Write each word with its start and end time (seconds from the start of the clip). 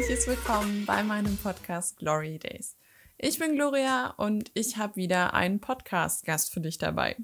herzliches 0.00 0.28
Willkommen 0.28 0.86
bei 0.86 1.02
meinem 1.02 1.36
Podcast 1.36 1.98
Glory 1.98 2.38
Days. 2.38 2.74
Ich 3.18 3.38
bin 3.38 3.54
Gloria 3.54 4.14
und 4.16 4.50
ich 4.54 4.78
habe 4.78 4.96
wieder 4.96 5.34
einen 5.34 5.60
Podcast-Gast 5.60 6.54
für 6.54 6.60
dich 6.60 6.78
dabei. 6.78 7.16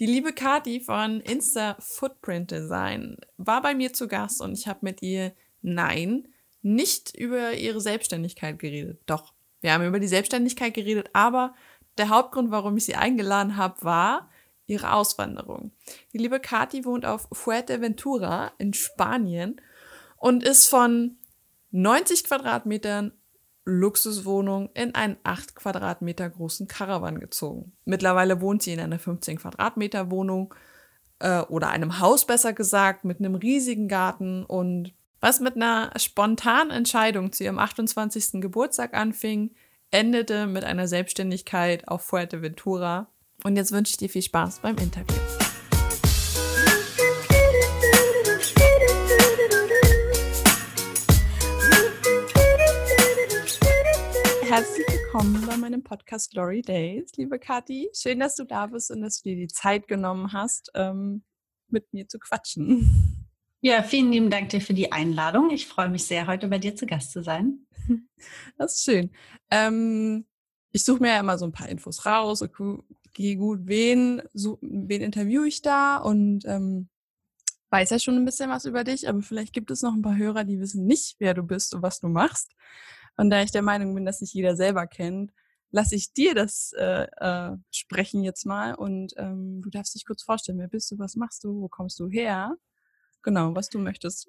Die 0.00 0.06
liebe 0.06 0.32
Kati 0.32 0.80
von 0.80 1.20
Insta 1.20 1.76
Footprint 1.78 2.50
Design 2.50 3.16
war 3.36 3.62
bei 3.62 3.76
mir 3.76 3.92
zu 3.92 4.08
Gast 4.08 4.40
und 4.40 4.58
ich 4.58 4.66
habe 4.66 4.80
mit 4.82 5.02
ihr, 5.02 5.30
nein, 5.62 6.26
nicht 6.62 7.16
über 7.16 7.52
ihre 7.52 7.80
Selbstständigkeit 7.80 8.58
geredet. 8.58 9.00
Doch, 9.06 9.32
wir 9.60 9.72
haben 9.72 9.86
über 9.86 10.00
die 10.00 10.08
Selbstständigkeit 10.08 10.74
geredet, 10.74 11.10
aber 11.12 11.54
der 11.96 12.08
Hauptgrund, 12.08 12.50
warum 12.50 12.76
ich 12.76 12.86
sie 12.86 12.96
eingeladen 12.96 13.56
habe, 13.56 13.84
war 13.84 14.30
ihre 14.66 14.94
Auswanderung. 14.94 15.70
Die 16.12 16.18
liebe 16.18 16.40
Kati 16.40 16.84
wohnt 16.84 17.06
auf 17.06 17.28
Fuerteventura 17.30 18.50
in 18.58 18.74
Spanien 18.74 19.60
und 20.16 20.42
ist 20.42 20.66
von 20.66 21.16
90 21.70 22.24
Quadratmetern 22.24 23.12
Luxuswohnung 23.64 24.70
in 24.74 24.94
einen 24.94 25.16
8 25.22 25.54
Quadratmeter 25.54 26.28
großen 26.28 26.66
Caravan 26.66 27.20
gezogen. 27.20 27.72
Mittlerweile 27.84 28.40
wohnt 28.40 28.62
sie 28.62 28.72
in 28.72 28.80
einer 28.80 28.98
15 28.98 29.38
Quadratmeter 29.38 30.10
Wohnung 30.10 30.54
äh, 31.20 31.40
oder 31.42 31.68
einem 31.68 32.00
Haus 32.00 32.26
besser 32.26 32.52
gesagt 32.52 33.04
mit 33.04 33.20
einem 33.20 33.34
riesigen 33.34 33.88
Garten 33.88 34.44
und 34.44 34.92
was 35.20 35.40
mit 35.40 35.56
einer 35.56 35.92
spontanen 35.96 36.70
Entscheidung 36.70 37.32
zu 37.32 37.44
ihrem 37.44 37.58
28. 37.58 38.40
Geburtstag 38.40 38.94
anfing, 38.94 39.54
endete 39.90 40.46
mit 40.46 40.64
einer 40.64 40.88
Selbstständigkeit 40.88 41.86
auf 41.88 42.02
Fuerteventura. 42.02 43.08
Und 43.44 43.56
jetzt 43.56 43.72
wünsche 43.72 43.90
ich 43.90 43.96
dir 43.98 44.08
viel 44.08 44.22
Spaß 44.22 44.60
beim 44.60 44.76
Interview. 44.78 45.39
Herzlich 54.50 54.84
willkommen 54.88 55.46
bei 55.46 55.56
meinem 55.56 55.84
Podcast 55.84 56.32
Glory 56.32 56.60
Days, 56.60 57.12
liebe 57.16 57.38
Kathi. 57.38 57.88
Schön, 57.94 58.18
dass 58.18 58.34
du 58.34 58.42
da 58.42 58.66
bist 58.66 58.90
und 58.90 59.00
dass 59.00 59.22
du 59.22 59.28
dir 59.28 59.36
die 59.36 59.46
Zeit 59.46 59.86
genommen 59.86 60.32
hast, 60.32 60.72
ähm, 60.74 61.22
mit 61.68 61.92
mir 61.92 62.08
zu 62.08 62.18
quatschen. 62.18 63.28
Ja, 63.60 63.84
vielen 63.84 64.10
lieben 64.10 64.28
Dank 64.28 64.48
dir 64.48 64.60
für 64.60 64.74
die 64.74 64.90
Einladung. 64.90 65.50
Ich 65.50 65.68
freue 65.68 65.88
mich 65.88 66.04
sehr, 66.04 66.26
heute 66.26 66.48
bei 66.48 66.58
dir 66.58 66.74
zu 66.74 66.86
Gast 66.86 67.12
zu 67.12 67.22
sein. 67.22 67.64
Das 68.58 68.74
ist 68.74 68.84
schön. 68.84 69.12
Ähm, 69.52 70.26
ich 70.72 70.84
suche 70.84 71.00
mir 71.00 71.10
ja 71.10 71.20
immer 71.20 71.38
so 71.38 71.44
ein 71.44 71.52
paar 71.52 71.68
Infos 71.68 72.04
raus. 72.04 72.42
Okay, 72.42 73.36
gut, 73.36 73.60
wen, 73.66 74.20
so, 74.32 74.58
wen 74.62 75.00
interviewe 75.00 75.46
ich 75.46 75.62
da? 75.62 75.98
Und 75.98 76.44
ähm, 76.46 76.88
weiß 77.70 77.90
ja 77.90 78.00
schon 78.00 78.16
ein 78.16 78.24
bisschen 78.24 78.50
was 78.50 78.64
über 78.64 78.82
dich, 78.82 79.08
aber 79.08 79.22
vielleicht 79.22 79.52
gibt 79.52 79.70
es 79.70 79.82
noch 79.82 79.94
ein 79.94 80.02
paar 80.02 80.16
Hörer, 80.16 80.42
die 80.42 80.58
wissen 80.58 80.86
nicht, 80.86 81.14
wer 81.20 81.34
du 81.34 81.44
bist 81.44 81.72
und 81.72 81.82
was 81.82 82.00
du 82.00 82.08
machst. 82.08 82.50
Und 83.20 83.28
da 83.28 83.42
ich 83.42 83.50
der 83.50 83.60
Meinung 83.60 83.94
bin, 83.94 84.06
dass 84.06 84.20
sich 84.20 84.32
jeder 84.32 84.56
selber 84.56 84.86
kennt, 84.86 85.30
lasse 85.70 85.94
ich 85.94 86.14
dir 86.14 86.34
das 86.34 86.72
äh, 86.78 87.06
äh, 87.18 87.54
sprechen 87.70 88.24
jetzt 88.24 88.46
mal 88.46 88.74
und 88.74 89.12
ähm, 89.18 89.60
du 89.62 89.68
darfst 89.68 89.94
dich 89.94 90.06
kurz 90.06 90.22
vorstellen, 90.22 90.58
wer 90.58 90.68
bist 90.68 90.90
du, 90.90 90.98
was 90.98 91.16
machst 91.16 91.44
du, 91.44 91.60
wo 91.60 91.68
kommst 91.68 92.00
du 92.00 92.08
her? 92.08 92.56
Genau, 93.22 93.54
was 93.54 93.68
du 93.68 93.78
möchtest. 93.78 94.26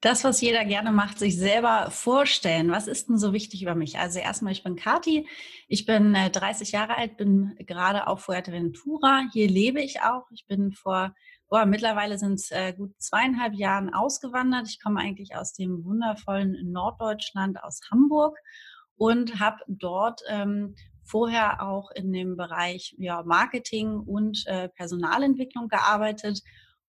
Das, 0.00 0.22
was 0.22 0.40
jeder 0.40 0.64
gerne 0.64 0.92
macht, 0.92 1.18
sich 1.18 1.36
selber 1.36 1.90
vorstellen. 1.90 2.70
Was 2.70 2.86
ist 2.86 3.08
denn 3.08 3.18
so 3.18 3.32
wichtig 3.32 3.62
über 3.62 3.74
mich? 3.74 3.98
Also 3.98 4.20
erstmal, 4.20 4.52
ich 4.52 4.62
bin 4.62 4.76
Kati, 4.76 5.26
ich 5.66 5.86
bin 5.86 6.14
äh, 6.14 6.30
30 6.30 6.70
Jahre 6.70 6.96
alt, 6.96 7.16
bin 7.16 7.56
gerade 7.66 8.06
auf 8.06 8.20
Fuerteventura. 8.20 9.24
Hier 9.32 9.48
lebe 9.48 9.80
ich 9.80 10.02
auch. 10.02 10.30
Ich 10.30 10.46
bin 10.46 10.70
vor, 10.70 11.16
boah, 11.48 11.66
mittlerweile 11.66 12.18
sind 12.18 12.34
es 12.34 12.50
äh, 12.50 12.72
gut 12.72 13.00
zweieinhalb 13.00 13.54
Jahren 13.54 13.92
ausgewandert. 13.92 14.68
Ich 14.68 14.82
komme 14.82 15.00
eigentlich 15.00 15.34
aus 15.36 15.52
dem 15.52 15.84
wundervollen 15.84 16.70
Norddeutschland, 16.70 17.62
aus 17.62 17.80
Hamburg 17.90 18.38
und 18.96 19.40
habe 19.40 19.58
dort 19.66 20.20
ähm, 20.28 20.74
vorher 21.04 21.62
auch 21.62 21.90
in 21.92 22.12
dem 22.12 22.36
Bereich 22.36 22.94
ja, 22.98 23.22
Marketing 23.22 23.98
und 23.98 24.44
äh, 24.46 24.68
Personalentwicklung 24.68 25.68
gearbeitet 25.68 26.42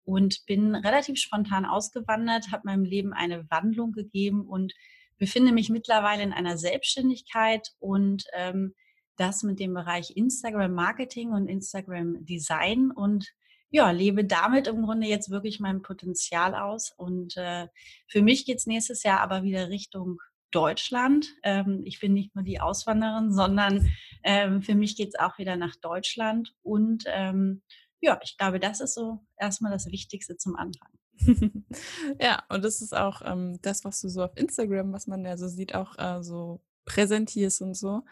und 0.04 0.46
bin 0.46 0.76
relativ 0.76 1.20
spontan 1.20 1.66
ausgewandert, 1.66 2.52
habe 2.52 2.64
meinem 2.66 2.84
Leben 2.84 3.14
eine 3.14 3.50
Wandlung 3.50 3.94
gegeben 3.94 4.46
und 4.46 4.74
befinde 5.18 5.52
mich 5.52 5.70
mittlerweile 5.70 6.24
in 6.24 6.34
einer 6.34 6.58
Selbstständigkeit 6.58 7.70
und 7.80 8.24
ähm, 8.34 8.74
das 9.16 9.44
mit 9.44 9.60
dem 9.60 9.74
Bereich 9.74 10.16
Instagram 10.16 10.74
Marketing 10.74 11.32
und 11.32 11.48
Instagram 11.48 12.26
Design 12.26 12.92
und 12.92 13.28
ja, 13.70 13.92
lebe 13.92 14.26
damit 14.26 14.68
im 14.68 14.84
Grunde 14.84 15.08
jetzt 15.08 15.30
wirklich 15.30 15.60
mein 15.60 15.82
Potenzial 15.82 16.56
aus. 16.56 16.92
Und 16.96 17.38
äh, 17.38 17.68
für 18.08 18.22
mich 18.22 18.46
geht 18.46 18.58
es 18.58 18.66
nächstes 18.66 19.04
Jahr 19.04 19.22
aber 19.22 19.44
wieder 19.44 19.70
Richtung 19.70 20.20
Deutschland. 20.52 21.36
Ähm, 21.44 21.82
ich 21.86 22.00
bin 22.00 22.14
nicht 22.14 22.36
nur 22.36 22.44
die 22.44 22.60
Auswanderin, 22.60 23.32
sondern 23.32 23.92
ähm, 24.24 24.62
für 24.62 24.76
mich 24.76 24.96
geht 24.96 25.10
es 25.10 25.20
auch 25.20 25.38
wieder 25.38 25.56
nach 25.56 25.76
Deutschland. 25.76 26.54
Und 26.64 27.04
ähm, 27.08 27.62
ja, 28.02 28.20
ich 28.24 28.38
glaube, 28.38 28.60
das 28.60 28.80
ist 28.82 28.96
so 28.96 29.20
erstmal 29.38 29.72
das 29.72 29.88
Wichtigste 29.88 30.38
zum 30.38 30.56
Anfang. 30.56 30.90
ja, 32.20 32.44
und 32.50 32.64
das 32.64 32.82
ist 32.82 32.96
auch 32.96 33.22
ähm, 33.24 33.60
das, 33.62 33.84
was 33.84 34.02
du 34.02 34.10
so 34.10 34.24
auf 34.24 34.36
Instagram, 34.36 34.94
was 34.94 35.06
man 35.06 35.26
ja 35.26 35.38
so 35.38 35.48
sieht, 35.48 35.76
auch 35.76 35.98
äh, 35.98 36.24
so 36.24 36.62
präsentierst 36.86 37.62
und 37.62 37.76
so. 37.76 38.04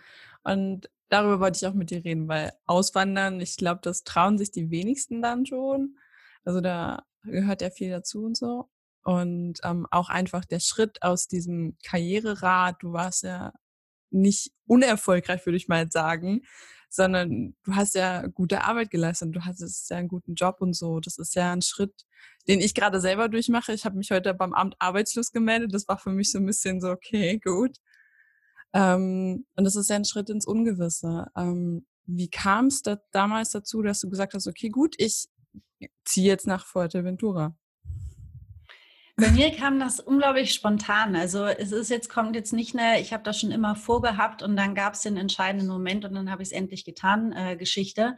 Und 0.44 0.90
darüber 1.09 1.40
wollte 1.40 1.57
ich 1.57 1.68
auch 1.68 1.73
mit 1.73 1.90
dir 1.91 2.03
reden, 2.03 2.28
weil 2.28 2.51
Auswandern, 2.66 3.40
ich 3.41 3.57
glaube, 3.57 3.81
das 3.84 4.03
trauen 4.03 4.38
sich 4.38 4.51
die 4.51 4.69
wenigsten 4.72 5.22
dann 5.22 5.45
schon. 5.45 5.97
Also 6.44 6.62
da 6.62 7.03
gehört 7.23 7.62
ja 7.62 7.69
viel 7.69 7.90
dazu 7.90 8.23
und 8.25 8.38
so. 8.38 8.69
Und 9.03 9.59
ähm, 9.63 9.88
auch 9.91 10.09
einfach 10.09 10.46
der 10.46 10.59
Schritt 10.59 11.01
aus 11.01 11.28
diesem 11.28 11.78
Karriererad, 11.84 12.78
du 12.81 12.94
warst 12.94 13.23
ja 13.23 13.53
nicht 14.09 14.51
unerfolgreich, 14.66 15.46
würde 15.46 15.57
ich 15.57 15.67
mal 15.67 15.90
sagen, 15.91 16.41
sondern 16.90 17.56
du 17.63 17.75
hast 17.75 17.96
ja 17.96 18.28
gute 18.28 18.63
Arbeit 18.63 18.90
geleistet, 18.91 19.35
du 19.35 19.46
hattest 19.46 19.90
ja 19.90 19.97
einen 19.97 20.07
guten 20.07 20.35
Job 20.35 20.57
und 20.59 20.73
so. 20.73 21.00
Das 21.00 21.17
ist 21.17 21.35
ja 21.35 21.51
ein 21.51 21.62
Schritt, 21.62 22.06
den 22.47 22.62
ich 22.62 22.73
gerade 22.73 23.01
selber 23.01 23.29
durchmache. 23.29 23.73
Ich 23.73 23.85
habe 23.85 23.97
mich 23.97 24.12
heute 24.12 24.34
beim 24.34 24.53
Amt 24.53 24.75
arbeitslos 24.79 25.31
gemeldet. 25.31 25.73
Das 25.73 25.88
war 25.88 25.97
für 25.97 26.09
mich 26.09 26.31
so 26.31 26.40
ein 26.40 26.46
bisschen 26.46 26.81
so, 26.81 26.90
okay, 26.90 27.40
gut. 27.44 27.78
Ähm, 28.73 29.45
und 29.55 29.63
das 29.63 29.75
ist 29.75 29.89
ja 29.89 29.95
ein 29.95 30.05
Schritt 30.05 30.29
ins 30.29 30.45
Ungewisse. 30.45 31.28
Ähm, 31.35 31.85
wie 32.05 32.29
kam 32.29 32.67
es 32.67 32.81
da 32.81 32.97
damals 33.11 33.51
dazu, 33.51 33.81
dass 33.81 34.00
du 34.00 34.09
gesagt 34.09 34.33
hast, 34.33 34.47
okay, 34.47 34.69
gut, 34.69 34.95
ich 34.97 35.28
ziehe 36.05 36.28
jetzt 36.28 36.47
nach 36.47 36.66
Fuerteventura? 36.66 37.55
Bei 39.19 39.31
mir 39.31 39.51
kam 39.51 39.79
das 39.79 40.00
unglaublich 40.00 40.53
spontan. 40.53 41.16
Also 41.16 41.45
es 41.45 41.72
ist 41.72 41.89
jetzt, 41.89 42.07
kommt 42.07 42.35
jetzt 42.35 42.53
nicht 42.53 42.78
eine, 42.78 43.01
ich 43.01 43.13
habe 43.13 43.23
das 43.23 43.39
schon 43.39 43.51
immer 43.51 43.75
vorgehabt 43.75 44.44
und 44.44 44.55
dann 44.55 44.75
gab 44.75 44.94
es 44.94 45.01
den 45.01 45.17
entscheidenden 45.17 45.67
Moment 45.67 46.05
und 46.05 46.13
dann 46.13 46.29
habe 46.29 46.44
ich 46.44 46.49
es 46.49 46.51
endlich 46.51 46.85
getan, 46.85 47.34
äh, 47.34 47.57
Geschichte. 47.57 48.16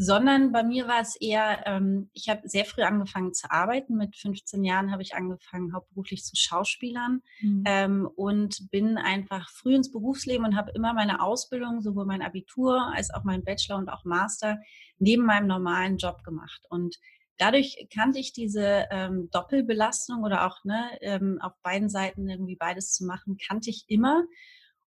Sondern 0.00 0.52
bei 0.52 0.62
mir 0.62 0.86
war 0.86 1.00
es 1.00 1.16
eher, 1.16 1.66
ähm, 1.66 2.08
ich 2.12 2.28
habe 2.28 2.48
sehr 2.48 2.64
früh 2.64 2.82
angefangen 2.82 3.34
zu 3.34 3.50
arbeiten. 3.50 3.96
Mit 3.96 4.16
15 4.16 4.62
Jahren 4.62 4.92
habe 4.92 5.02
ich 5.02 5.16
angefangen, 5.16 5.74
hauptberuflich 5.74 6.24
zu 6.24 6.36
Schauspielern 6.36 7.20
mhm. 7.40 7.64
ähm, 7.66 8.08
und 8.14 8.70
bin 8.70 8.96
einfach 8.96 9.50
früh 9.50 9.74
ins 9.74 9.90
Berufsleben 9.90 10.46
und 10.46 10.56
habe 10.56 10.70
immer 10.70 10.94
meine 10.94 11.20
Ausbildung, 11.20 11.80
sowohl 11.80 12.06
mein 12.06 12.22
Abitur 12.22 12.92
als 12.94 13.12
auch 13.12 13.24
mein 13.24 13.42
Bachelor 13.42 13.76
und 13.76 13.88
auch 13.88 14.04
Master, 14.04 14.58
neben 15.00 15.24
meinem 15.24 15.48
normalen 15.48 15.96
Job 15.96 16.22
gemacht. 16.22 16.64
Und 16.70 16.96
dadurch 17.38 17.88
kannte 17.92 18.18
ich 18.18 18.32
diese 18.32 18.86
ähm, 18.90 19.28
Doppelbelastung 19.32 20.22
oder 20.22 20.46
auch 20.46 20.64
ne, 20.64 20.90
ähm, 21.00 21.38
auf 21.40 21.52
beiden 21.62 21.88
Seiten 21.88 22.28
irgendwie 22.28 22.56
beides 22.56 22.92
zu 22.92 23.04
machen, 23.04 23.36
kannte 23.36 23.70
ich 23.70 23.84
immer. 23.88 24.24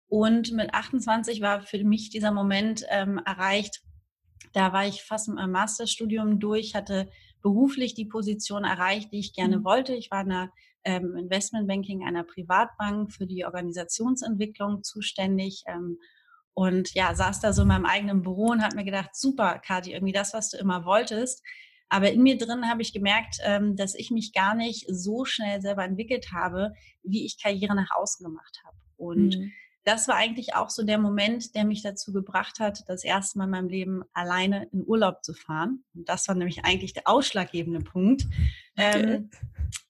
Und 0.07 0.51
mit 0.51 0.73
28 0.73 1.41
war 1.41 1.61
für 1.61 1.83
mich 1.83 2.09
dieser 2.09 2.31
Moment 2.31 2.83
ähm, 2.89 3.19
erreicht. 3.25 3.81
Da 4.53 4.73
war 4.73 4.87
ich 4.87 5.03
fast 5.03 5.27
mit 5.27 5.37
meinem 5.37 5.51
Masterstudium 5.51 6.39
durch, 6.39 6.75
hatte 6.75 7.09
beruflich 7.41 7.93
die 7.93 8.05
Position 8.05 8.63
erreicht, 8.63 9.11
die 9.11 9.19
ich 9.19 9.33
gerne 9.33 9.59
mhm. 9.59 9.63
wollte. 9.63 9.93
Ich 9.93 10.11
war 10.11 10.21
in 10.21 10.29
der 10.29 10.51
ähm, 10.83 11.15
Investmentbanking 11.15 12.05
einer 12.05 12.23
Privatbank 12.23 13.11
für 13.11 13.27
die 13.27 13.45
Organisationsentwicklung 13.45 14.83
zuständig. 14.83 15.63
Ähm, 15.67 15.99
und 16.53 16.93
ja, 16.93 17.15
saß 17.15 17.39
da 17.39 17.53
so 17.53 17.61
in 17.61 17.69
meinem 17.69 17.85
eigenen 17.85 18.21
Büro 18.21 18.47
und 18.47 18.61
habe 18.61 18.75
mir 18.75 18.83
gedacht, 18.83 19.15
super, 19.15 19.59
Kathi, 19.59 19.93
irgendwie 19.93 20.13
das, 20.13 20.33
was 20.33 20.49
du 20.49 20.57
immer 20.57 20.85
wolltest. 20.85 21.43
Aber 21.89 22.11
in 22.11 22.23
mir 22.23 22.37
drin 22.37 22.69
habe 22.69 22.81
ich 22.81 22.93
gemerkt, 22.93 23.37
ähm, 23.43 23.75
dass 23.75 23.95
ich 23.95 24.11
mich 24.11 24.33
gar 24.33 24.55
nicht 24.55 24.85
so 24.87 25.25
schnell 25.25 25.61
selber 25.61 25.83
entwickelt 25.83 26.31
habe, 26.33 26.73
wie 27.03 27.25
ich 27.25 27.41
Karriere 27.41 27.75
nach 27.75 27.89
außen 27.95 28.25
gemacht 28.25 28.61
habe. 28.65 28.77
Und 28.95 29.37
mhm. 29.37 29.51
Das 29.83 30.07
war 30.07 30.15
eigentlich 30.15 30.55
auch 30.55 30.69
so 30.69 30.83
der 30.83 30.97
Moment, 30.97 31.55
der 31.55 31.65
mich 31.65 31.81
dazu 31.81 32.13
gebracht 32.13 32.59
hat, 32.59 32.83
das 32.87 33.03
erste 33.03 33.37
Mal 33.37 33.45
in 33.45 33.51
meinem 33.51 33.69
Leben 33.69 34.03
alleine 34.13 34.67
in 34.71 34.83
Urlaub 34.85 35.23
zu 35.23 35.33
fahren. 35.33 35.83
Und 35.93 36.09
das 36.09 36.27
war 36.27 36.35
nämlich 36.35 36.65
eigentlich 36.65 36.93
der 36.93 37.07
ausschlaggebende 37.07 37.79
Punkt. 37.79 38.25
Okay. 38.77 39.15
Ähm, 39.15 39.29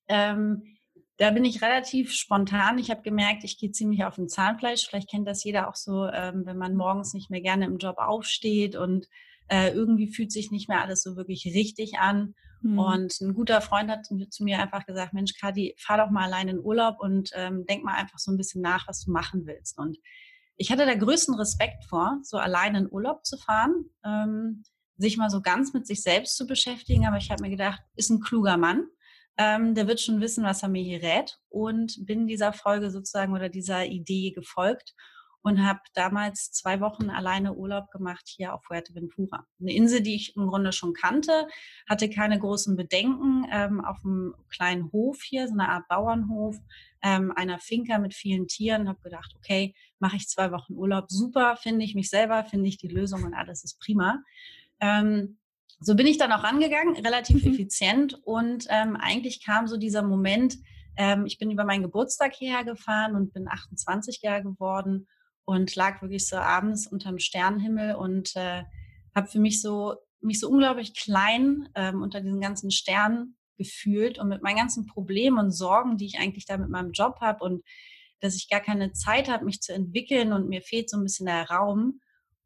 ähm, 0.07 0.63
da 1.17 1.31
bin 1.31 1.45
ich 1.45 1.61
relativ 1.61 2.11
spontan. 2.13 2.79
Ich 2.79 2.89
habe 2.89 3.01
gemerkt, 3.01 3.43
ich 3.43 3.57
gehe 3.57 3.71
ziemlich 3.71 4.03
auf 4.03 4.15
den 4.15 4.29
Zahnfleisch. 4.29 4.87
Vielleicht 4.87 5.09
kennt 5.09 5.27
das 5.27 5.43
jeder 5.43 5.67
auch 5.69 5.75
so, 5.75 6.07
ähm, 6.07 6.45
wenn 6.45 6.57
man 6.57 6.75
morgens 6.75 7.13
nicht 7.13 7.29
mehr 7.29 7.41
gerne 7.41 7.65
im 7.65 7.77
Job 7.77 7.97
aufsteht 7.97 8.75
und 8.75 9.07
Äh, 9.53 9.73
irgendwie 9.73 10.07
fühlt 10.07 10.31
sich 10.31 10.49
nicht 10.49 10.69
mehr 10.69 10.81
alles 10.81 11.03
so 11.03 11.17
wirklich 11.17 11.45
richtig 11.45 11.99
an. 11.99 12.35
Mhm. 12.61 12.79
Und 12.79 13.21
ein 13.21 13.33
guter 13.33 13.61
Freund 13.61 13.89
hat 13.89 14.05
zu 14.05 14.43
mir 14.43 14.59
einfach 14.59 14.85
gesagt, 14.85 15.13
Mensch, 15.13 15.33
Kadi, 15.39 15.75
fahr 15.77 15.97
doch 15.97 16.11
mal 16.11 16.25
allein 16.25 16.47
in 16.47 16.59
Urlaub 16.59 16.99
und 16.99 17.31
ähm, 17.35 17.65
denk 17.67 17.83
mal 17.83 17.95
einfach 17.95 18.19
so 18.19 18.31
ein 18.31 18.37
bisschen 18.37 18.61
nach, 18.61 18.87
was 18.87 19.03
du 19.03 19.11
machen 19.11 19.45
willst. 19.45 19.77
Und 19.77 19.97
ich 20.57 20.71
hatte 20.71 20.85
da 20.85 20.93
größten 20.93 21.35
Respekt 21.35 21.85
vor, 21.85 22.19
so 22.23 22.37
allein 22.37 22.75
in 22.75 22.91
Urlaub 22.91 23.25
zu 23.25 23.37
fahren, 23.37 23.85
ähm, 24.05 24.63
sich 24.97 25.17
mal 25.17 25.29
so 25.29 25.41
ganz 25.41 25.73
mit 25.73 25.87
sich 25.87 26.03
selbst 26.03 26.37
zu 26.37 26.45
beschäftigen. 26.45 27.07
Aber 27.07 27.17
ich 27.17 27.31
habe 27.31 27.41
mir 27.41 27.49
gedacht, 27.49 27.81
ist 27.95 28.11
ein 28.11 28.21
kluger 28.21 28.57
Mann. 28.57 28.85
Ähm, 29.37 29.73
der 29.73 29.87
wird 29.87 30.01
schon 30.01 30.21
wissen, 30.21 30.43
was 30.43 30.61
er 30.61 30.69
mir 30.69 30.83
hier 30.83 31.01
rät. 31.01 31.39
Und 31.49 32.05
bin 32.05 32.27
dieser 32.27 32.53
Folge 32.53 32.91
sozusagen 32.91 33.33
oder 33.33 33.49
dieser 33.49 33.85
Idee 33.85 34.31
gefolgt 34.31 34.93
und 35.43 35.65
habe 35.65 35.79
damals 35.93 36.51
zwei 36.51 36.79
Wochen 36.81 37.09
alleine 37.09 37.53
Urlaub 37.53 37.89
gemacht 37.91 38.27
hier 38.27 38.53
auf 38.53 38.63
Fuerteventura. 38.65 39.45
Eine 39.59 39.73
Insel, 39.73 40.01
die 40.01 40.15
ich 40.15 40.35
im 40.35 40.47
Grunde 40.47 40.71
schon 40.71 40.93
kannte, 40.93 41.47
hatte 41.89 42.09
keine 42.09 42.37
großen 42.37 42.75
Bedenken 42.75 43.47
ähm, 43.51 43.83
auf 43.83 43.97
einem 44.05 44.35
kleinen 44.49 44.91
Hof 44.91 45.21
hier, 45.23 45.47
so 45.47 45.53
eine 45.53 45.69
Art 45.69 45.87
Bauernhof, 45.87 46.57
ähm, 47.01 47.33
einer 47.35 47.59
Finca 47.59 47.97
mit 47.97 48.13
vielen 48.13 48.47
Tieren. 48.47 48.87
Habe 48.87 49.01
gedacht, 49.01 49.33
okay, 49.35 49.73
mache 49.99 50.15
ich 50.15 50.27
zwei 50.27 50.51
Wochen 50.51 50.73
Urlaub, 50.73 51.05
super, 51.09 51.57
finde 51.57 51.85
ich 51.85 51.95
mich 51.95 52.09
selber, 52.09 52.43
finde 52.43 52.67
ich 52.67 52.77
die 52.77 52.87
Lösung 52.87 53.23
und 53.23 53.33
alles 53.33 53.63
ist 53.63 53.79
prima. 53.79 54.21
Ähm, 54.79 55.39
so 55.79 55.95
bin 55.95 56.05
ich 56.05 56.19
dann 56.19 56.31
auch 56.31 56.43
rangegangen, 56.43 56.95
relativ 57.03 57.43
mhm. 57.43 57.53
effizient 57.53 58.19
und 58.23 58.67
ähm, 58.69 58.95
eigentlich 58.95 59.43
kam 59.43 59.67
so 59.67 59.77
dieser 59.77 60.03
Moment, 60.03 60.57
ähm, 60.95 61.25
ich 61.25 61.39
bin 61.39 61.49
über 61.49 61.63
meinen 61.63 61.81
Geburtstag 61.81 62.35
hierher 62.35 62.63
gefahren 62.63 63.15
und 63.15 63.33
bin 63.33 63.47
28 63.47 64.21
Jahre 64.21 64.43
geworden 64.43 65.07
und 65.51 65.75
lag 65.75 66.01
wirklich 66.01 66.27
so 66.27 66.37
abends 66.37 66.87
unterm 66.87 67.19
Sternenhimmel 67.19 67.95
und 67.95 68.35
äh, 68.35 68.63
habe 69.13 69.27
für 69.27 69.39
mich 69.39 69.61
so 69.61 69.95
mich 70.21 70.39
so 70.39 70.49
unglaublich 70.49 70.93
klein 70.95 71.69
ähm, 71.75 72.01
unter 72.01 72.21
diesen 72.21 72.39
ganzen 72.39 72.71
Sternen 72.71 73.37
gefühlt 73.57 74.19
und 74.19 74.29
mit 74.29 74.41
meinen 74.41 74.57
ganzen 74.57 74.85
Problemen 74.85 75.39
und 75.39 75.51
Sorgen, 75.51 75.97
die 75.97 76.05
ich 76.05 76.19
eigentlich 76.19 76.45
da 76.45 76.57
mit 76.57 76.69
meinem 76.69 76.91
Job 76.91 77.17
habe 77.21 77.43
und 77.43 77.63
dass 78.19 78.35
ich 78.35 78.49
gar 78.49 78.59
keine 78.59 78.93
Zeit 78.93 79.29
habe, 79.29 79.45
mich 79.45 79.61
zu 79.61 79.73
entwickeln 79.73 80.31
und 80.31 80.47
mir 80.47 80.61
fehlt 80.61 80.89
so 80.89 80.97
ein 80.97 81.03
bisschen 81.03 81.25
der 81.25 81.49
Raum. 81.49 81.99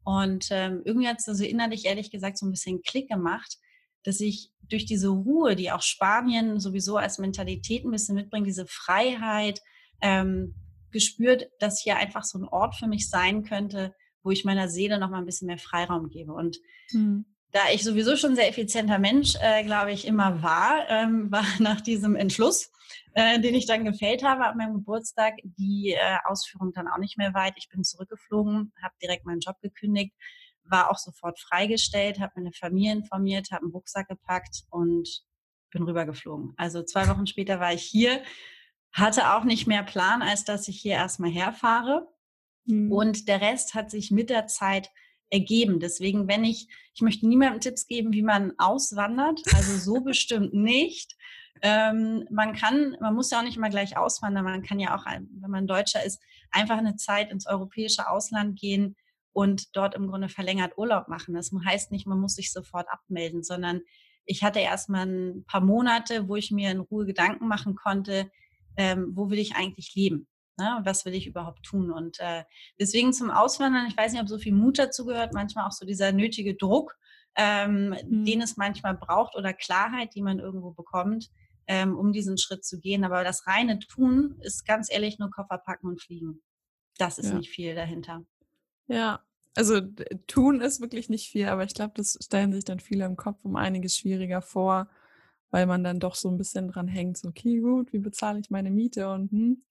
Und 0.04 0.48
ähm, 0.50 0.82
irgendwie 0.84 1.08
hat 1.08 1.18
es 1.18 1.28
also 1.28 1.44
innerlich 1.44 1.84
ehrlich 1.84 2.10
gesagt 2.10 2.38
so 2.38 2.46
ein 2.46 2.50
bisschen 2.50 2.80
Klick 2.82 3.08
gemacht, 3.08 3.58
dass 4.04 4.20
ich 4.20 4.50
durch 4.62 4.86
diese 4.86 5.08
Ruhe, 5.08 5.54
die 5.54 5.70
auch 5.70 5.82
Spanien 5.82 6.60
sowieso 6.60 6.96
als 6.96 7.18
Mentalität 7.18 7.84
ein 7.84 7.90
bisschen 7.90 8.14
mitbringt, 8.14 8.46
diese 8.46 8.66
Freiheit, 8.66 9.60
ähm, 10.00 10.54
gespürt, 10.96 11.50
dass 11.58 11.78
hier 11.78 11.98
einfach 11.98 12.24
so 12.24 12.38
ein 12.38 12.48
Ort 12.48 12.74
für 12.74 12.86
mich 12.86 13.10
sein 13.10 13.44
könnte, 13.44 13.94
wo 14.22 14.30
ich 14.30 14.46
meiner 14.46 14.68
Seele 14.68 14.98
noch 14.98 15.10
mal 15.10 15.18
ein 15.18 15.26
bisschen 15.26 15.46
mehr 15.46 15.58
Freiraum 15.58 16.08
gebe. 16.08 16.32
Und 16.32 16.58
mhm. 16.90 17.26
da 17.52 17.60
ich 17.70 17.84
sowieso 17.84 18.16
schon 18.16 18.30
ein 18.30 18.36
sehr 18.36 18.48
effizienter 18.48 18.98
Mensch, 18.98 19.34
äh, 19.42 19.62
glaube 19.62 19.92
ich, 19.92 20.06
immer 20.06 20.42
war, 20.42 20.88
ähm, 20.88 21.30
war 21.30 21.44
nach 21.58 21.82
diesem 21.82 22.16
Entschluss, 22.16 22.72
äh, 23.12 23.38
den 23.38 23.54
ich 23.54 23.66
dann 23.66 23.84
gefällt 23.84 24.24
habe 24.24 24.46
an 24.46 24.56
meinem 24.56 24.74
Geburtstag, 24.74 25.34
die 25.44 25.92
äh, 25.92 26.16
Ausführung 26.24 26.72
dann 26.72 26.88
auch 26.88 26.98
nicht 26.98 27.18
mehr 27.18 27.34
weit. 27.34 27.54
Ich 27.58 27.68
bin 27.68 27.84
zurückgeflogen, 27.84 28.72
habe 28.82 28.94
direkt 29.02 29.26
meinen 29.26 29.40
Job 29.40 29.60
gekündigt, 29.60 30.14
war 30.64 30.90
auch 30.90 30.98
sofort 30.98 31.38
freigestellt, 31.38 32.20
habe 32.20 32.32
meine 32.36 32.52
Familie 32.52 32.92
informiert, 32.92 33.50
habe 33.50 33.64
einen 33.64 33.72
Rucksack 33.72 34.08
gepackt 34.08 34.64
und 34.70 35.26
bin 35.70 35.82
rübergeflogen. 35.82 36.54
Also 36.56 36.82
zwei 36.82 37.06
Wochen 37.08 37.26
später 37.26 37.60
war 37.60 37.74
ich 37.74 37.82
hier 37.82 38.22
hatte 38.96 39.34
auch 39.34 39.44
nicht 39.44 39.66
mehr 39.66 39.82
Plan, 39.82 40.22
als 40.22 40.44
dass 40.44 40.68
ich 40.68 40.80
hier 40.80 40.94
erstmal 40.94 41.30
herfahre. 41.30 42.08
Mhm. 42.64 42.90
Und 42.90 43.28
der 43.28 43.40
Rest 43.40 43.74
hat 43.74 43.90
sich 43.90 44.10
mit 44.10 44.30
der 44.30 44.46
Zeit 44.46 44.90
ergeben. 45.30 45.80
Deswegen, 45.80 46.28
wenn 46.28 46.44
ich, 46.44 46.68
ich 46.94 47.02
möchte 47.02 47.28
niemandem 47.28 47.60
Tipps 47.60 47.86
geben, 47.86 48.12
wie 48.12 48.22
man 48.22 48.52
auswandert, 48.58 49.40
also 49.54 49.76
so 49.76 50.00
bestimmt 50.04 50.54
nicht. 50.54 51.14
Ähm, 51.62 52.26
man 52.30 52.54
kann, 52.54 52.96
man 53.00 53.14
muss 53.14 53.30
ja 53.30 53.38
auch 53.38 53.42
nicht 53.42 53.56
immer 53.56 53.70
gleich 53.70 53.96
auswandern, 53.96 54.44
man 54.44 54.62
kann 54.62 54.78
ja 54.78 54.96
auch, 54.96 55.06
wenn 55.06 55.50
man 55.50 55.66
Deutscher 55.66 56.04
ist, 56.04 56.20
einfach 56.50 56.76
eine 56.76 56.96
Zeit 56.96 57.30
ins 57.30 57.46
europäische 57.46 58.08
Ausland 58.08 58.58
gehen 58.58 58.96
und 59.32 59.74
dort 59.74 59.94
im 59.94 60.06
Grunde 60.06 60.28
verlängert 60.28 60.78
Urlaub 60.78 61.08
machen. 61.08 61.34
Das 61.34 61.50
heißt 61.52 61.92
nicht, 61.92 62.06
man 62.06 62.20
muss 62.20 62.34
sich 62.34 62.52
sofort 62.52 62.88
abmelden, 62.90 63.42
sondern 63.42 63.80
ich 64.26 64.42
hatte 64.42 64.60
erstmal 64.60 65.06
ein 65.06 65.44
paar 65.46 65.60
Monate, 65.60 66.28
wo 66.28 66.36
ich 66.36 66.50
mir 66.50 66.70
in 66.70 66.80
Ruhe 66.80 67.06
Gedanken 67.06 67.46
machen 67.46 67.74
konnte, 67.74 68.30
ähm, 68.76 69.12
wo 69.14 69.30
will 69.30 69.38
ich 69.38 69.56
eigentlich 69.56 69.94
leben? 69.94 70.26
Ne? 70.58 70.80
Was 70.84 71.04
will 71.04 71.14
ich 71.14 71.26
überhaupt 71.26 71.64
tun? 71.64 71.90
Und 71.90 72.18
äh, 72.20 72.44
deswegen 72.80 73.12
zum 73.12 73.30
Auswandern, 73.30 73.86
ich 73.86 73.96
weiß 73.96 74.12
nicht, 74.12 74.22
ob 74.22 74.28
so 74.28 74.38
viel 74.38 74.54
Mut 74.54 74.78
dazu 74.78 75.04
gehört, 75.04 75.34
manchmal 75.34 75.66
auch 75.66 75.72
so 75.72 75.84
dieser 75.84 76.12
nötige 76.12 76.54
Druck, 76.54 76.96
ähm, 77.36 77.90
mhm. 77.90 78.24
den 78.24 78.40
es 78.40 78.56
manchmal 78.56 78.96
braucht 78.96 79.36
oder 79.36 79.52
Klarheit, 79.52 80.14
die 80.14 80.22
man 80.22 80.38
irgendwo 80.38 80.70
bekommt, 80.70 81.30
ähm, 81.66 81.96
um 81.96 82.12
diesen 82.12 82.38
Schritt 82.38 82.64
zu 82.64 82.78
gehen. 82.80 83.04
Aber 83.04 83.22
das 83.24 83.46
reine 83.46 83.78
Tun 83.78 84.36
ist 84.40 84.66
ganz 84.66 84.90
ehrlich 84.90 85.18
nur 85.18 85.30
Koffer 85.30 85.58
packen 85.58 85.88
und 85.88 86.00
fliegen. 86.00 86.42
Das 86.96 87.18
ist 87.18 87.30
ja. 87.30 87.34
nicht 87.34 87.50
viel 87.50 87.74
dahinter. 87.74 88.24
Ja, 88.88 89.20
also 89.54 89.80
tun 90.26 90.60
ist 90.60 90.80
wirklich 90.80 91.08
nicht 91.08 91.28
viel, 91.30 91.48
aber 91.48 91.64
ich 91.64 91.74
glaube, 91.74 91.94
das 91.96 92.18
stellen 92.22 92.52
sich 92.52 92.64
dann 92.64 92.80
viele 92.80 93.04
im 93.04 93.16
Kopf 93.16 93.44
um 93.44 93.56
einiges 93.56 93.96
schwieriger 93.96 94.42
vor 94.42 94.88
weil 95.50 95.66
man 95.66 95.84
dann 95.84 96.00
doch 96.00 96.14
so 96.14 96.28
ein 96.30 96.38
bisschen 96.38 96.68
dran 96.68 96.88
hängt, 96.88 97.18
so, 97.18 97.28
okay, 97.28 97.58
gut, 97.60 97.92
wie 97.92 97.98
bezahle 97.98 98.40
ich 98.40 98.50
meine 98.50 98.70
Miete 98.70 99.08
und, 99.10 99.30
hm, 99.30 99.62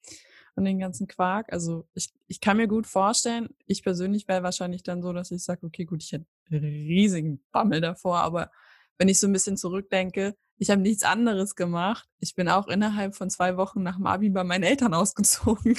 und 0.56 0.66
den 0.66 0.80
ganzen 0.80 1.08
Quark. 1.08 1.52
Also 1.52 1.86
ich, 1.94 2.14
ich 2.28 2.40
kann 2.40 2.58
mir 2.58 2.68
gut 2.68 2.88
vorstellen, 2.88 3.50
ich 3.66 3.84
persönlich 3.84 4.28
wäre 4.28 4.44
wahrscheinlich 4.44 4.84
dann 4.84 5.02
so, 5.02 5.12
dass 5.14 5.32
ich 5.32 5.44
sage, 5.44 5.66
okay, 5.66 5.86
gut, 5.86 6.04
ich 6.04 6.14
hätte 6.14 6.26
riesigen 6.52 7.44
Bammel 7.52 7.82
davor, 7.82 8.20
aber 8.20 8.52
wenn 8.98 9.10
ich 9.10 9.20
so 9.20 9.28
ein 9.28 9.34
bisschen 9.34 9.58
zurückdenke, 9.58 10.36
ich 10.58 10.70
habe 10.70 10.82
nichts 10.82 11.04
anderes 11.04 11.56
gemacht. 11.56 12.08
Ich 12.20 12.36
bin 12.36 12.48
auch 12.48 12.68
innerhalb 12.68 13.16
von 13.16 13.30
zwei 13.30 13.58
Wochen 13.58 13.84
nach 13.84 13.98
dem 13.98 14.08
Abi 14.08 14.30
bei 14.30 14.44
meinen 14.44 14.64
Eltern 14.64 14.94
ausgezogen. 14.94 15.76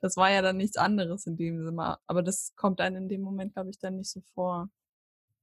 Das 0.00 0.16
war 0.16 0.30
ja 0.30 0.42
dann 0.42 0.56
nichts 0.56 0.76
anderes 0.76 1.26
in 1.26 1.36
dem 1.36 1.62
Sinne. 1.64 1.98
Aber 2.06 2.22
das 2.22 2.54
kommt 2.56 2.80
einem 2.80 2.96
in 2.96 3.08
dem 3.08 3.22
Moment, 3.22 3.54
glaube 3.54 3.70
ich, 3.70 3.78
dann 3.78 3.96
nicht 3.96 4.10
so 4.10 4.20
vor. 4.34 4.68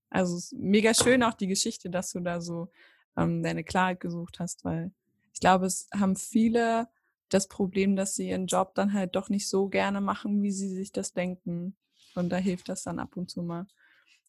Also 0.09 0.37
es 0.37 0.51
ist 0.51 0.59
mega 0.59 0.93
schön 0.93 1.23
auch 1.23 1.33
die 1.33 1.47
Geschichte, 1.47 1.89
dass 1.89 2.11
du 2.11 2.19
da 2.19 2.41
so 2.41 2.69
ähm, 3.17 3.43
deine 3.43 3.63
Klarheit 3.63 3.99
gesucht 3.99 4.39
hast, 4.39 4.65
weil 4.65 4.91
ich 5.33 5.39
glaube, 5.39 5.65
es 5.65 5.87
haben 5.93 6.15
viele 6.15 6.87
das 7.29 7.47
Problem, 7.47 7.95
dass 7.95 8.15
sie 8.15 8.29
ihren 8.29 8.47
Job 8.47 8.75
dann 8.75 8.93
halt 8.93 9.15
doch 9.15 9.29
nicht 9.29 9.49
so 9.49 9.67
gerne 9.67 10.01
machen, 10.01 10.41
wie 10.43 10.51
sie 10.51 10.69
sich 10.69 10.91
das 10.91 11.13
denken. 11.13 11.75
Und 12.13 12.29
da 12.29 12.37
hilft 12.37 12.69
das 12.69 12.83
dann 12.83 12.99
ab 12.99 13.17
und 13.17 13.29
zu 13.29 13.41
mal. 13.41 13.67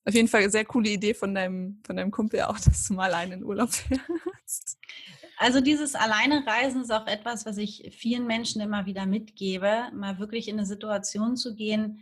Auf 0.05 0.15
jeden 0.15 0.29
Fall 0.29 0.43
eine 0.43 0.51
sehr 0.51 0.65
coole 0.65 0.91
Idee 0.91 1.15
von 1.15 1.35
deinem, 1.35 1.81
von 1.85 1.97
deinem 1.97 2.11
Kumpel 2.11 2.43
auch, 2.43 2.59
dass 2.65 2.87
du 2.87 2.95
mal 2.95 3.13
alleine 3.13 3.35
in 3.35 3.45
Urlaub 3.45 3.71
fährst. 3.73 4.79
Also 5.39 5.61
dieses 5.61 5.95
Alleinereisen 5.95 6.83
ist 6.83 6.91
auch 6.91 7.07
etwas, 7.07 7.45
was 7.45 7.59
ich 7.59 7.95
vielen 7.97 8.27
Menschen 8.27 8.63
immer 8.63 8.87
wieder 8.87 9.05
mitgebe, 9.05 9.91
mal 9.93 10.19
wirklich 10.19 10.49
in 10.49 10.57
eine 10.57 10.67
Situation 10.67 11.37
zu 11.37 11.55
gehen, 11.55 12.01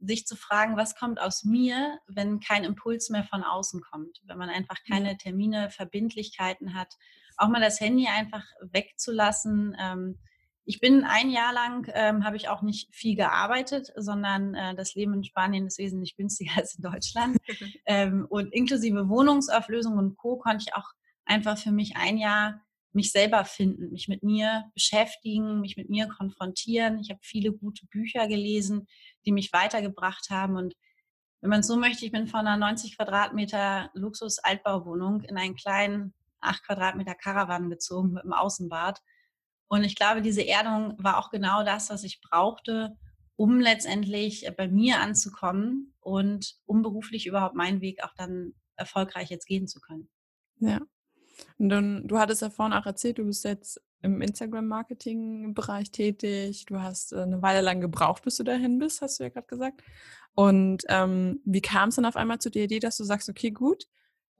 sich 0.00 0.26
zu 0.26 0.36
fragen, 0.36 0.76
was 0.76 0.94
kommt 0.94 1.20
aus 1.20 1.44
mir, 1.44 1.98
wenn 2.08 2.40
kein 2.40 2.64
Impuls 2.64 3.10
mehr 3.10 3.24
von 3.24 3.42
außen 3.42 3.80
kommt, 3.82 4.20
wenn 4.24 4.38
man 4.38 4.48
einfach 4.48 4.78
keine 4.88 5.16
Termine, 5.16 5.70
Verbindlichkeiten 5.70 6.74
hat, 6.74 6.94
auch 7.36 7.48
mal 7.48 7.60
das 7.60 7.80
Handy 7.80 8.06
einfach 8.06 8.44
wegzulassen. 8.60 9.76
Ähm, 9.78 10.18
ich 10.64 10.80
bin 10.80 11.04
ein 11.04 11.30
Jahr 11.30 11.52
lang, 11.52 11.90
ähm, 11.94 12.24
habe 12.24 12.36
ich 12.36 12.48
auch 12.48 12.62
nicht 12.62 12.94
viel 12.94 13.16
gearbeitet, 13.16 13.92
sondern 13.96 14.54
äh, 14.54 14.74
das 14.74 14.94
Leben 14.94 15.14
in 15.14 15.24
Spanien 15.24 15.66
ist 15.66 15.78
wesentlich 15.78 16.16
günstiger 16.16 16.52
als 16.56 16.76
in 16.76 16.82
Deutschland. 16.82 17.38
ähm, 17.86 18.26
und 18.28 18.52
inklusive 18.52 19.08
Wohnungsauflösung 19.08 19.98
und 19.98 20.16
Co. 20.16 20.38
konnte 20.38 20.64
ich 20.68 20.74
auch 20.74 20.90
einfach 21.24 21.58
für 21.58 21.72
mich 21.72 21.96
ein 21.96 22.18
Jahr 22.18 22.60
mich 22.92 23.12
selber 23.12 23.44
finden, 23.44 23.92
mich 23.92 24.08
mit 24.08 24.22
mir 24.22 24.64
beschäftigen, 24.74 25.60
mich 25.60 25.76
mit 25.76 25.90
mir 25.90 26.08
konfrontieren. 26.08 26.98
Ich 26.98 27.10
habe 27.10 27.20
viele 27.22 27.52
gute 27.52 27.86
Bücher 27.86 28.26
gelesen, 28.26 28.88
die 29.24 29.32
mich 29.32 29.52
weitergebracht 29.52 30.30
haben. 30.30 30.56
Und 30.56 30.74
wenn 31.40 31.50
man 31.50 31.62
so 31.62 31.76
möchte, 31.76 32.04
ich 32.04 32.12
bin 32.12 32.26
von 32.26 32.40
einer 32.40 32.56
90 32.56 32.96
Quadratmeter 32.96 33.90
Luxus-Altbauwohnung 33.94 35.22
in 35.22 35.36
einen 35.36 35.54
kleinen 35.54 36.14
8 36.40 36.64
Quadratmeter 36.64 37.14
Caravan 37.14 37.70
gezogen 37.70 38.12
mit 38.12 38.24
einem 38.24 38.32
Außenbad. 38.32 39.00
Und 39.68 39.84
ich 39.84 39.94
glaube, 39.94 40.20
diese 40.20 40.46
Erdung 40.46 40.94
war 40.98 41.18
auch 41.18 41.30
genau 41.30 41.62
das, 41.62 41.90
was 41.90 42.02
ich 42.02 42.20
brauchte, 42.20 42.96
um 43.36 43.60
letztendlich 43.60 44.50
bei 44.56 44.68
mir 44.68 45.00
anzukommen 45.00 45.94
und 46.00 46.56
um 46.66 46.82
beruflich 46.82 47.26
überhaupt 47.26 47.54
meinen 47.54 47.80
Weg 47.80 48.02
auch 48.02 48.14
dann 48.16 48.54
erfolgreich 48.76 49.30
jetzt 49.30 49.46
gehen 49.46 49.68
zu 49.68 49.80
können. 49.80 50.10
Ja, 50.56 50.80
und 51.58 51.68
dann, 51.68 52.06
du 52.06 52.18
hattest 52.18 52.42
ja 52.42 52.50
vorhin 52.50 52.72
auch 52.72 52.86
erzählt, 52.86 53.18
du 53.18 53.24
bist 53.24 53.44
jetzt 53.44 53.80
im 54.02 54.22
Instagram-Marketing-Bereich 54.22 55.90
tätig. 55.90 56.64
Du 56.66 56.80
hast 56.80 57.12
äh, 57.12 57.20
eine 57.20 57.42
Weile 57.42 57.60
lang 57.60 57.80
gebraucht, 57.80 58.22
bis 58.22 58.36
du 58.36 58.44
dahin 58.44 58.78
bist, 58.78 59.02
hast 59.02 59.20
du 59.20 59.24
ja 59.24 59.28
gerade 59.28 59.46
gesagt. 59.46 59.82
Und 60.34 60.84
ähm, 60.88 61.40
wie 61.44 61.60
kam 61.60 61.90
es 61.90 61.96
dann 61.96 62.06
auf 62.06 62.16
einmal 62.16 62.38
zu 62.38 62.50
der 62.50 62.64
Idee, 62.64 62.78
dass 62.78 62.96
du 62.96 63.04
sagst, 63.04 63.28
okay, 63.28 63.50
gut, 63.50 63.84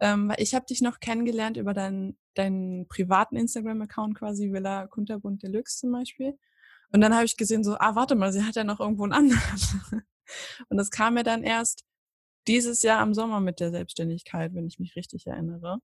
ähm, 0.00 0.33
ich 0.38 0.54
habe 0.54 0.66
dich 0.66 0.80
noch 0.80 1.00
kennengelernt 1.00 1.57
über 1.57 1.75
deinen, 1.75 2.16
deinen 2.35 2.88
privaten 2.88 3.37
Instagram-Account 3.37 4.16
quasi, 4.19 4.52
Villa 4.52 4.87
Kunterbund 4.87 5.42
Deluxe 5.42 5.78
zum 5.78 5.92
Beispiel. 5.92 6.38
Und 6.92 7.00
dann 7.02 7.14
habe 7.14 7.25
ich 7.25 7.37
gesehen, 7.37 7.62
so, 7.62 7.76
ah, 7.78 7.95
warte 7.95 8.14
mal, 8.14 8.33
sie 8.33 8.42
hat 8.42 8.57
ja 8.57 8.64
noch 8.64 8.80
irgendwo 8.80 9.04
einen 9.04 9.12
anderen. 9.12 9.40
Und 10.69 10.76
das 10.76 10.90
kam 10.90 11.14
mir 11.14 11.25
dann 11.25 11.42
erst, 11.42 11.85
dieses 12.47 12.83
Jahr 12.83 13.02
im 13.02 13.14
Sommer 13.14 13.40
mit 13.40 13.61
der 13.61 13.71
Selbstständigkeit, 13.71 14.54
wenn 14.54 14.66
ich 14.66 14.78
mich 14.78 14.97
richtig 14.97 15.26
erinnere. 15.26 15.80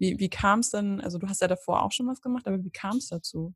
Wie, 0.00 0.18
wie 0.18 0.30
kam 0.30 0.60
es 0.60 0.70
dann, 0.70 1.00
also 1.00 1.18
du 1.18 1.28
hast 1.28 1.42
ja 1.42 1.48
davor 1.48 1.82
auch 1.82 1.92
schon 1.92 2.08
was 2.08 2.22
gemacht, 2.22 2.48
aber 2.48 2.64
wie 2.64 2.70
kam 2.70 2.96
es 2.96 3.08
dazu? 3.08 3.54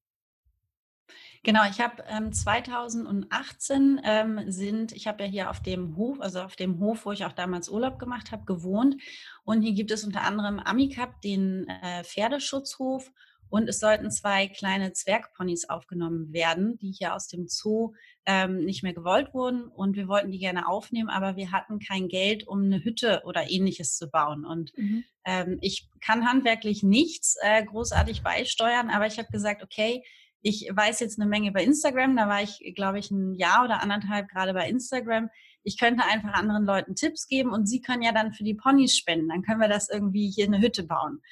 Genau, 1.42 1.60
ich 1.68 1.80
habe 1.80 2.02
ähm, 2.08 2.32
2018 2.32 4.00
ähm, 4.04 4.50
sind, 4.50 4.92
ich 4.92 5.06
habe 5.06 5.24
ja 5.24 5.28
hier 5.28 5.50
auf 5.50 5.60
dem 5.60 5.96
Hof, 5.96 6.20
also 6.20 6.40
auf 6.40 6.56
dem 6.56 6.80
Hof, 6.80 7.04
wo 7.04 7.12
ich 7.12 7.24
auch 7.24 7.32
damals 7.32 7.68
Urlaub 7.68 7.98
gemacht 7.98 8.30
habe, 8.30 8.44
gewohnt. 8.44 8.96
Und 9.44 9.62
hier 9.62 9.72
gibt 9.72 9.90
es 9.90 10.04
unter 10.04 10.22
anderem 10.22 10.58
Amicap, 10.58 11.20
den 11.20 11.66
äh, 11.68 12.04
Pferdeschutzhof. 12.04 13.10
Und 13.54 13.68
es 13.68 13.78
sollten 13.78 14.10
zwei 14.10 14.48
kleine 14.48 14.94
Zwergponys 14.94 15.68
aufgenommen 15.68 16.32
werden, 16.32 16.76
die 16.78 16.90
hier 16.90 17.14
aus 17.14 17.28
dem 17.28 17.46
Zoo 17.46 17.92
ähm, 18.26 18.64
nicht 18.64 18.82
mehr 18.82 18.94
gewollt 18.94 19.32
wurden. 19.32 19.68
Und 19.68 19.94
wir 19.94 20.08
wollten 20.08 20.32
die 20.32 20.40
gerne 20.40 20.66
aufnehmen, 20.66 21.08
aber 21.08 21.36
wir 21.36 21.52
hatten 21.52 21.78
kein 21.78 22.08
Geld, 22.08 22.48
um 22.48 22.64
eine 22.64 22.82
Hütte 22.82 23.22
oder 23.24 23.48
ähnliches 23.48 23.96
zu 23.96 24.10
bauen. 24.10 24.44
Und 24.44 24.76
mhm. 24.76 25.04
ähm, 25.24 25.58
ich 25.60 25.88
kann 26.00 26.28
handwerklich 26.28 26.82
nichts 26.82 27.36
äh, 27.42 27.64
großartig 27.64 28.24
beisteuern, 28.24 28.90
aber 28.90 29.06
ich 29.06 29.18
habe 29.18 29.28
gesagt, 29.30 29.62
okay, 29.62 30.02
ich 30.42 30.68
weiß 30.72 30.98
jetzt 30.98 31.20
eine 31.20 31.28
Menge 31.28 31.52
bei 31.52 31.62
Instagram, 31.62 32.16
da 32.16 32.28
war 32.28 32.42
ich, 32.42 32.72
glaube 32.74 32.98
ich, 32.98 33.12
ein 33.12 33.34
Jahr 33.34 33.64
oder 33.64 33.80
anderthalb 33.80 34.30
gerade 34.30 34.52
bei 34.52 34.68
Instagram. 34.68 35.30
Ich 35.62 35.78
könnte 35.78 36.02
einfach 36.04 36.32
anderen 36.32 36.64
Leuten 36.64 36.96
Tipps 36.96 37.28
geben 37.28 37.52
und 37.52 37.66
sie 37.66 37.80
können 37.80 38.02
ja 38.02 38.10
dann 38.10 38.32
für 38.32 38.42
die 38.42 38.54
Ponys 38.54 38.96
spenden. 38.96 39.28
Dann 39.28 39.42
können 39.42 39.60
wir 39.60 39.68
das 39.68 39.88
irgendwie 39.88 40.28
hier 40.28 40.46
eine 40.46 40.60
Hütte 40.60 40.82
bauen. 40.82 41.22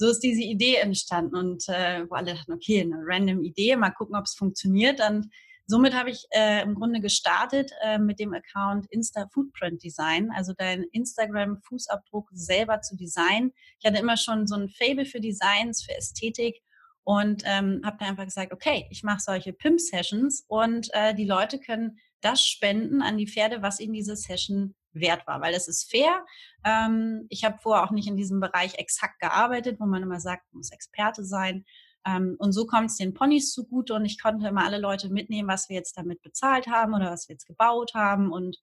So 0.00 0.08
ist 0.08 0.20
diese 0.20 0.40
Idee 0.40 0.76
entstanden 0.76 1.36
und 1.36 1.68
äh, 1.68 2.08
wo 2.08 2.14
alle 2.14 2.32
dachten, 2.32 2.54
okay, 2.54 2.80
eine 2.80 3.02
random 3.04 3.42
Idee, 3.42 3.76
mal 3.76 3.90
gucken, 3.90 4.16
ob 4.16 4.24
es 4.24 4.32
funktioniert. 4.32 4.98
Und 5.06 5.28
somit 5.66 5.92
habe 5.92 6.08
ich 6.08 6.24
äh, 6.30 6.62
im 6.62 6.74
Grunde 6.74 7.02
gestartet 7.02 7.70
äh, 7.82 7.98
mit 7.98 8.18
dem 8.18 8.32
Account 8.32 8.86
Insta 8.86 9.28
Footprint 9.30 9.84
Design, 9.84 10.30
also 10.34 10.54
dein 10.56 10.84
Instagram-Fußabdruck 10.92 12.30
selber 12.32 12.80
zu 12.80 12.96
designen. 12.96 13.52
Ich 13.78 13.86
hatte 13.86 14.00
immer 14.00 14.16
schon 14.16 14.46
so 14.46 14.54
ein 14.54 14.70
Fable 14.70 15.04
für 15.04 15.20
Designs, 15.20 15.82
für 15.84 15.94
Ästhetik 15.94 16.62
und 17.04 17.42
ähm, 17.44 17.82
habe 17.84 17.98
da 18.00 18.06
einfach 18.06 18.24
gesagt, 18.24 18.54
okay, 18.54 18.86
ich 18.88 19.02
mache 19.02 19.20
solche 19.20 19.52
Pimp-Sessions 19.52 20.46
und 20.48 20.88
äh, 20.94 21.14
die 21.14 21.26
Leute 21.26 21.58
können 21.58 21.98
das 22.22 22.42
spenden 22.42 23.02
an 23.02 23.18
die 23.18 23.28
Pferde, 23.28 23.60
was 23.60 23.80
ihnen 23.80 23.92
diese 23.92 24.16
Session 24.16 24.74
wert 24.92 25.26
war, 25.26 25.40
weil 25.40 25.54
es 25.54 25.68
ist 25.68 25.90
fair. 25.90 26.24
Ähm, 26.64 27.26
ich 27.28 27.44
habe 27.44 27.58
vorher 27.58 27.84
auch 27.84 27.90
nicht 27.90 28.08
in 28.08 28.16
diesem 28.16 28.40
Bereich 28.40 28.74
exakt 28.74 29.20
gearbeitet, 29.20 29.80
wo 29.80 29.86
man 29.86 30.02
immer 30.02 30.20
sagt, 30.20 30.44
man 30.52 30.58
muss 30.58 30.72
Experte 30.72 31.24
sein. 31.24 31.64
Ähm, 32.06 32.36
und 32.38 32.52
so 32.52 32.66
kommt 32.66 32.90
es 32.90 32.96
den 32.96 33.14
Ponys 33.14 33.52
zugute 33.52 33.94
und 33.94 34.04
ich 34.04 34.20
konnte 34.20 34.48
immer 34.48 34.64
alle 34.64 34.78
Leute 34.78 35.10
mitnehmen, 35.10 35.48
was 35.48 35.68
wir 35.68 35.76
jetzt 35.76 35.96
damit 35.98 36.22
bezahlt 36.22 36.66
haben 36.66 36.94
oder 36.94 37.10
was 37.10 37.28
wir 37.28 37.34
jetzt 37.34 37.46
gebaut 37.46 37.92
haben 37.94 38.32
und 38.32 38.56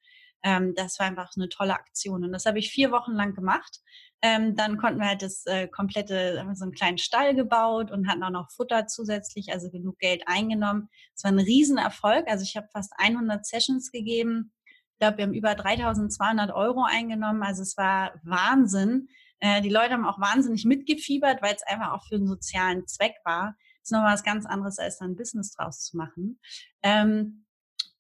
ähm, 0.43 0.75
das 0.75 0.99
war 0.99 1.07
einfach 1.07 1.31
eine 1.35 1.49
tolle 1.49 1.73
Aktion. 1.73 2.23
Und 2.23 2.31
das 2.31 2.45
habe 2.45 2.59
ich 2.59 2.71
vier 2.71 2.91
Wochen 2.91 3.13
lang 3.13 3.33
gemacht. 3.33 3.81
Ähm, 4.21 4.55
dann 4.55 4.77
konnten 4.77 4.99
wir 4.99 5.07
halt 5.07 5.21
das 5.21 5.45
äh, 5.45 5.67
komplette, 5.67 6.39
haben 6.39 6.55
so 6.55 6.63
einen 6.63 6.73
kleinen 6.73 6.97
Stall 6.97 7.35
gebaut 7.35 7.91
und 7.91 8.07
hatten 8.07 8.23
auch 8.23 8.29
noch 8.31 8.51
Futter 8.51 8.87
zusätzlich, 8.87 9.51
also 9.51 9.69
genug 9.69 9.99
Geld 9.99 10.23
eingenommen. 10.25 10.89
Es 11.15 11.23
war 11.23 11.31
ein 11.31 11.39
Riesenerfolg. 11.39 12.27
Also 12.27 12.43
ich 12.43 12.55
habe 12.55 12.67
fast 12.71 12.93
100 12.97 13.45
Sessions 13.45 13.91
gegeben. 13.91 14.53
Ich 14.97 14.99
glaube, 14.99 15.17
wir 15.19 15.25
haben 15.25 15.33
über 15.33 15.53
3200 15.53 16.49
Euro 16.49 16.83
eingenommen. 16.83 17.43
Also 17.43 17.61
es 17.61 17.77
war 17.77 18.15
Wahnsinn. 18.23 19.09
Äh, 19.39 19.61
die 19.61 19.69
Leute 19.69 19.93
haben 19.93 20.07
auch 20.07 20.19
wahnsinnig 20.19 20.65
mitgefiebert, 20.65 21.43
weil 21.43 21.53
es 21.53 21.61
einfach 21.61 21.91
auch 21.91 22.03
für 22.07 22.15
einen 22.15 22.25
sozialen 22.25 22.87
Zweck 22.87 23.13
war. 23.23 23.55
Das 23.59 23.83
ist 23.83 23.91
nochmal 23.91 24.15
was 24.15 24.23
ganz 24.23 24.47
anderes, 24.47 24.79
als 24.79 24.97
dann 24.97 25.11
ein 25.11 25.15
Business 25.15 25.51
draus 25.51 25.81
zu 25.81 25.97
machen. 25.97 26.39
Ähm, 26.81 27.45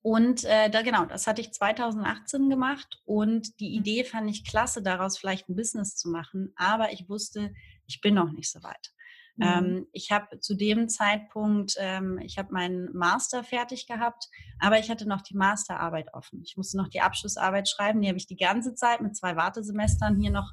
und 0.01 0.43
äh, 0.45 0.71
da 0.71 0.81
genau, 0.81 1.05
das 1.05 1.27
hatte 1.27 1.41
ich 1.41 1.51
2018 1.51 2.49
gemacht 2.49 2.99
und 3.05 3.59
die. 3.59 3.75
Idee 3.75 4.03
fand 4.03 4.27
ich 4.31 4.43
klasse, 4.43 4.81
daraus 4.81 5.19
vielleicht 5.19 5.49
ein 5.49 5.55
Business 5.55 5.95
zu 5.95 6.09
machen. 6.09 6.51
Aber 6.55 6.93
ich 6.93 7.07
wusste, 7.07 7.53
ich 7.85 8.01
bin 8.01 8.15
noch 8.15 8.31
nicht 8.31 8.51
so 8.51 8.63
weit. 8.63 8.91
Mhm. 9.37 9.45
Ähm, 9.45 9.87
ich 9.91 10.11
habe 10.11 10.39
zu 10.39 10.55
dem 10.55 10.89
Zeitpunkt, 10.89 11.75
ähm, 11.77 12.19
ich 12.19 12.37
habe 12.37 12.53
meinen 12.53 12.95
Master 12.95 13.43
fertig 13.43 13.87
gehabt, 13.87 14.27
aber 14.59 14.79
ich 14.79 14.89
hatte 14.89 15.07
noch 15.07 15.21
die 15.21 15.35
Masterarbeit 15.35 16.13
offen. 16.13 16.41
Ich 16.43 16.57
musste 16.57 16.77
noch 16.77 16.89
die 16.89 17.01
Abschlussarbeit 17.01 17.69
schreiben. 17.69 18.01
Die 18.01 18.07
habe 18.07 18.17
ich 18.17 18.27
die 18.27 18.35
ganze 18.35 18.75
Zeit 18.75 19.01
mit 19.01 19.15
zwei 19.15 19.35
Wartesemestern 19.35 20.19
hier 20.19 20.31
noch 20.31 20.51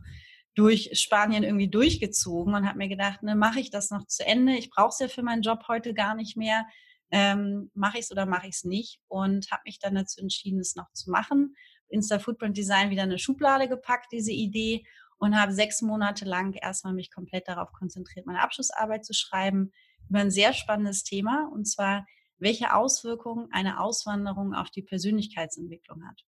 durch 0.55 0.91
Spanien 0.95 1.43
irgendwie 1.43 1.69
durchgezogen 1.69 2.55
und 2.55 2.67
habe 2.67 2.79
mir 2.79 2.89
gedacht, 2.89 3.23
ne, 3.25 3.35
mache 3.35 3.59
ich 3.59 3.71
das 3.71 3.91
noch 3.91 4.07
zu 4.07 4.25
Ende? 4.25 4.57
Ich 4.57 4.71
brauche 4.71 4.91
es 4.91 5.01
ja 5.01 5.09
für 5.09 5.23
meinen 5.23 5.43
Job 5.43 5.65
heute 5.67 5.95
gar 5.95 6.15
nicht 6.15 6.37
mehr 6.37 6.65
ähm, 7.11 7.71
mache 7.75 7.99
ich 7.99 8.05
es 8.07 8.11
oder 8.11 8.27
mache 8.27 8.49
ich 8.49 8.57
es 8.57 8.65
nicht 8.65 9.01
und 9.07 9.51
habe 9.53 9.63
mich 9.67 9.79
dann 9.79 9.95
dazu 9.95 10.21
entschieden, 10.21 10.59
es 10.59 10.75
noch 10.75 10.91
zu 10.93 11.11
machen. 11.11 11.55
Insta 11.89 12.19
Footprint 12.19 12.57
Design 12.57 12.91
wieder 12.91 13.05
eine 13.05 13.21
Schublade 13.21 13.69
gepackt, 13.69 14.11
diese 14.11 14.33
Idee 14.33 14.85
und 15.25 15.41
habe 15.41 15.53
sechs 15.53 15.83
Monate 15.83 16.25
lang 16.25 16.53
erstmal 16.53 16.93
mich 16.93 17.11
komplett 17.11 17.49
darauf 17.49 17.73
konzentriert, 17.73 18.27
meine 18.27 18.43
Abschlussarbeit 18.43 19.05
zu 19.05 19.15
schreiben 19.15 19.73
über 20.09 20.21
ein 20.21 20.31
sehr 20.31 20.53
spannendes 20.53 21.03
Thema 21.03 21.51
und 21.53 21.67
zwar, 21.67 22.07
welche 22.39 22.75
Auswirkungen 22.75 23.49
eine 23.51 23.81
Auswanderung 23.81 24.55
auf 24.55 24.71
die 24.71 24.83
Persönlichkeitsentwicklung 24.83 26.07
hat. 26.07 26.25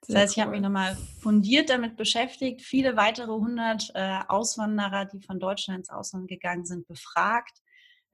Das 0.00 0.08
Sehr 0.08 0.20
heißt, 0.20 0.32
ich 0.32 0.36
cool. 0.38 0.42
habe 0.44 0.52
mich 0.52 0.62
nochmal 0.62 0.96
fundiert 1.20 1.68
damit 1.68 1.96
beschäftigt, 1.96 2.62
viele 2.62 2.96
weitere 2.96 3.32
hundert 3.32 3.90
äh, 3.94 4.20
Auswanderer, 4.28 5.04
die 5.04 5.20
von 5.20 5.38
Deutschland 5.38 5.80
ins 5.80 5.90
Ausland 5.90 6.28
gegangen 6.28 6.64
sind, 6.64 6.86
befragt 6.86 7.60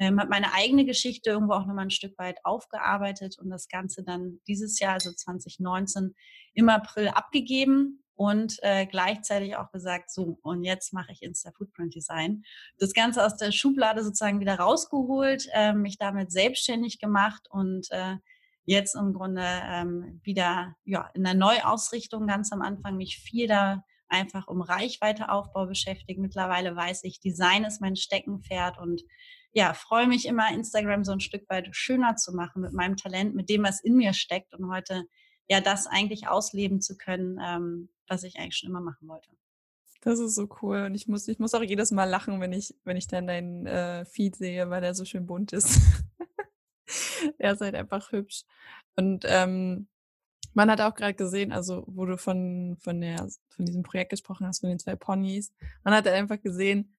ähm, 0.03 0.19
habe 0.19 0.31
meine 0.31 0.53
eigene 0.53 0.85
Geschichte 0.85 1.31
irgendwo 1.31 1.53
auch 1.53 1.67
nochmal 1.67 1.85
ein 1.85 1.91
Stück 1.91 2.19
weit 2.19 2.39
aufgearbeitet 2.43 3.39
und 3.39 3.51
das 3.51 3.69
Ganze 3.69 4.03
dann 4.03 4.41
dieses 4.49 4.81
Jahr, 4.81 4.95
also 4.95 5.13
2019, 5.13 6.17
im 6.55 6.69
April 6.69 7.09
abgegeben 7.09 8.03
und 8.23 8.59
äh, 8.63 8.87
gleichzeitig 8.87 9.57
auch 9.57 9.73
gesagt, 9.73 10.13
so, 10.13 10.39
und 10.43 10.63
jetzt 10.63 10.93
mache 10.93 11.11
ich 11.11 11.23
Insta 11.23 11.51
Footprint 11.51 11.93
Design. 11.93 12.45
Das 12.79 12.93
Ganze 12.93 13.27
aus 13.27 13.37
der 13.37 13.51
Schublade 13.51 14.05
sozusagen 14.05 14.39
wieder 14.39 14.61
rausgeholt, 14.61 15.49
äh, 15.53 15.73
mich 15.73 15.99
damit 15.99 16.31
selbstständig 16.31 17.01
gemacht 17.01 17.49
und 17.51 17.89
äh, 17.91 18.17
jetzt 18.65 18.95
im 18.95 19.13
Grunde 19.13 19.43
ähm, 19.45 20.21
wieder 20.23 20.77
ja, 20.85 21.11
in 21.15 21.25
der 21.25 21.35
Neuausrichtung 21.35 22.29
ganz 22.29 22.53
am 22.53 22.63
Anfang 22.63 22.97
mich 22.97 23.19
viel 23.19 23.49
da 23.49 23.83
einfach 24.09 24.47
um 24.47 24.61
Reichweiteaufbau 24.61 25.67
beschäftigt. 25.67 26.21
Mittlerweile 26.21 26.77
weiß 26.77 27.03
ich, 27.03 27.19
Design 27.19 27.65
ist 27.65 27.81
mein 27.81 27.97
Steckenpferd 27.97 28.79
und 28.79 29.03
ja, 29.53 29.75
freue 29.75 30.07
mich 30.07 30.27
immer, 30.27 30.53
Instagram 30.53 31.03
so 31.03 31.11
ein 31.11 31.21
Stück 31.21 31.51
weit 31.51 31.69
schöner 31.73 32.15
zu 32.15 32.33
machen 32.33 32.63
mit 32.63 32.73
meinem 32.73 32.97
Talent, 32.97 33.35
mit 33.35 33.49
dem, 33.49 33.65
was 33.65 33.83
in 33.83 33.97
mir 33.97 34.13
steckt 34.13 34.55
und 34.55 34.71
heute 34.73 35.07
ja 35.49 35.61
das 35.61 35.87
eigentlich 35.87 36.29
ausleben 36.29 36.81
zu 36.81 36.97
können, 36.97 37.39
ähm, 37.43 37.89
was 38.09 38.23
ich 38.23 38.39
eigentlich 38.39 38.57
schon 38.57 38.71
immer 38.71 38.81
machen 38.81 39.09
wollte. 39.09 39.31
Das 40.03 40.19
ist 40.19 40.35
so 40.35 40.49
cool. 40.61 40.83
Und 40.83 40.95
ich 40.95 41.07
muss, 41.07 41.29
ich 41.29 41.39
muss 41.39 41.55
auch 41.55 41.63
jedes 41.63 41.93
Mal 41.93 42.05
lachen, 42.05 42.41
wenn 42.41 42.53
ich, 42.53 42.75
wenn 42.85 42.97
ich 42.97 43.07
dann 43.07 43.29
deinen 43.29 43.67
äh, 43.67 44.05
Feed 44.05 44.37
sehe, 44.37 44.69
weil 44.69 44.81
der 44.81 44.95
so 44.95 45.05
schön 45.05 45.27
bunt 45.27 45.53
ist. 45.53 45.81
er 47.39 47.53
ist 47.53 47.61
halt 47.61 47.77
einfach 47.77 48.11
hübsch. 48.11 48.43
Und 48.97 49.25
ähm, 49.29 49.87
man 50.55 50.71
hat 50.71 50.81
auch 50.81 50.95
gerade 50.95 51.15
gesehen, 51.15 51.53
also 51.53 51.85
wo 51.87 52.05
du 52.05 52.19
von, 52.19 52.77
von, 52.81 53.01
der, 53.01 53.29
von 53.49 53.65
diesem 53.65 53.83
Projekt 53.85 54.11
gesprochen 54.11 54.47
hast, 54.47 54.61
von 54.61 54.71
den 54.71 54.79
zwei 54.79 54.97
Ponys, 54.97 55.53
man 55.85 55.95
hat 55.95 56.07
einfach 56.09 56.41
gesehen, 56.41 56.97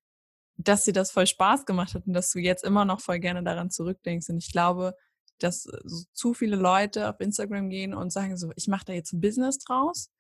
dass 0.58 0.86
dir 0.86 0.94
das 0.94 1.12
voll 1.12 1.28
Spaß 1.28 1.66
gemacht 1.66 1.96
hat 1.96 2.08
und 2.08 2.14
dass 2.14 2.32
du 2.32 2.40
jetzt 2.40 2.64
immer 2.64 2.86
noch 2.86 3.02
voll 3.02 3.20
gerne 3.20 3.44
daran 3.44 3.70
zurückdenkst. 3.70 4.30
Und 4.30 4.38
ich 4.38 4.52
glaube, 4.52 4.96
dass 5.44 5.66
äh, 5.66 5.78
so 5.84 6.06
zu 6.14 6.34
viele 6.34 6.56
Leute 6.56 7.10
auf 7.10 7.20
Instagram 7.20 7.70
gehen 7.70 7.94
und 7.94 8.12
sagen 8.12 8.38
so, 8.38 8.52
ich 8.56 8.68
mache 8.68 8.86
da 8.86 8.94
jetzt 8.94 9.14
ein 9.14 9.22
Business 9.22 9.60
draus 9.60 10.12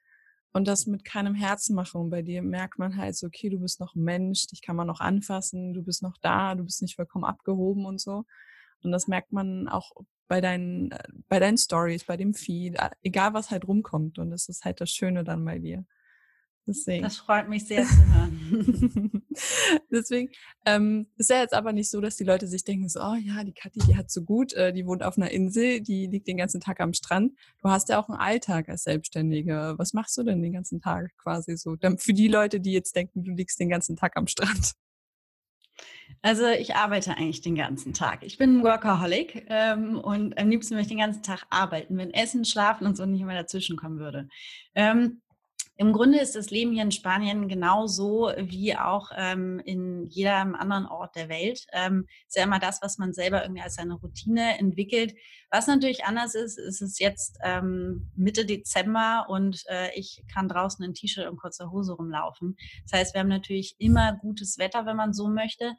und 0.51 0.67
das 0.67 0.85
mit 0.85 1.03
keinem 1.03 1.35
Herzen 1.35 1.75
machen. 1.75 2.01
Und 2.01 2.09
bei 2.09 2.21
dir 2.21 2.41
merkt 2.41 2.79
man 2.79 2.97
halt 2.97 3.15
so, 3.15 3.27
okay, 3.27 3.49
du 3.49 3.59
bist 3.59 3.79
noch 3.79 3.95
Mensch, 3.95 4.47
dich 4.47 4.61
kann 4.61 4.75
man 4.75 4.87
noch 4.87 4.99
anfassen, 4.99 5.73
du 5.73 5.83
bist 5.83 6.03
noch 6.03 6.17
da, 6.21 6.55
du 6.55 6.63
bist 6.63 6.81
nicht 6.81 6.95
vollkommen 6.95 7.25
abgehoben 7.25 7.85
und 7.85 7.99
so. 7.99 8.25
Und 8.83 8.91
das 8.91 9.07
merkt 9.07 9.31
man 9.31 9.67
auch 9.67 9.91
bei 10.27 10.41
deinen, 10.41 10.91
äh, 10.91 11.03
bei 11.29 11.39
deinen 11.39 11.57
Stories, 11.57 12.05
bei 12.05 12.17
dem 12.17 12.33
Feed, 12.33 12.77
egal 13.01 13.33
was 13.33 13.49
halt 13.51 13.67
rumkommt. 13.67 14.19
Und 14.19 14.29
das 14.29 14.49
ist 14.49 14.65
halt 14.65 14.81
das 14.81 14.91
Schöne 14.91 15.23
dann 15.23 15.43
bei 15.43 15.59
dir. 15.59 15.85
Deswegen. 16.65 17.03
Das 17.03 17.17
freut 17.17 17.49
mich 17.49 17.65
sehr 17.67 17.83
zu 17.83 18.13
hören. 18.13 19.23
Deswegen 19.91 20.29
ähm, 20.65 21.07
ist 21.17 21.29
ja 21.29 21.41
jetzt 21.41 21.53
aber 21.53 21.73
nicht 21.73 21.89
so, 21.89 21.99
dass 21.99 22.15
die 22.15 22.23
Leute 22.23 22.47
sich 22.47 22.63
denken, 22.63 22.87
so, 22.87 23.01
oh 23.01 23.15
ja, 23.15 23.43
die 23.43 23.53
Kathi, 23.53 23.79
die 23.85 23.97
hat 23.97 24.09
so 24.09 24.23
gut, 24.23 24.53
äh, 24.53 24.71
die 24.71 24.85
wohnt 24.85 25.03
auf 25.03 25.17
einer 25.17 25.31
Insel, 25.31 25.81
die 25.81 26.07
liegt 26.07 26.27
den 26.27 26.37
ganzen 26.37 26.61
Tag 26.61 26.79
am 26.79 26.93
Strand. 26.93 27.33
Du 27.61 27.69
hast 27.69 27.89
ja 27.89 27.99
auch 27.99 28.07
einen 28.07 28.19
Alltag 28.19 28.69
als 28.69 28.83
Selbstständige. 28.83 29.73
Was 29.77 29.93
machst 29.93 30.17
du 30.17 30.23
denn 30.23 30.41
den 30.41 30.53
ganzen 30.53 30.79
Tag 30.79 31.11
quasi 31.17 31.57
so? 31.57 31.75
Für 31.97 32.13
die 32.13 32.27
Leute, 32.29 32.61
die 32.61 32.71
jetzt 32.71 32.95
denken, 32.95 33.23
du 33.23 33.31
liegst 33.31 33.59
den 33.59 33.69
ganzen 33.69 33.97
Tag 33.97 34.15
am 34.15 34.27
Strand. 34.27 34.73
Also 36.21 36.47
ich 36.47 36.75
arbeite 36.75 37.17
eigentlich 37.17 37.41
den 37.41 37.55
ganzen 37.55 37.93
Tag. 37.93 38.23
Ich 38.23 38.37
bin 38.37 38.59
ein 38.59 38.63
Workaholic 38.63 39.45
ähm, 39.49 39.97
und 39.97 40.37
am 40.37 40.49
liebsten 40.49 40.75
möchte 40.75 40.93
ich 40.93 40.97
den 40.97 41.05
ganzen 41.05 41.23
Tag 41.23 41.45
arbeiten, 41.49 41.97
wenn 41.97 42.13
Essen, 42.13 42.45
Schlafen 42.45 42.87
und 42.87 42.95
so 42.95 43.05
nicht 43.05 43.21
immer 43.21 43.33
dazwischen 43.33 43.75
kommen 43.75 43.99
würde. 43.99 44.29
Ähm, 44.75 45.21
Im 45.75 45.91
Grunde 45.91 46.19
ist 46.19 46.35
das 46.35 46.51
Leben 46.51 46.71
hier 46.71 46.83
in 46.83 46.91
Spanien 46.91 47.47
genauso 47.47 48.31
wie 48.37 48.75
auch 48.75 49.09
ähm, 49.15 49.59
in 49.65 50.07
jedem 50.07 50.53
anderen 50.53 50.85
Ort 50.85 51.15
der 51.15 51.29
Welt. 51.29 51.65
Ähm, 51.71 52.05
ist 52.27 52.37
ja 52.37 52.43
immer 52.43 52.59
das, 52.59 52.81
was 52.83 52.99
man 52.99 53.13
selber 53.13 53.41
irgendwie 53.41 53.61
als 53.61 53.75
seine 53.75 53.95
Routine 53.95 54.59
entwickelt. 54.59 55.15
Was 55.49 55.65
natürlich 55.65 56.05
anders 56.05 56.35
ist, 56.35 56.59
ist 56.59 56.81
es 56.81 56.99
jetzt 56.99 57.39
ähm, 57.43 58.11
Mitte 58.15 58.45
Dezember 58.45 59.25
und 59.29 59.63
äh, 59.67 59.89
ich 59.95 60.23
kann 60.31 60.47
draußen 60.47 60.85
in 60.85 60.93
T-Shirt 60.93 61.27
und 61.27 61.37
kurzer 61.37 61.71
Hose 61.71 61.93
rumlaufen. 61.93 62.55
Das 62.83 62.99
heißt, 62.99 63.15
wir 63.15 63.21
haben 63.21 63.29
natürlich 63.29 63.75
immer 63.79 64.13
gutes 64.13 64.59
Wetter, 64.59 64.85
wenn 64.85 64.95
man 64.95 65.13
so 65.13 65.27
möchte. 65.27 65.75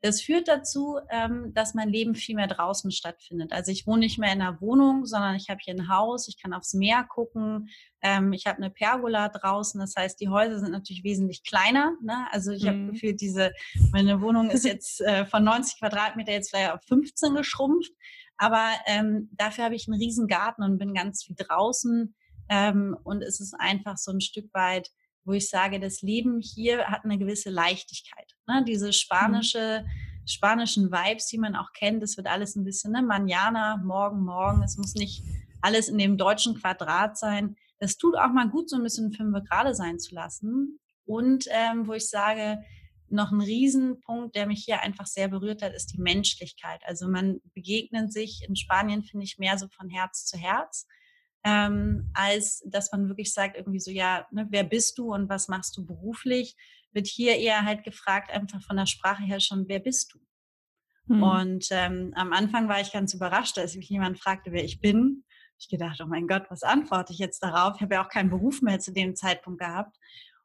Das 0.00 0.20
führt 0.20 0.46
dazu, 0.46 0.98
ähm, 1.10 1.52
dass 1.54 1.74
mein 1.74 1.88
Leben 1.88 2.14
viel 2.14 2.36
mehr 2.36 2.46
draußen 2.46 2.92
stattfindet. 2.92 3.52
Also 3.52 3.72
ich 3.72 3.86
wohne 3.86 4.00
nicht 4.00 4.18
mehr 4.18 4.32
in 4.32 4.40
einer 4.40 4.60
Wohnung, 4.60 5.06
sondern 5.06 5.34
ich 5.34 5.48
habe 5.48 5.58
hier 5.62 5.74
ein 5.74 5.88
Haus, 5.88 6.28
ich 6.28 6.40
kann 6.40 6.52
aufs 6.52 6.72
Meer 6.74 7.04
gucken, 7.04 7.68
ähm, 8.00 8.32
ich 8.32 8.46
habe 8.46 8.58
eine 8.58 8.70
Pergola 8.70 9.28
draußen. 9.28 9.80
Das 9.80 9.94
heißt, 9.96 10.20
die 10.20 10.28
Häuser 10.28 10.60
sind 10.60 10.70
natürlich 10.70 11.02
wesentlich 11.02 11.42
kleiner. 11.42 11.96
Ne? 12.00 12.26
Also 12.30 12.52
ich 12.52 12.62
mhm. 12.62 12.68
habe 12.68 12.92
gefühlt, 12.92 13.20
diese, 13.20 13.52
meine 13.92 14.20
Wohnung 14.20 14.50
ist 14.50 14.64
jetzt 14.64 15.00
äh, 15.00 15.26
von 15.26 15.42
90 15.42 15.80
Quadratmeter 15.80 16.32
jetzt 16.32 16.50
vielleicht 16.50 16.72
auf 16.72 16.82
15 16.86 17.34
geschrumpft. 17.34 17.92
Aber 18.36 18.68
ähm, 18.86 19.30
dafür 19.32 19.64
habe 19.64 19.74
ich 19.74 19.88
einen 19.88 20.00
riesen 20.00 20.28
Garten 20.28 20.62
und 20.62 20.78
bin 20.78 20.94
ganz 20.94 21.24
viel 21.24 21.34
draußen. 21.36 22.14
Ähm, 22.48 22.96
und 23.02 23.22
es 23.22 23.40
ist 23.40 23.54
einfach 23.58 23.98
so 23.98 24.12
ein 24.12 24.20
Stück 24.20 24.54
weit 24.54 24.90
wo 25.24 25.32
ich 25.32 25.48
sage, 25.48 25.80
das 25.80 26.02
Leben 26.02 26.40
hier 26.40 26.86
hat 26.86 27.04
eine 27.04 27.18
gewisse 27.18 27.50
Leichtigkeit. 27.50 28.32
Ne? 28.46 28.64
Diese 28.66 28.88
mhm. 28.88 28.92
spanische, 28.92 29.84
spanischen 30.26 30.90
Vibes, 30.90 31.26
die 31.26 31.38
man 31.38 31.56
auch 31.56 31.72
kennt, 31.72 32.02
das 32.02 32.16
wird 32.16 32.26
alles 32.26 32.56
ein 32.56 32.64
bisschen 32.64 32.92
ne? 32.92 33.02
Manjana, 33.02 33.78
morgen, 33.78 34.24
morgen. 34.24 34.62
Es 34.62 34.76
muss 34.76 34.94
nicht 34.94 35.22
alles 35.60 35.88
in 35.88 35.98
dem 35.98 36.16
deutschen 36.16 36.54
Quadrat 36.54 37.18
sein. 37.18 37.56
Das 37.78 37.96
tut 37.96 38.16
auch 38.16 38.32
mal 38.32 38.48
gut, 38.48 38.68
so 38.68 38.76
ein 38.76 38.82
bisschen 38.82 39.12
fünf 39.12 39.36
gerade 39.48 39.74
sein 39.74 39.98
zu 39.98 40.14
lassen. 40.14 40.78
Und 41.04 41.46
ähm, 41.50 41.86
wo 41.86 41.94
ich 41.94 42.08
sage, 42.08 42.62
noch 43.10 43.32
ein 43.32 43.40
Riesenpunkt, 43.40 44.36
der 44.36 44.46
mich 44.46 44.64
hier 44.64 44.82
einfach 44.82 45.06
sehr 45.06 45.28
berührt 45.28 45.62
hat, 45.62 45.72
ist 45.72 45.94
die 45.94 46.00
Menschlichkeit. 46.00 46.82
Also 46.86 47.08
man 47.08 47.40
begegnet 47.54 48.12
sich 48.12 48.44
in 48.46 48.56
Spanien, 48.56 49.02
finde 49.02 49.24
ich, 49.24 49.38
mehr 49.38 49.56
so 49.56 49.68
von 49.68 49.88
Herz 49.88 50.26
zu 50.26 50.36
Herz 50.36 50.86
ähm, 51.48 52.10
als 52.14 52.62
dass 52.66 52.92
man 52.92 53.08
wirklich 53.08 53.32
sagt, 53.32 53.56
irgendwie 53.56 53.80
so, 53.80 53.90
ja, 53.90 54.26
ne, 54.30 54.46
wer 54.50 54.64
bist 54.64 54.98
du 54.98 55.14
und 55.14 55.28
was 55.28 55.48
machst 55.48 55.76
du 55.76 55.86
beruflich, 55.86 56.56
wird 56.92 57.06
hier 57.06 57.36
eher 57.36 57.64
halt 57.64 57.84
gefragt, 57.84 58.30
einfach 58.30 58.62
von 58.62 58.76
der 58.76 58.86
Sprache 58.86 59.22
her 59.22 59.40
schon, 59.40 59.68
wer 59.68 59.78
bist 59.78 60.12
du? 60.12 60.18
Mhm. 61.14 61.22
Und 61.22 61.66
ähm, 61.70 62.12
am 62.16 62.32
Anfang 62.32 62.68
war 62.68 62.80
ich 62.80 62.92
ganz 62.92 63.14
überrascht, 63.14 63.58
als 63.58 63.76
mich 63.76 63.88
jemand 63.88 64.18
fragte, 64.18 64.52
wer 64.52 64.64
ich 64.64 64.80
bin. 64.80 65.24
Ich 65.58 65.68
gedacht, 65.68 66.00
oh 66.02 66.06
mein 66.06 66.28
Gott, 66.28 66.44
was 66.50 66.62
antworte 66.62 67.12
ich 67.12 67.18
jetzt 67.18 67.42
darauf? 67.42 67.76
Ich 67.76 67.82
habe 67.82 67.94
ja 67.94 68.04
auch 68.04 68.10
keinen 68.10 68.30
Beruf 68.30 68.62
mehr 68.62 68.78
zu 68.78 68.92
dem 68.92 69.16
Zeitpunkt 69.16 69.60
gehabt. 69.60 69.96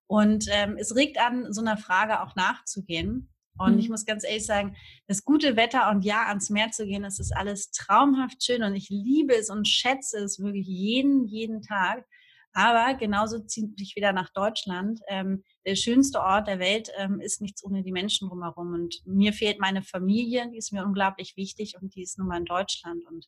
Und 0.07 0.45
ähm, 0.49 0.77
es 0.79 0.95
regt 0.95 1.19
an, 1.19 1.51
so 1.51 1.61
einer 1.61 1.77
Frage 1.77 2.21
auch 2.21 2.35
nachzugehen. 2.35 3.29
Und 3.57 3.73
mhm. 3.73 3.79
ich 3.79 3.89
muss 3.89 4.05
ganz 4.05 4.23
ehrlich 4.23 4.45
sagen, 4.45 4.75
das 5.07 5.23
gute 5.23 5.55
Wetter 5.55 5.89
und 5.91 6.03
ja, 6.03 6.27
ans 6.27 6.49
Meer 6.49 6.71
zu 6.71 6.85
gehen, 6.85 7.03
das 7.03 7.19
ist 7.19 7.35
alles 7.35 7.71
traumhaft 7.71 8.43
schön 8.43 8.63
und 8.63 8.75
ich 8.75 8.89
liebe 8.89 9.35
es 9.35 9.49
und 9.49 9.67
schätze 9.67 10.17
es 10.17 10.39
wirklich 10.39 10.67
jeden, 10.67 11.25
jeden 11.25 11.61
Tag. 11.61 12.05
Aber 12.53 12.93
genauso 12.95 13.39
zieht 13.39 13.77
mich 13.79 13.95
wieder 13.95 14.13
nach 14.13 14.29
Deutschland. 14.29 15.01
Ähm, 15.07 15.43
der 15.65 15.75
schönste 15.75 16.21
Ort 16.21 16.47
der 16.47 16.59
Welt 16.59 16.89
ähm, 16.97 17.19
ist 17.19 17.41
nichts 17.41 17.63
ohne 17.63 17.83
die 17.83 17.91
Menschen 17.91 18.29
drumherum. 18.29 18.73
Und 18.73 19.01
mir 19.05 19.33
fehlt 19.33 19.59
meine 19.59 19.81
Familie, 19.81 20.49
die 20.51 20.57
ist 20.57 20.71
mir 20.71 20.85
unglaublich 20.85 21.35
wichtig 21.35 21.75
und 21.81 21.95
die 21.95 22.03
ist 22.03 22.19
nun 22.19 22.27
mal 22.27 22.37
in 22.37 22.45
Deutschland. 22.45 23.03
Und 23.07 23.27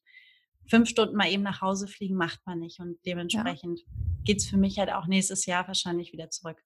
fünf 0.70 0.90
Stunden 0.90 1.16
mal 1.16 1.32
eben 1.32 1.42
nach 1.42 1.62
Hause 1.62 1.88
fliegen 1.88 2.16
macht 2.16 2.40
man 2.46 2.60
nicht. 2.60 2.80
Und 2.80 3.00
dementsprechend 3.06 3.80
ja. 3.80 3.86
geht's 4.26 4.46
für 4.48 4.58
mich 4.58 4.78
halt 4.78 4.92
auch 4.92 5.08
nächstes 5.08 5.48
Jahr 5.48 5.68
wahrscheinlich 5.68 6.14
wieder 6.14 6.30
zurück. 6.30 6.62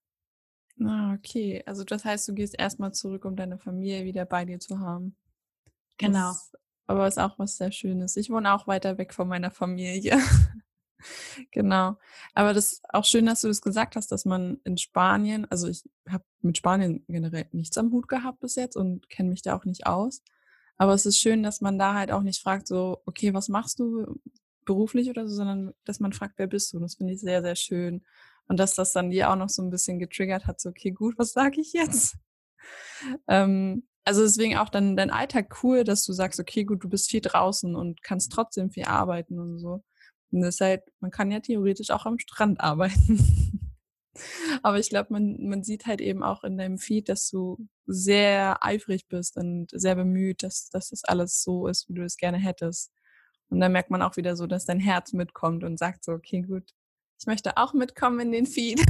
Ah, 0.83 1.13
okay. 1.13 1.63
Also 1.65 1.83
das 1.83 2.05
heißt, 2.05 2.27
du 2.27 2.33
gehst 2.33 2.57
erstmal 2.57 2.93
zurück, 2.93 3.25
um 3.25 3.35
deine 3.35 3.57
Familie 3.57 4.05
wieder 4.05 4.25
bei 4.25 4.45
dir 4.45 4.59
zu 4.59 4.79
haben. 4.79 5.15
Genau. 5.97 6.29
Das, 6.29 6.53
aber 6.87 7.07
ist 7.07 7.19
auch 7.19 7.37
was 7.37 7.57
sehr 7.57 7.71
Schönes. 7.71 8.15
Ich 8.15 8.29
wohne 8.29 8.53
auch 8.53 8.65
weiter 8.67 8.97
weg 8.97 9.13
von 9.13 9.27
meiner 9.27 9.51
Familie. 9.51 10.17
genau. 11.51 11.97
Aber 12.33 12.53
das 12.53 12.73
ist 12.73 12.83
auch 12.89 13.05
schön, 13.05 13.25
dass 13.25 13.41
du 13.41 13.47
das 13.47 13.61
gesagt 13.61 13.95
hast, 13.95 14.11
dass 14.11 14.25
man 14.25 14.59
in 14.63 14.77
Spanien, 14.77 15.45
also 15.51 15.67
ich 15.67 15.83
habe 16.07 16.23
mit 16.41 16.57
Spanien 16.57 17.03
generell 17.07 17.47
nichts 17.51 17.77
am 17.77 17.91
Hut 17.91 18.07
gehabt 18.07 18.39
bis 18.39 18.55
jetzt 18.55 18.75
und 18.77 19.09
kenne 19.09 19.29
mich 19.29 19.41
da 19.41 19.55
auch 19.55 19.65
nicht 19.65 19.85
aus. 19.85 20.23
Aber 20.77 20.93
es 20.93 21.05
ist 21.05 21.19
schön, 21.19 21.43
dass 21.43 21.59
man 21.59 21.77
da 21.77 21.93
halt 21.93 22.11
auch 22.11 22.21
nicht 22.21 22.41
fragt, 22.41 22.67
so, 22.67 23.01
okay, 23.05 23.33
was 23.33 23.49
machst 23.49 23.79
du 23.79 24.19
beruflich 24.65 25.09
oder 25.09 25.27
so, 25.27 25.35
sondern 25.35 25.73
dass 25.83 25.99
man 25.99 26.13
fragt, 26.13 26.35
wer 26.37 26.47
bist 26.47 26.73
du? 26.73 26.79
Das 26.79 26.95
finde 26.95 27.13
ich 27.13 27.19
sehr, 27.19 27.41
sehr 27.41 27.55
schön. 27.55 28.05
Und 28.49 28.59
dass 28.59 28.75
das 28.75 28.91
dann 28.91 29.11
dir 29.11 29.29
auch 29.29 29.35
noch 29.35 29.49
so 29.49 29.61
ein 29.61 29.69
bisschen 29.69 29.99
getriggert 29.99 30.47
hat, 30.47 30.59
so, 30.59 30.69
okay, 30.69 30.91
gut, 30.91 31.17
was 31.17 31.31
sage 31.33 31.61
ich 31.61 31.71
jetzt? 31.71 32.17
ähm, 33.27 33.83
also 34.05 34.23
deswegen 34.23 34.57
auch 34.57 34.69
dann 34.69 34.97
dein 34.97 35.11
Alltag 35.11 35.63
cool, 35.63 35.83
dass 35.83 36.03
du 36.03 36.13
sagst, 36.13 36.39
okay, 36.39 36.63
gut, 36.63 36.83
du 36.83 36.89
bist 36.89 37.11
viel 37.11 37.21
draußen 37.21 37.75
und 37.75 38.01
kannst 38.01 38.31
trotzdem 38.31 38.71
viel 38.71 38.85
arbeiten 38.85 39.39
und 39.39 39.59
so. 39.59 39.83
Und 40.31 40.41
das 40.41 40.55
ist 40.55 40.61
halt, 40.61 40.81
man 40.99 41.11
kann 41.11 41.31
ja 41.31 41.39
theoretisch 41.39 41.91
auch 41.91 42.05
am 42.07 42.17
Strand 42.19 42.59
arbeiten. 42.61 43.19
Aber 44.63 44.79
ich 44.79 44.89
glaube, 44.89 45.13
man, 45.13 45.37
man 45.47 45.63
sieht 45.63 45.85
halt 45.85 46.01
eben 46.01 46.23
auch 46.23 46.43
in 46.43 46.57
deinem 46.57 46.79
Feed, 46.79 47.07
dass 47.07 47.29
du 47.29 47.67
sehr 47.85 48.63
eifrig 48.65 49.07
bist 49.07 49.37
und 49.37 49.67
sehr 49.71 49.95
bemüht, 49.95 50.43
dass, 50.43 50.69
dass 50.69 50.89
das 50.89 51.03
alles 51.03 51.43
so 51.43 51.67
ist, 51.67 51.87
wie 51.87 51.93
du 51.93 52.03
es 52.03 52.17
gerne 52.17 52.37
hättest. 52.37 52.91
Und 53.49 53.59
dann 53.59 53.71
merkt 53.71 53.91
man 53.91 54.01
auch 54.01 54.17
wieder 54.17 54.35
so, 54.35 54.47
dass 54.47 54.65
dein 54.65 54.79
Herz 54.79 55.13
mitkommt 55.13 55.63
und 55.63 55.77
sagt 55.77 56.03
so, 56.03 56.13
okay, 56.13 56.41
gut, 56.41 56.73
ich 57.19 57.27
möchte 57.27 57.57
auch 57.57 57.73
mitkommen 57.73 58.19
in 58.21 58.31
den 58.31 58.45
Feed. 58.45 58.81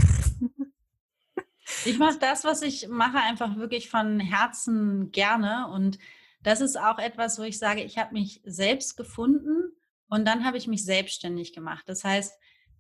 Ich 1.86 1.98
mache 1.98 2.20
das, 2.20 2.44
was 2.44 2.62
ich 2.62 2.88
mache, 2.88 3.18
einfach 3.18 3.56
wirklich 3.56 3.90
von 3.90 4.20
Herzen 4.20 5.12
gerne. 5.12 5.68
Und 5.72 5.98
das 6.42 6.62
ist 6.62 6.78
auch 6.80 7.00
etwas, 7.00 7.40
wo 7.40 7.44
ich 7.44 7.58
sage, 7.58 7.84
ich 7.84 7.98
habe 7.98 8.14
mich 8.14 8.42
selbst 8.44 8.98
gefunden 8.98 9.72
und 10.10 10.28
dann 10.28 10.46
habe 10.46 10.58
ich 10.58 10.68
mich 10.68 10.84
selbstständig 10.84 11.54
gemacht. 11.54 11.84
Das 11.88 12.04
heißt, 12.04 12.34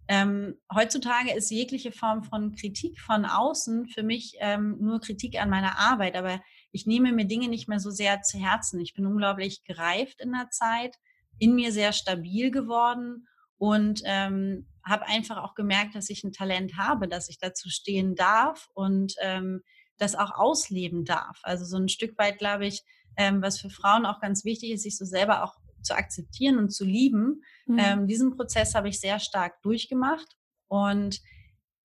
ähm, 0.08 0.56
heutzutage 0.74 1.34
ist 1.34 1.52
jegliche 1.52 1.92
Form 1.92 2.24
von 2.24 2.56
Kritik 2.56 3.00
von 3.00 3.26
außen 3.26 3.88
für 3.88 4.02
mich 4.02 4.38
ähm, 4.40 4.78
nur 4.80 5.00
Kritik 5.00 5.40
an 5.40 5.52
meiner 5.52 5.78
Arbeit, 5.78 6.16
aber 6.16 6.42
ich 6.72 6.88
nehme 6.88 7.12
mir 7.14 7.26
Dinge 7.26 7.48
nicht 7.48 7.70
mehr 7.70 7.80
so 7.80 7.92
sehr 7.92 8.24
zu 8.24 8.40
Herzen. 8.40 8.80
Ich 8.80 8.96
bin 8.96 9.06
unglaublich 9.06 9.64
gereift 9.64 10.20
in 10.20 10.32
der 10.32 10.50
Zeit, 10.50 10.96
in 11.38 11.54
mir 11.54 11.72
sehr 11.72 11.94
stabil 11.94 12.50
geworden 12.50 13.28
und 13.60 14.02
ähm, 14.06 14.66
habe 14.84 15.06
einfach 15.06 15.38
auch 15.38 15.54
gemerkt, 15.54 15.94
dass 15.94 16.10
ich 16.10 16.24
ein 16.24 16.32
Talent 16.32 16.78
habe, 16.78 17.08
dass 17.08 17.30
ich 17.30 17.38
dazu 17.38 17.70
stehen 17.70 18.16
darf 18.16 18.70
und 18.74 19.14
ähm, 19.22 19.62
das 19.98 20.16
auch 20.16 20.32
ausleben 20.32 21.06
darf. 21.06 21.40
Also 21.44 21.66
so 21.66 21.78
ein 21.78 21.90
Stück 21.90 22.18
weit, 22.18 22.40
glaube 22.40 22.66
ich, 22.66 22.84
ähm, 23.18 23.42
was 23.42 23.60
für 23.60 23.70
Frauen 23.70 24.06
auch 24.06 24.22
ganz 24.22 24.46
wichtig 24.46 24.72
ist, 24.72 24.84
sich 24.84 24.98
so 24.98 25.06
selber 25.06 25.44
auch 25.44 25.56
zu 25.84 25.96
akzeptieren 25.96 26.58
und 26.58 26.72
zu 26.72 26.86
lieben. 26.86 27.44
Mhm. 27.68 27.80
Ähm, 27.80 28.08
diesen 28.08 28.36
Prozess 28.36 28.76
habe 28.76 28.90
ich 28.90 29.00
sehr 29.00 29.20
stark 29.20 29.62
durchgemacht 29.62 30.38
und 30.68 31.22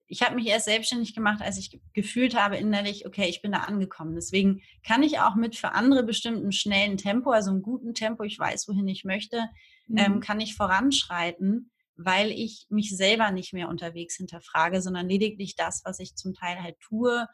ich 0.07 0.23
habe 0.23 0.35
mich 0.35 0.47
erst 0.47 0.67
selbstständig 0.67 1.15
gemacht, 1.15 1.41
als 1.43 1.59
ich 1.59 1.81
gefühlt 1.93 2.39
habe 2.39 2.57
innerlich, 2.57 3.07
okay, 3.07 3.29
ich 3.29 3.43
bin 3.43 3.53
da 3.53 3.61
angekommen. 3.61 4.15
Deswegen 4.15 4.61
kann 4.87 5.03
ich 5.03 5.21
auch 5.21 5.35
mit 5.35 5.57
für 5.57 5.73
andere 5.73 6.03
bestimmten 6.03 6.53
schnellen 6.53 6.97
Tempo, 6.97 7.31
also 7.31 7.51
einem 7.51 7.63
guten 7.63 7.95
Tempo, 7.95 8.23
ich 8.23 8.39
weiß, 8.39 8.69
wohin 8.69 8.87
ich 8.89 9.05
möchte, 9.05 9.37
ähm, 9.37 9.95
mhm. 9.95 9.99
ähm, 9.99 10.21
kann 10.21 10.41
ich 10.41 10.55
voranschreiten 10.55 11.71
weil 11.97 12.31
ich 12.31 12.67
mich 12.71 12.97
selber 12.97 13.31
nicht 13.31 13.53
mehr 13.53 13.69
unterwegs 13.69 14.17
hinterfrage, 14.17 14.83
sondern 14.83 15.09
lediglich 15.09 15.55
das, 15.55 15.83
was 15.85 16.01
ich 16.01 16.17
zum 16.17 16.35
Teil 16.35 16.61
halt 16.61 16.79
tue 16.81 17.27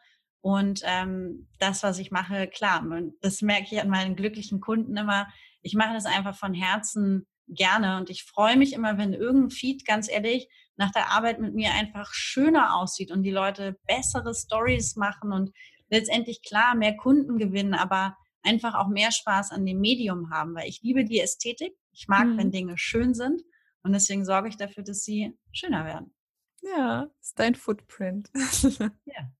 und 0.43 0.83
ähm, 0.85 1.49
das, 1.59 1.83
was 1.83 1.99
ich 1.99 2.11
mache, 2.11 2.49
klar, 2.49 2.85
das 3.21 3.43
merke 3.43 3.69
ich 3.71 3.81
an 3.81 3.91
meinen 3.91 4.17
glücklichen 4.17 4.61
Kunden 4.61 4.97
immer. 4.97 5.29
Ich 5.63 5.75
mache 5.75 5.93
das 5.93 6.07
einfach 6.07 6.35
von 6.35 6.55
Herzen 6.55 7.27
gerne 7.47 7.99
und 7.99 8.11
ich 8.11 8.25
freue 8.25 8.57
mich 8.57 8.73
immer, 8.73 8.97
wenn 8.97 9.13
irgendein 9.13 9.51
Feed, 9.51 9.85
ganz 9.85 10.11
ehrlich, 10.11 10.49
nach 10.81 10.91
der 10.93 11.11
Arbeit 11.11 11.39
mit 11.39 11.55
mir 11.55 11.73
einfach 11.73 12.15
schöner 12.15 12.75
aussieht 12.75 13.11
und 13.13 13.23
die 13.23 13.31
Leute 13.31 13.79
bessere 13.87 14.35
Stories 14.35 14.97
machen 14.97 15.31
und 15.31 15.51
letztendlich 15.91 16.43
klar 16.43 16.75
mehr 16.75 16.97
Kunden 16.97 17.37
gewinnen, 17.37 17.75
aber 17.75 18.17
einfach 18.43 18.75
auch 18.75 18.89
mehr 18.89 19.13
Spaß 19.13 19.51
an 19.51 19.67
dem 19.67 19.79
Medium 19.79 20.31
haben, 20.31 20.55
weil 20.55 20.69
ich 20.69 20.81
liebe 20.81 21.05
die 21.05 21.21
Ästhetik. 21.21 21.75
Ich 21.93 22.09
mag, 22.09 22.27
mhm. 22.27 22.39
wenn 22.39 22.51
Dinge 22.51 22.79
schön 22.79 23.13
sind 23.13 23.43
und 23.83 23.93
deswegen 23.93 24.25
sorge 24.25 24.49
ich 24.49 24.57
dafür, 24.57 24.83
dass 24.83 25.05
sie 25.05 25.39
schöner 25.53 25.85
werden. 25.85 26.15
Ja, 26.63 27.11
ist 27.21 27.39
dein 27.39 27.55
Footprint. 27.55 28.31
ja. 29.05 29.31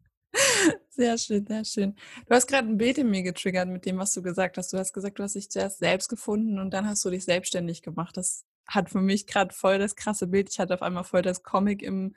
Sehr 0.91 1.17
schön, 1.17 1.47
sehr 1.47 1.65
schön. 1.65 1.97
Du 2.27 2.35
hast 2.35 2.47
gerade 2.49 2.69
ein 2.69 2.77
Bild 2.77 2.99
in 2.99 3.09
mir 3.09 3.23
getriggert 3.23 3.69
mit 3.69 3.87
dem, 3.87 3.97
was 3.97 4.13
du 4.13 4.21
gesagt 4.21 4.59
hast. 4.59 4.75
Du 4.75 4.79
hast 4.79 4.93
gesagt, 4.93 5.19
du 5.19 5.23
hast 5.23 5.37
dich 5.37 5.51
zuerst 5.51 5.79
selbst 5.79 6.09
gefunden 6.09 6.59
und 6.59 6.73
dann 6.75 6.87
hast 6.87 7.03
du 7.05 7.11
dich 7.11 7.25
selbstständig 7.25 7.81
gemacht. 7.81 8.17
Das 8.19 8.45
hat 8.71 8.89
für 8.89 9.01
mich 9.01 9.27
gerade 9.27 9.55
voll 9.55 9.79
das 9.79 9.97
krasse 9.97 10.27
Bild. 10.29 10.49
Ich 10.51 10.59
hatte 10.59 10.75
auf 10.75 10.83
einmal 10.83 11.05
voll 11.05 11.23
das 11.23 11.43
Comic 11.43 11.83
im, 11.83 12.15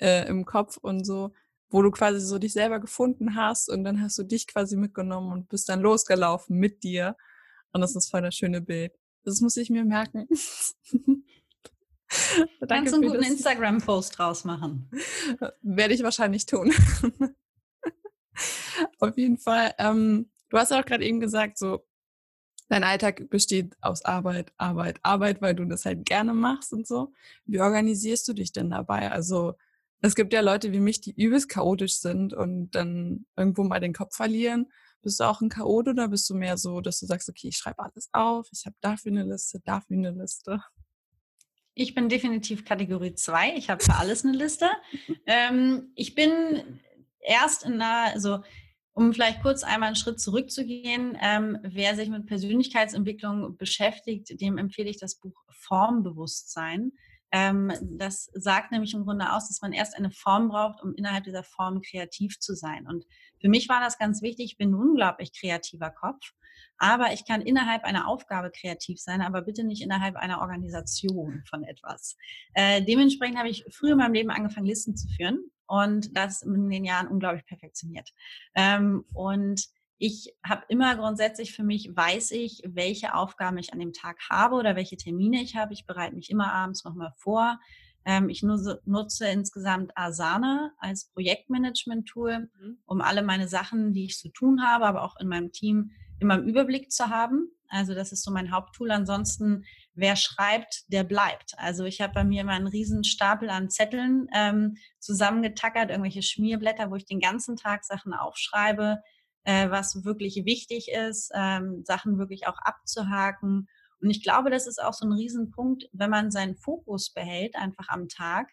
äh, 0.00 0.26
im 0.28 0.44
Kopf 0.44 0.76
und 0.78 1.04
so, 1.04 1.32
wo 1.68 1.82
du 1.82 1.90
quasi 1.90 2.20
so 2.20 2.38
dich 2.38 2.52
selber 2.52 2.78
gefunden 2.78 3.34
hast 3.34 3.68
und 3.68 3.84
dann 3.84 4.00
hast 4.00 4.16
du 4.16 4.22
dich 4.22 4.46
quasi 4.46 4.76
mitgenommen 4.76 5.32
und 5.32 5.48
bist 5.48 5.68
dann 5.68 5.80
losgelaufen 5.80 6.56
mit 6.56 6.82
dir. 6.84 7.16
Und 7.72 7.80
das 7.80 7.94
ist 7.96 8.10
voll 8.10 8.22
das 8.22 8.34
schöne 8.34 8.60
Bild. 8.60 8.92
Das 9.24 9.40
muss 9.40 9.56
ich 9.56 9.70
mir 9.70 9.84
merken. 9.84 10.26
Kannst 12.68 12.92
du 12.92 12.96
einen 12.96 13.10
guten 13.10 13.22
Instagram-Post 13.22 14.18
draus 14.18 14.44
machen? 14.44 14.90
Werde 15.62 15.94
ich 15.94 16.02
wahrscheinlich 16.02 16.46
tun. 16.46 16.72
Auf 19.00 19.18
jeden 19.18 19.38
Fall. 19.38 19.74
Ähm, 19.78 20.30
du 20.48 20.56
hast 20.56 20.72
auch 20.72 20.86
gerade 20.86 21.04
eben 21.04 21.20
gesagt, 21.20 21.58
so 21.58 21.84
dein 22.68 22.84
Alltag 22.84 23.28
besteht 23.30 23.76
aus 23.80 24.04
Arbeit, 24.04 24.52
Arbeit, 24.56 24.98
Arbeit, 25.02 25.40
weil 25.40 25.54
du 25.54 25.64
das 25.64 25.84
halt 25.84 26.04
gerne 26.04 26.34
machst 26.34 26.72
und 26.72 26.86
so. 26.86 27.12
Wie 27.46 27.60
organisierst 27.60 28.28
du 28.28 28.32
dich 28.32 28.52
denn 28.52 28.70
dabei? 28.70 29.10
Also 29.10 29.54
es 30.00 30.14
gibt 30.14 30.32
ja 30.32 30.40
Leute 30.40 30.72
wie 30.72 30.80
mich, 30.80 31.00
die 31.00 31.12
übelst 31.12 31.48
chaotisch 31.48 31.98
sind 31.98 32.32
und 32.32 32.70
dann 32.70 33.26
irgendwo 33.36 33.64
mal 33.64 33.80
den 33.80 33.94
Kopf 33.94 34.14
verlieren. 34.14 34.70
Bist 35.02 35.20
du 35.20 35.24
auch 35.24 35.40
ein 35.40 35.48
Chaot 35.48 35.88
oder 35.88 36.08
bist 36.08 36.28
du 36.30 36.34
mehr 36.34 36.56
so, 36.56 36.80
dass 36.80 37.00
du 37.00 37.06
sagst, 37.06 37.28
okay, 37.28 37.48
ich 37.48 37.56
schreibe 37.56 37.82
alles 37.82 38.08
auf, 38.12 38.48
ich 38.52 38.66
habe 38.66 38.76
dafür 38.80 39.12
eine 39.12 39.24
Liste, 39.24 39.60
dafür 39.64 39.96
eine 39.96 40.10
Liste? 40.10 40.62
Ich 41.74 41.94
bin 41.94 42.08
definitiv 42.08 42.64
Kategorie 42.64 43.14
2. 43.14 43.54
Ich 43.54 43.70
habe 43.70 43.82
für 43.82 43.94
alles 43.94 44.24
eine 44.24 44.36
Liste. 44.36 44.68
ähm, 45.26 45.92
ich 45.94 46.16
bin 46.16 46.80
erst 47.20 47.64
in 47.64 47.74
einer, 47.74 48.12
also 48.12 48.40
um 48.98 49.12
vielleicht 49.12 49.42
kurz 49.42 49.62
einmal 49.62 49.86
einen 49.86 49.96
Schritt 49.96 50.20
zurückzugehen, 50.20 51.16
ähm, 51.22 51.56
wer 51.62 51.94
sich 51.94 52.08
mit 52.08 52.26
Persönlichkeitsentwicklung 52.26 53.56
beschäftigt, 53.56 54.40
dem 54.40 54.58
empfehle 54.58 54.90
ich 54.90 54.98
das 54.98 55.14
Buch 55.20 55.44
Formbewusstsein. 55.50 56.90
Ähm, 57.30 57.70
das 57.80 58.28
sagt 58.34 58.72
nämlich 58.72 58.94
im 58.94 59.04
Grunde 59.04 59.32
aus, 59.32 59.46
dass 59.46 59.62
man 59.62 59.72
erst 59.72 59.96
eine 59.96 60.10
Form 60.10 60.48
braucht, 60.48 60.82
um 60.82 60.94
innerhalb 60.96 61.22
dieser 61.22 61.44
Form 61.44 61.80
kreativ 61.80 62.40
zu 62.40 62.54
sein. 62.54 62.88
Und 62.88 63.06
für 63.40 63.48
mich 63.48 63.68
war 63.68 63.80
das 63.80 63.98
ganz 63.98 64.20
wichtig. 64.20 64.46
Ich 64.46 64.56
bin 64.56 64.70
ein 64.70 64.74
unglaublich 64.74 65.30
kreativer 65.32 65.90
Kopf, 65.90 66.32
aber 66.76 67.12
ich 67.12 67.24
kann 67.24 67.40
innerhalb 67.40 67.84
einer 67.84 68.08
Aufgabe 68.08 68.50
kreativ 68.50 69.00
sein, 69.00 69.22
aber 69.22 69.42
bitte 69.42 69.62
nicht 69.62 69.80
innerhalb 69.80 70.16
einer 70.16 70.40
Organisation 70.40 71.44
von 71.48 71.62
etwas. 71.62 72.16
Äh, 72.54 72.82
dementsprechend 72.82 73.38
habe 73.38 73.48
ich 73.48 73.64
früher 73.70 73.92
in 73.92 73.98
meinem 73.98 74.14
Leben 74.14 74.30
angefangen, 74.30 74.66
Listen 74.66 74.96
zu 74.96 75.06
führen 75.06 75.52
und 75.68 76.16
das 76.16 76.42
in 76.42 76.68
den 76.68 76.84
Jahren 76.84 77.06
unglaublich 77.06 77.46
perfektioniert. 77.46 78.12
Ähm, 78.54 79.04
und 79.14 79.68
ich 79.98 80.34
habe 80.44 80.64
immer 80.68 80.96
grundsätzlich 80.96 81.54
für 81.54 81.64
mich, 81.64 81.90
weiß 81.94 82.30
ich, 82.32 82.62
welche 82.64 83.14
Aufgaben 83.14 83.58
ich 83.58 83.72
an 83.72 83.80
dem 83.80 83.92
Tag 83.92 84.18
habe 84.30 84.56
oder 84.56 84.76
welche 84.76 84.96
Termine 84.96 85.42
ich 85.42 85.56
habe. 85.56 85.72
Ich 85.72 85.86
bereite 85.86 86.14
mich 86.14 86.30
immer 86.30 86.52
abends 86.52 86.84
nochmal 86.84 87.12
vor. 87.16 87.58
Ähm, 88.04 88.28
ich 88.28 88.42
nutze, 88.42 88.80
nutze, 88.86 89.28
insgesamt 89.28 89.92
Asana 89.96 90.72
als 90.78 91.06
Projektmanagement-Tool, 91.12 92.48
mhm. 92.60 92.78
um 92.86 93.00
alle 93.00 93.22
meine 93.22 93.48
Sachen, 93.48 93.92
die 93.92 94.04
ich 94.04 94.18
zu 94.18 94.28
tun 94.30 94.62
habe, 94.62 94.86
aber 94.86 95.02
auch 95.02 95.16
in 95.20 95.28
meinem 95.28 95.52
Team 95.52 95.90
immer 96.20 96.36
im 96.36 96.48
Überblick 96.48 96.90
zu 96.92 97.08
haben. 97.08 97.50
Also 97.68 97.94
das 97.94 98.12
ist 98.12 98.24
so 98.24 98.30
mein 98.30 98.50
Haupttool. 98.50 98.90
Ansonsten, 98.90 99.64
wer 99.94 100.16
schreibt, 100.16 100.84
der 100.88 101.04
bleibt. 101.04 101.52
Also 101.56 101.84
ich 101.84 102.00
habe 102.00 102.14
bei 102.14 102.24
mir 102.24 102.42
immer 102.42 102.52
einen 102.52 102.66
riesen 102.66 103.04
Stapel 103.04 103.50
an 103.50 103.70
Zetteln 103.70 104.28
ähm, 104.34 104.76
zusammengetackert, 104.98 105.90
irgendwelche 105.90 106.22
Schmierblätter, 106.22 106.90
wo 106.90 106.96
ich 106.96 107.06
den 107.06 107.20
ganzen 107.20 107.56
Tag 107.56 107.84
Sachen 107.84 108.14
aufschreibe, 108.14 109.02
äh, 109.44 109.70
was 109.70 110.04
wirklich 110.04 110.44
wichtig 110.44 110.88
ist, 110.90 111.30
ähm, 111.34 111.82
Sachen 111.84 112.18
wirklich 112.18 112.46
auch 112.46 112.58
abzuhaken. 112.58 113.68
Und 114.00 114.10
ich 114.10 114.22
glaube, 114.22 114.50
das 114.50 114.66
ist 114.66 114.82
auch 114.82 114.92
so 114.94 115.06
ein 115.06 115.12
Riesenpunkt, 115.12 115.88
wenn 115.92 116.10
man 116.10 116.30
seinen 116.30 116.56
Fokus 116.56 117.12
behält, 117.12 117.56
einfach 117.56 117.88
am 117.88 118.08
Tag, 118.08 118.48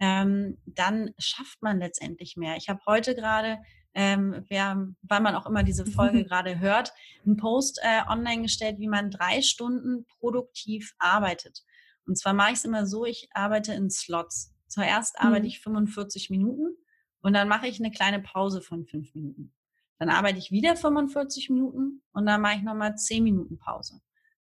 ähm, 0.00 0.58
dann 0.64 1.10
schafft 1.18 1.62
man 1.62 1.78
letztendlich 1.78 2.36
mehr. 2.36 2.56
Ich 2.56 2.68
habe 2.68 2.80
heute 2.86 3.14
gerade, 3.14 3.58
ähm, 3.94 4.44
wer, 4.48 4.86
weil 5.02 5.20
man 5.20 5.34
auch 5.34 5.46
immer 5.46 5.62
diese 5.62 5.86
Folge 5.86 6.24
gerade 6.24 6.58
hört, 6.60 6.92
einen 7.24 7.36
Post 7.36 7.80
äh, 7.82 8.02
online 8.08 8.42
gestellt, 8.42 8.78
wie 8.78 8.88
man 8.88 9.10
drei 9.10 9.42
Stunden 9.42 10.06
produktiv 10.18 10.94
arbeitet. 10.98 11.64
Und 12.06 12.16
zwar 12.16 12.32
mache 12.32 12.52
ich 12.52 12.58
es 12.58 12.64
immer 12.64 12.86
so, 12.86 13.04
ich 13.04 13.28
arbeite 13.32 13.72
in 13.72 13.90
Slots. 13.90 14.54
Zuerst 14.66 15.20
arbeite 15.20 15.42
mhm. 15.42 15.48
ich 15.48 15.60
45 15.60 16.30
Minuten 16.30 16.76
und 17.22 17.32
dann 17.32 17.48
mache 17.48 17.66
ich 17.66 17.80
eine 17.80 17.90
kleine 17.90 18.20
Pause 18.20 18.62
von 18.62 18.86
fünf 18.86 19.14
Minuten. 19.14 19.52
Dann 19.98 20.08
arbeite 20.08 20.38
ich 20.38 20.50
wieder 20.50 20.76
45 20.76 21.50
Minuten 21.50 22.02
und 22.12 22.26
dann 22.26 22.40
mache 22.40 22.56
ich 22.56 22.62
nochmal 22.62 22.96
10 22.96 23.22
Minuten 23.22 23.58
Pause. 23.58 24.00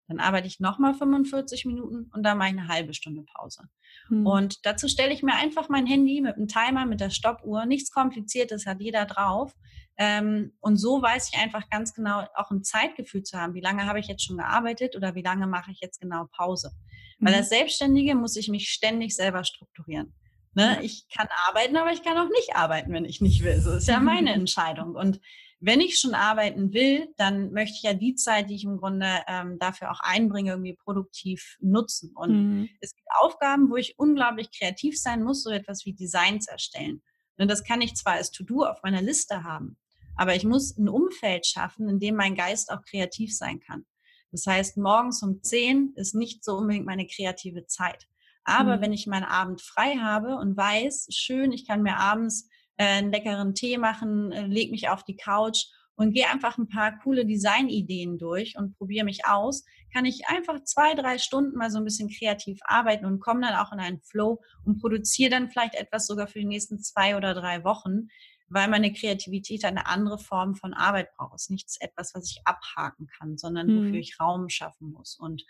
Dann 0.08 0.20
arbeite 0.20 0.46
ich 0.46 0.58
nochmal 0.58 0.94
45 0.94 1.66
Minuten 1.66 2.10
und 2.12 2.22
dann 2.22 2.38
mache 2.38 2.48
ich 2.48 2.58
eine 2.58 2.68
halbe 2.68 2.94
Stunde 2.94 3.24
Pause. 3.34 3.64
Hm. 4.08 4.26
Und 4.26 4.64
dazu 4.64 4.88
stelle 4.88 5.12
ich 5.12 5.22
mir 5.22 5.34
einfach 5.34 5.68
mein 5.68 5.86
Handy 5.86 6.20
mit 6.22 6.36
einem 6.36 6.48
Timer, 6.48 6.86
mit 6.86 7.00
der 7.00 7.10
Stoppuhr. 7.10 7.66
Nichts 7.66 7.90
Kompliziertes 7.90 8.66
hat 8.66 8.80
jeder 8.80 9.04
drauf. 9.04 9.54
Ähm, 9.98 10.52
und 10.60 10.76
so 10.76 11.02
weiß 11.02 11.30
ich 11.32 11.38
einfach 11.38 11.68
ganz 11.68 11.92
genau, 11.92 12.24
auch 12.34 12.50
ein 12.50 12.64
Zeitgefühl 12.64 13.22
zu 13.22 13.38
haben. 13.38 13.54
Wie 13.54 13.60
lange 13.60 13.84
habe 13.84 14.00
ich 14.00 14.06
jetzt 14.06 14.24
schon 14.24 14.38
gearbeitet 14.38 14.96
oder 14.96 15.14
wie 15.14 15.22
lange 15.22 15.46
mache 15.46 15.72
ich 15.72 15.80
jetzt 15.80 16.00
genau 16.00 16.26
Pause? 16.36 16.72
Weil 17.18 17.32
mhm. 17.32 17.38
als 17.38 17.48
Selbstständige 17.50 18.14
muss 18.14 18.36
ich 18.36 18.48
mich 18.48 18.68
ständig 18.70 19.14
selber 19.14 19.44
strukturieren. 19.44 20.14
Ne? 20.54 20.78
Ich 20.82 21.06
kann 21.14 21.28
arbeiten, 21.46 21.76
aber 21.76 21.92
ich 21.92 22.02
kann 22.02 22.16
auch 22.16 22.30
nicht 22.30 22.56
arbeiten, 22.56 22.92
wenn 22.92 23.04
ich 23.04 23.20
nicht 23.20 23.44
will. 23.44 23.60
So 23.60 23.72
ist 23.72 23.88
ja 23.88 24.00
meine 24.00 24.32
Entscheidung. 24.34 24.94
Und 24.94 25.20
wenn 25.60 25.80
ich 25.80 25.98
schon 25.98 26.14
arbeiten 26.14 26.72
will, 26.72 27.12
dann 27.16 27.52
möchte 27.52 27.76
ich 27.76 27.82
ja 27.82 27.94
die 27.94 28.14
Zeit, 28.14 28.48
die 28.48 28.54
ich 28.54 28.64
im 28.64 28.76
Grunde 28.76 29.08
ähm, 29.26 29.58
dafür 29.58 29.90
auch 29.90 30.00
einbringe, 30.00 30.52
irgendwie 30.52 30.74
produktiv 30.74 31.56
nutzen. 31.60 32.12
Und 32.14 32.32
mhm. 32.32 32.68
es 32.80 32.94
gibt 32.94 33.08
Aufgaben, 33.20 33.68
wo 33.70 33.76
ich 33.76 33.98
unglaublich 33.98 34.50
kreativ 34.56 35.00
sein 35.00 35.22
muss, 35.22 35.42
so 35.42 35.50
etwas 35.50 35.84
wie 35.84 35.94
Designs 35.94 36.46
erstellen. 36.46 37.02
Und 37.38 37.48
das 37.48 37.64
kann 37.64 37.80
ich 37.80 37.94
zwar 37.94 38.14
als 38.14 38.30
To-Do 38.30 38.64
auf 38.64 38.82
meiner 38.82 39.02
Liste 39.02 39.44
haben, 39.44 39.76
aber 40.16 40.34
ich 40.34 40.44
muss 40.44 40.76
ein 40.76 40.88
Umfeld 40.88 41.46
schaffen, 41.46 41.88
in 41.88 42.00
dem 42.00 42.16
mein 42.16 42.34
Geist 42.34 42.70
auch 42.70 42.82
kreativ 42.82 43.36
sein 43.36 43.60
kann. 43.60 43.86
Das 44.30 44.46
heißt, 44.46 44.76
morgens 44.76 45.22
um 45.22 45.42
10 45.42 45.94
ist 45.96 46.14
nicht 46.14 46.44
so 46.44 46.56
unbedingt 46.56 46.86
meine 46.86 47.06
kreative 47.06 47.66
Zeit. 47.66 48.06
Aber 48.44 48.76
mhm. 48.76 48.80
wenn 48.80 48.92
ich 48.92 49.06
meinen 49.06 49.24
Abend 49.24 49.62
frei 49.62 49.96
habe 49.96 50.36
und 50.36 50.56
weiß, 50.56 51.08
schön, 51.10 51.52
ich 51.52 51.66
kann 51.66 51.82
mir 51.82 51.96
abends 51.96 52.48
einen 52.84 53.12
leckeren 53.12 53.54
Tee 53.54 53.78
machen, 53.78 54.32
äh, 54.32 54.46
leg 54.46 54.70
mich 54.70 54.88
auf 54.88 55.04
die 55.04 55.16
Couch 55.16 55.66
und 55.98 56.12
gehe 56.12 56.30
einfach 56.30 56.58
ein 56.58 56.68
paar 56.68 56.96
coole 57.00 57.26
Designideen 57.26 58.18
durch 58.18 58.56
und 58.56 58.78
probiere 58.78 59.04
mich 59.04 59.26
aus, 59.26 59.64
kann 59.92 60.04
ich 60.04 60.28
einfach 60.28 60.62
zwei, 60.62 60.94
drei 60.94 61.18
Stunden 61.18 61.58
mal 61.58 61.70
so 61.70 61.78
ein 61.78 61.84
bisschen 61.84 62.08
kreativ 62.08 62.60
arbeiten 62.62 63.04
und 63.04 63.18
komme 63.18 63.40
dann 63.40 63.56
auch 63.56 63.72
in 63.72 63.80
einen 63.80 64.00
Flow 64.00 64.40
und 64.64 64.80
produziere 64.80 65.30
dann 65.30 65.50
vielleicht 65.50 65.74
etwas 65.74 66.06
sogar 66.06 66.28
für 66.28 66.38
die 66.38 66.44
nächsten 66.44 66.78
zwei 66.78 67.16
oder 67.16 67.34
drei 67.34 67.64
Wochen, 67.64 68.08
weil 68.48 68.68
meine 68.68 68.92
Kreativität 68.92 69.64
eine 69.64 69.86
andere 69.86 70.18
Form 70.18 70.54
von 70.54 70.72
Arbeit 70.72 71.12
braucht. 71.16 71.34
Es 71.34 71.42
ist 71.42 71.50
nichts 71.50 71.80
etwas, 71.80 72.14
was 72.14 72.30
ich 72.30 72.42
abhaken 72.44 73.08
kann, 73.18 73.36
sondern 73.36 73.68
wofür 73.68 73.98
ich 73.98 74.20
Raum 74.20 74.48
schaffen 74.48 74.92
muss. 74.92 75.18
Und 75.18 75.44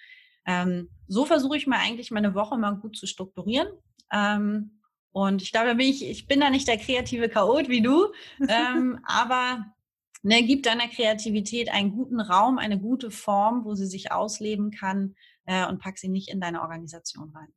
ähm, 0.47 0.89
so 1.09 1.27
versuche 1.27 1.59
ich 1.59 1.67
mir 1.67 1.79
eigentlich 1.79 2.11
meine 2.11 2.35
Woche 2.35 2.57
mal 2.57 2.73
gut 2.73 2.97
zu 2.97 3.07
strukturieren. 3.07 3.69
Ähm, 4.11 4.78
und 5.19 5.43
ich 5.43 5.51
glaube, 5.51 5.75
bin 5.75 5.89
ich, 5.89 6.09
ich 6.09 6.29
bin 6.29 6.39
da 6.39 6.49
nicht 6.49 6.69
der 6.69 6.79
kreative 6.79 7.29
Chaot 7.29 7.69
wie 7.69 7.83
du, 7.83 8.13
ähm, 8.49 9.01
aber 9.03 9.67
ne, 10.23 10.45
gib 10.45 10.63
deiner 10.63 10.87
Kreativität 10.87 11.71
einen 11.71 11.91
guten 11.91 12.21
Raum, 12.21 12.57
eine 12.57 12.79
gute 12.79 13.11
Form, 13.11 13.65
wo 13.65 13.75
sie 13.75 13.87
sich 13.87 14.13
ausleben 14.13 14.71
kann 14.71 15.17
äh, 15.45 15.67
und 15.67 15.81
pack 15.81 15.99
sie 15.99 16.07
nicht 16.07 16.29
in 16.29 16.41
deine 16.41 16.63
Organisation 16.63 17.33
rein. 17.35 17.53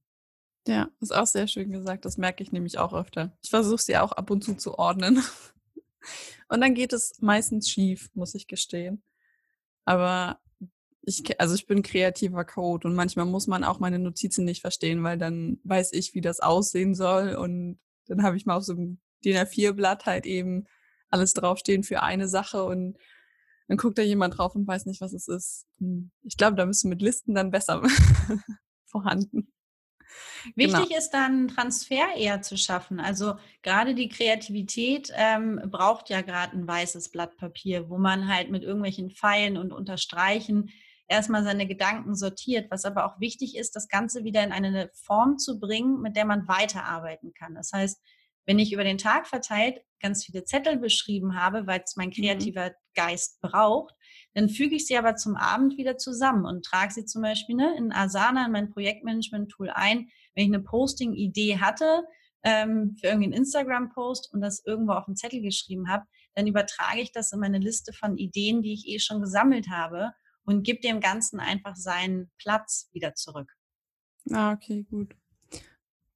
Ja, 0.68 0.90
ist 1.02 1.14
auch 1.14 1.28
sehr 1.28 1.48
schön 1.48 1.72
gesagt. 1.72 2.04
Das 2.06 2.18
merke 2.18 2.42
ich 2.42 2.52
nämlich 2.52 2.80
auch 2.80 2.94
öfter. 2.94 3.38
Ich 3.44 3.52
versuche 3.52 3.82
sie 3.84 3.98
auch 3.98 4.12
ab 4.12 4.32
und 4.32 4.44
zu 4.44 4.56
zu 4.56 4.80
ordnen. 4.80 5.24
Und 6.50 6.62
dann 6.62 6.74
geht 6.74 6.94
es 6.94 7.22
meistens 7.22 7.70
schief, 7.70 8.10
muss 8.16 8.34
ich 8.34 8.48
gestehen. 8.48 9.04
Aber 9.86 10.40
ich, 11.04 11.40
also 11.40 11.56
ich 11.56 11.66
bin 11.66 11.82
kreativer 11.82 12.46
Code 12.46 12.88
und 12.88 12.96
manchmal 12.96 13.26
muss 13.26 13.48
man 13.48 13.64
auch 13.64 13.80
meine 13.80 14.00
Notizen 14.00 14.46
nicht 14.46 14.62
verstehen, 14.62 15.04
weil 15.04 15.18
dann 15.18 15.60
weiß 15.64 15.94
ich, 15.94 16.14
wie 16.14 16.22
das 16.22 16.40
aussehen 16.40 16.94
soll 16.94 17.36
und 17.36 17.80
dann 18.08 18.24
habe 18.24 18.38
ich 18.38 18.46
mal 18.46 18.58
auf 18.58 18.64
so 18.64 18.74
einem 18.74 19.00
DIN 19.24 19.38
A4-Blatt 19.38 20.06
halt 20.06 20.26
eben 20.26 20.66
alles 21.10 21.34
draufstehen 21.34 21.84
für 21.84 22.04
eine 22.04 22.28
Sache 22.28 22.64
und 22.64 22.98
dann 23.68 23.78
guckt 23.78 23.98
da 23.98 24.02
jemand 24.02 24.38
drauf 24.38 24.56
und 24.56 24.68
weiß 24.68 24.86
nicht, 24.86 25.02
was 25.02 25.14
es 25.14 25.28
ist. 25.28 25.66
Hm, 25.80 26.12
ich 26.24 26.38
glaube, 26.38 26.58
da 26.58 26.66
müssen 26.66 26.90
mit 26.90 27.02
Listen 27.02 27.34
dann 27.34 27.52
besser 27.52 27.82
vorhanden. 28.86 29.52
Wichtig 30.56 30.90
genau. 30.90 30.98
ist 30.98 31.12
dann 31.12 31.48
Transfer 31.48 32.16
eher 32.18 32.42
zu 32.42 32.58
schaffen. 32.58 33.00
Also 33.00 33.36
gerade 33.62 33.96
die 33.96 34.10
Kreativität 34.10 35.12
ähm, 35.16 35.62
braucht 35.66 36.10
ja 36.10 36.22
gerade 36.22 36.58
ein 36.58 36.68
weißes 36.68 37.10
Blatt 37.10 37.38
Papier, 37.38 37.90
wo 37.90 37.98
man 37.98 38.28
halt 38.28 38.52
mit 38.52 38.64
irgendwelchen 38.64 39.12
Pfeilen 39.12 39.58
und 39.58 39.72
Unterstreichen 39.72 40.72
erstmal 41.12 41.44
seine 41.44 41.68
Gedanken 41.68 42.16
sortiert, 42.16 42.72
was 42.72 42.86
aber 42.86 43.06
auch 43.06 43.20
wichtig 43.20 43.58
ist, 43.58 43.76
das 43.76 43.90
Ganze 43.90 44.24
wieder 44.24 44.44
in 44.44 44.52
eine 44.52 44.90
Form 44.94 45.38
zu 45.38 45.60
bringen, 45.60 46.02
mit 46.02 46.16
der 46.16 46.26
man 46.26 46.48
weiterarbeiten 46.48 47.34
kann. 47.34 47.54
Das 47.54 47.74
heißt, 47.74 48.02
wenn 48.46 48.58
ich 48.58 48.74
über 48.74 48.84
den 48.84 48.98
Tag 48.98 49.28
verteilt 49.28 49.82
ganz 50.02 50.26
viele 50.26 50.46
Zettel 50.46 50.78
beschrieben 50.78 51.36
habe, 51.36 51.68
weil 51.68 51.82
es 51.86 51.96
mein 51.96 52.08
mhm. 52.08 52.14
kreativer 52.14 52.70
mhm. 52.70 52.76
Geist 52.96 53.40
braucht, 53.42 53.94
dann 54.34 54.50
füge 54.50 54.76
ich 54.76 54.88
sie 54.88 54.98
aber 54.98 55.16
zum 55.16 55.36
Abend 55.36 55.78
wieder 55.78 55.98
zusammen 55.98 56.46
und 56.46 56.66
trage 56.66 56.94
sie 56.94 57.06
zum 57.06 57.22
Beispiel 57.22 57.56
ne, 57.56 57.76
in 57.78 57.92
Asana, 57.92 58.46
in 58.46 58.52
mein 58.52 58.72
Projektmanagement-Tool 58.72 59.70
ein. 59.70 60.10
Wenn 60.34 60.46
ich 60.46 60.54
eine 60.54 60.64
Posting-Idee 60.64 61.60
hatte 61.60 62.04
ähm, 62.44 62.96
für 63.00 63.08
irgendeinen 63.08 63.34
Instagram-Post 63.34 64.34
und 64.34 64.42
das 64.42 64.66
irgendwo 64.66 64.94
auf 64.94 65.08
einen 65.08 65.18
Zettel 65.18 65.42
geschrieben 65.42 65.90
habe, 65.90 66.06
dann 66.36 66.48
übertrage 66.48 67.02
ich 67.02 67.12
das 67.12 67.34
in 67.34 67.40
meine 67.40 67.60
Liste 67.60 67.92
von 67.94 68.18
Ideen, 68.18 68.62
die 68.62 68.74
ich 68.74 68.88
eh 68.88 69.00
schon 69.00 69.22
gesammelt 69.22 69.68
habe 69.70 70.14
und 70.46 70.64
gib 70.64 70.82
dem 70.82 71.00
Ganzen 71.00 71.40
einfach 71.40 71.76
seinen 71.76 72.32
Platz 72.38 72.90
wieder 72.94 73.16
zurück. 73.16 73.52
Ah, 74.30 74.54
okay, 74.54 74.84
gut. 74.90 75.16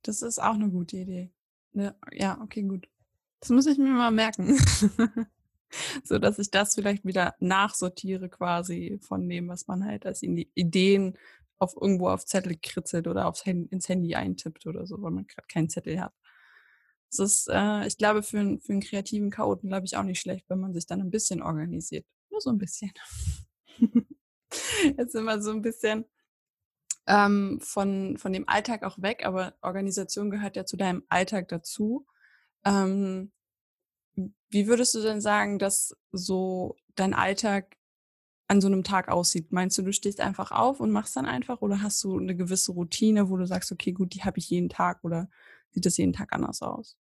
Das 0.02 0.22
ist 0.22 0.40
auch 0.40 0.54
eine 0.54 0.70
gute 0.70 0.98
Idee. 0.98 1.32
Ne, 1.74 1.96
ja, 2.12 2.40
okay, 2.42 2.64
gut. 2.64 2.88
Das 3.40 3.50
muss 3.50 3.66
ich 3.66 3.78
mir 3.78 3.90
mal 3.90 4.12
merken. 4.12 4.58
so 6.04 6.20
dass 6.20 6.40
ich 6.40 6.52
das 6.52 6.76
vielleicht 6.76 7.06
wieder 7.06 7.36
nachsortiere 7.40 8.30
quasi 8.30 9.00
von 9.02 9.28
dem, 9.28 9.48
was 9.48 9.68
man 9.68 9.84
halt 9.86 10.06
als 10.06 10.22
Ideen 10.24 11.18
auf 11.58 11.76
irgendwo 11.80 12.10
auf 12.10 12.26
Zettel 12.26 12.58
kritzelt 12.62 13.08
oder 13.08 13.28
aufs 13.28 13.46
Handy, 13.46 13.68
ins 13.72 13.88
Handy 13.90 14.16
eintippt 14.16 14.66
oder 14.66 14.86
so, 14.86 15.02
weil 15.02 15.12
man 15.12 15.28
gerade 15.28 15.48
keinen 15.48 15.70
Zettel 15.70 16.02
hat. 16.02 16.14
Das 17.10 17.20
ist, 17.20 17.50
äh, 17.50 17.88
ich 17.88 17.98
glaube, 17.98 18.24
für, 18.24 18.60
für 18.60 18.74
einen 18.74 18.82
kreativen 18.82 19.30
Chaoten, 19.30 19.70
glaube 19.70 19.86
ich, 19.86 19.96
auch 19.96 20.04
nicht 20.04 20.20
schlecht, 20.20 20.50
wenn 20.50 20.60
man 20.60 20.74
sich 20.74 20.86
dann 20.86 21.02
ein 21.02 21.12
bisschen 21.12 21.42
organisiert. 21.42 22.06
Nur 22.30 22.42
so 22.42 22.50
ein 22.50 22.58
bisschen. 22.58 22.92
Jetzt 24.98 25.14
wir 25.14 25.42
so 25.42 25.52
ein 25.52 25.62
bisschen 25.62 26.06
ähm, 27.08 27.60
von, 27.62 28.18
von 28.18 28.34
dem 28.34 28.48
Alltag 28.48 28.84
auch 28.84 29.02
weg, 29.02 29.26
aber 29.26 29.56
Organisation 29.62 30.30
gehört 30.30 30.56
ja 30.56 30.66
zu 30.66 30.78
deinem 30.78 31.04
Alltag 31.10 31.48
dazu. 31.48 32.06
Ähm, 32.64 33.32
wie 34.50 34.68
würdest 34.68 34.96
du 34.96 35.02
denn 35.02 35.22
sagen, 35.22 35.60
dass 35.60 35.96
so 36.12 36.76
dein 36.96 37.14
Alltag 37.14 37.78
an 38.48 38.62
so 38.62 38.68
einem 38.68 38.84
Tag 38.84 39.10
aussieht? 39.10 39.52
Meinst 39.52 39.78
du, 39.78 39.82
du 39.82 39.94
stehst 39.94 40.22
einfach 40.22 40.52
auf 40.52 40.80
und 40.80 40.92
machst 40.92 41.16
dann 41.16 41.26
einfach 41.26 41.62
oder 41.62 41.82
hast 41.82 42.04
du 42.04 42.18
eine 42.18 42.36
gewisse 42.36 42.72
Routine, 42.72 43.30
wo 43.30 43.38
du 43.38 43.46
sagst, 43.46 43.72
okay, 43.72 43.92
gut, 43.92 44.14
die 44.14 44.24
habe 44.24 44.38
ich 44.38 44.50
jeden 44.50 44.70
Tag 44.70 45.04
oder 45.04 45.30
sieht 45.72 45.86
das 45.86 45.98
jeden 45.98 46.14
Tag 46.14 46.34
anders 46.34 46.62
aus? 46.62 46.98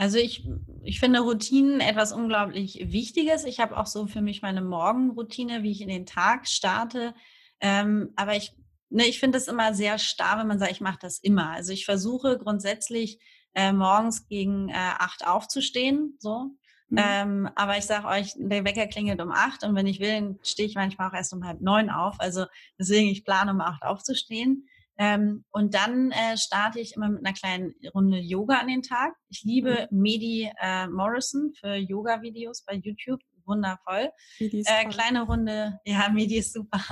Also 0.00 0.16
ich, 0.16 0.48
ich 0.82 0.98
finde 0.98 1.20
Routinen 1.20 1.80
etwas 1.80 2.12
unglaublich 2.12 2.90
Wichtiges. 2.90 3.44
Ich 3.44 3.60
habe 3.60 3.76
auch 3.76 3.84
so 3.84 4.06
für 4.06 4.22
mich 4.22 4.40
meine 4.40 4.62
Morgenroutine, 4.62 5.62
wie 5.62 5.72
ich 5.72 5.82
in 5.82 5.90
den 5.90 6.06
Tag 6.06 6.48
starte. 6.48 7.12
Ähm, 7.60 8.14
aber 8.16 8.34
ich, 8.34 8.56
ne, 8.88 9.04
ich 9.04 9.20
finde 9.20 9.36
es 9.36 9.46
immer 9.46 9.74
sehr 9.74 9.98
starr, 9.98 10.38
wenn 10.38 10.46
man 10.46 10.58
sagt, 10.58 10.72
ich 10.72 10.80
mache 10.80 11.00
das 11.02 11.18
immer. 11.18 11.50
Also 11.50 11.74
ich 11.74 11.84
versuche 11.84 12.38
grundsätzlich 12.38 13.18
äh, 13.52 13.74
morgens 13.74 14.26
gegen 14.26 14.70
äh, 14.70 14.72
acht 14.72 15.26
aufzustehen, 15.26 16.16
so. 16.18 16.46
Mhm. 16.88 16.98
Ähm, 16.98 17.50
aber 17.54 17.76
ich 17.76 17.84
sage 17.84 18.08
euch, 18.08 18.32
der 18.38 18.64
Wecker 18.64 18.86
klingelt 18.86 19.20
um 19.20 19.30
acht 19.30 19.64
und 19.64 19.74
wenn 19.74 19.86
ich 19.86 20.00
will, 20.00 20.38
stehe 20.42 20.66
ich 20.66 20.76
manchmal 20.76 21.10
auch 21.10 21.14
erst 21.14 21.34
um 21.34 21.44
halb 21.44 21.60
neun 21.60 21.90
auf. 21.90 22.18
Also 22.20 22.46
deswegen, 22.78 23.08
ich 23.08 23.22
plane 23.22 23.50
um 23.50 23.60
acht 23.60 23.82
aufzustehen. 23.82 24.66
Ähm, 25.00 25.46
und 25.50 25.72
dann 25.72 26.10
äh, 26.10 26.36
starte 26.36 26.78
ich 26.78 26.94
immer 26.94 27.08
mit 27.08 27.24
einer 27.24 27.32
kleinen 27.32 27.74
Runde 27.94 28.18
Yoga 28.18 28.58
an 28.58 28.68
den 28.68 28.82
Tag. 28.82 29.14
Ich 29.30 29.42
liebe 29.44 29.88
mhm. 29.90 29.98
Medi 29.98 30.52
äh, 30.60 30.88
Morrison 30.88 31.54
für 31.58 31.74
Yoga-Videos 31.74 32.64
bei 32.66 32.74
YouTube. 32.74 33.20
Wundervoll. 33.46 34.10
Äh, 34.38 34.84
kleine 34.90 35.22
Runde, 35.22 35.80
ja, 35.86 36.08
Medi 36.12 36.36
ist 36.36 36.52
super. 36.52 36.82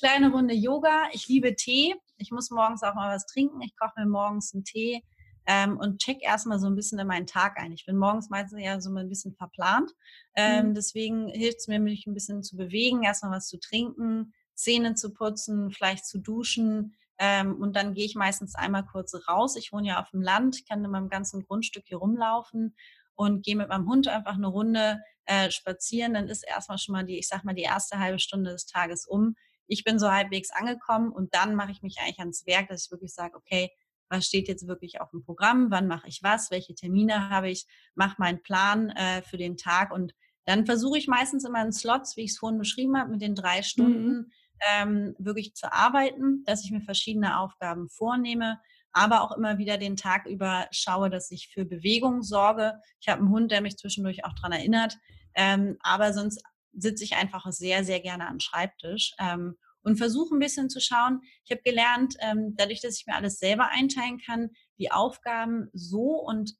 kleine 0.00 0.30
Runde 0.30 0.54
Yoga. 0.54 1.08
Ich 1.12 1.28
liebe 1.28 1.54
Tee. 1.54 1.94
Ich 2.16 2.30
muss 2.30 2.50
morgens 2.50 2.82
auch 2.82 2.94
mal 2.94 3.14
was 3.14 3.26
trinken. 3.26 3.60
Ich 3.60 3.76
koche 3.76 3.92
mir 3.98 4.06
morgens 4.06 4.54
einen 4.54 4.64
Tee 4.64 5.02
ähm, 5.44 5.76
und 5.76 6.00
check 6.00 6.22
erstmal 6.22 6.58
so 6.58 6.68
ein 6.68 6.74
bisschen 6.74 6.98
in 6.98 7.06
meinen 7.06 7.26
Tag 7.26 7.58
ein. 7.58 7.72
Ich 7.72 7.84
bin 7.84 7.98
morgens 7.98 8.30
meistens 8.30 8.62
ja 8.62 8.80
so 8.80 8.90
ein 8.94 9.08
bisschen 9.10 9.34
verplant. 9.34 9.92
Ähm, 10.36 10.70
mhm. 10.70 10.74
Deswegen 10.74 11.28
hilft 11.28 11.58
es 11.58 11.68
mir, 11.68 11.80
mich 11.80 12.06
ein 12.06 12.14
bisschen 12.14 12.42
zu 12.42 12.56
bewegen, 12.56 13.02
erstmal 13.02 13.32
was 13.32 13.48
zu 13.48 13.60
trinken, 13.60 14.32
Zähne 14.54 14.94
zu 14.94 15.12
putzen, 15.12 15.70
vielleicht 15.70 16.06
zu 16.06 16.18
duschen. 16.18 16.94
Ähm, 17.18 17.56
und 17.60 17.76
dann 17.76 17.94
gehe 17.94 18.04
ich 18.04 18.14
meistens 18.14 18.54
einmal 18.54 18.84
kurz 18.84 19.14
raus. 19.28 19.56
Ich 19.56 19.72
wohne 19.72 19.88
ja 19.88 20.00
auf 20.00 20.10
dem 20.10 20.22
Land, 20.22 20.66
kann 20.68 20.84
in 20.84 20.90
meinem 20.90 21.08
ganzen 21.08 21.44
Grundstück 21.44 21.84
hier 21.86 21.98
rumlaufen 21.98 22.74
und 23.14 23.44
gehe 23.44 23.56
mit 23.56 23.68
meinem 23.68 23.88
Hund 23.88 24.08
einfach 24.08 24.34
eine 24.34 24.46
Runde 24.46 25.00
äh, 25.26 25.50
spazieren. 25.50 26.14
Dann 26.14 26.28
ist 26.28 26.42
erstmal 26.42 26.78
schon 26.78 26.94
mal 26.94 27.04
die, 27.04 27.18
ich 27.18 27.28
sag 27.28 27.44
mal, 27.44 27.54
die 27.54 27.62
erste 27.62 27.98
halbe 27.98 28.18
Stunde 28.18 28.50
des 28.50 28.66
Tages 28.66 29.06
um. 29.06 29.36
Ich 29.66 29.84
bin 29.84 29.98
so 29.98 30.10
halbwegs 30.10 30.50
angekommen 30.50 31.12
und 31.12 31.34
dann 31.34 31.54
mache 31.54 31.72
ich 31.72 31.82
mich 31.82 31.98
eigentlich 32.00 32.18
ans 32.18 32.46
Werk, 32.46 32.68
dass 32.68 32.86
ich 32.86 32.90
wirklich 32.90 33.14
sage, 33.14 33.36
okay, 33.36 33.70
was 34.08 34.26
steht 34.26 34.48
jetzt 34.48 34.66
wirklich 34.66 35.00
auf 35.00 35.10
dem 35.10 35.24
Programm, 35.24 35.70
wann 35.70 35.86
mache 35.86 36.08
ich 36.08 36.22
was, 36.22 36.50
welche 36.50 36.74
Termine 36.74 37.30
habe 37.30 37.50
ich, 37.50 37.66
mache 37.94 38.16
meinen 38.18 38.42
Plan 38.42 38.90
äh, 38.90 39.22
für 39.22 39.38
den 39.38 39.56
Tag 39.56 39.90
und 39.90 40.14
dann 40.44 40.66
versuche 40.66 40.98
ich 40.98 41.06
meistens 41.06 41.44
immer 41.44 41.62
in 41.64 41.72
Slots, 41.72 42.16
wie 42.16 42.22
ich 42.22 42.32
es 42.32 42.38
vorhin 42.38 42.58
beschrieben 42.58 42.98
habe, 42.98 43.10
mit 43.10 43.22
den 43.22 43.34
drei 43.34 43.58
mhm. 43.58 43.62
Stunden 43.62 44.08
mhm. 44.08 44.32
Ähm, 44.70 45.14
wirklich 45.18 45.54
zu 45.54 45.72
arbeiten, 45.72 46.44
dass 46.44 46.64
ich 46.64 46.70
mir 46.70 46.82
verschiedene 46.82 47.38
Aufgaben 47.38 47.88
vornehme, 47.88 48.60
aber 48.92 49.22
auch 49.22 49.36
immer 49.36 49.58
wieder 49.58 49.78
den 49.78 49.96
Tag 49.96 50.26
über 50.26 50.66
schaue, 50.70 51.10
dass 51.10 51.30
ich 51.30 51.48
für 51.48 51.64
Bewegung 51.64 52.22
sorge. 52.22 52.74
Ich 53.00 53.08
habe 53.08 53.20
einen 53.20 53.30
Hund, 53.30 53.50
der 53.50 53.62
mich 53.62 53.78
zwischendurch 53.78 54.24
auch 54.24 54.34
daran 54.34 54.52
erinnert, 54.52 54.98
ähm, 55.34 55.78
aber 55.80 56.12
sonst 56.12 56.42
sitze 56.72 57.04
ich 57.04 57.16
einfach 57.16 57.44
sehr, 57.50 57.84
sehr 57.84 58.00
gerne 58.00 58.28
am 58.28 58.40
Schreibtisch 58.40 59.14
ähm, 59.18 59.56
und 59.82 59.96
versuche 59.96 60.34
ein 60.34 60.38
bisschen 60.38 60.70
zu 60.70 60.80
schauen. 60.80 61.20
Ich 61.44 61.50
habe 61.50 61.62
gelernt, 61.62 62.16
ähm, 62.20 62.54
dadurch, 62.56 62.80
dass 62.80 62.98
ich 62.98 63.06
mir 63.06 63.14
alles 63.14 63.38
selber 63.38 63.68
einteilen 63.68 64.18
kann, 64.18 64.50
die 64.78 64.90
Aufgaben 64.90 65.68
so 65.72 66.20
und 66.20 66.54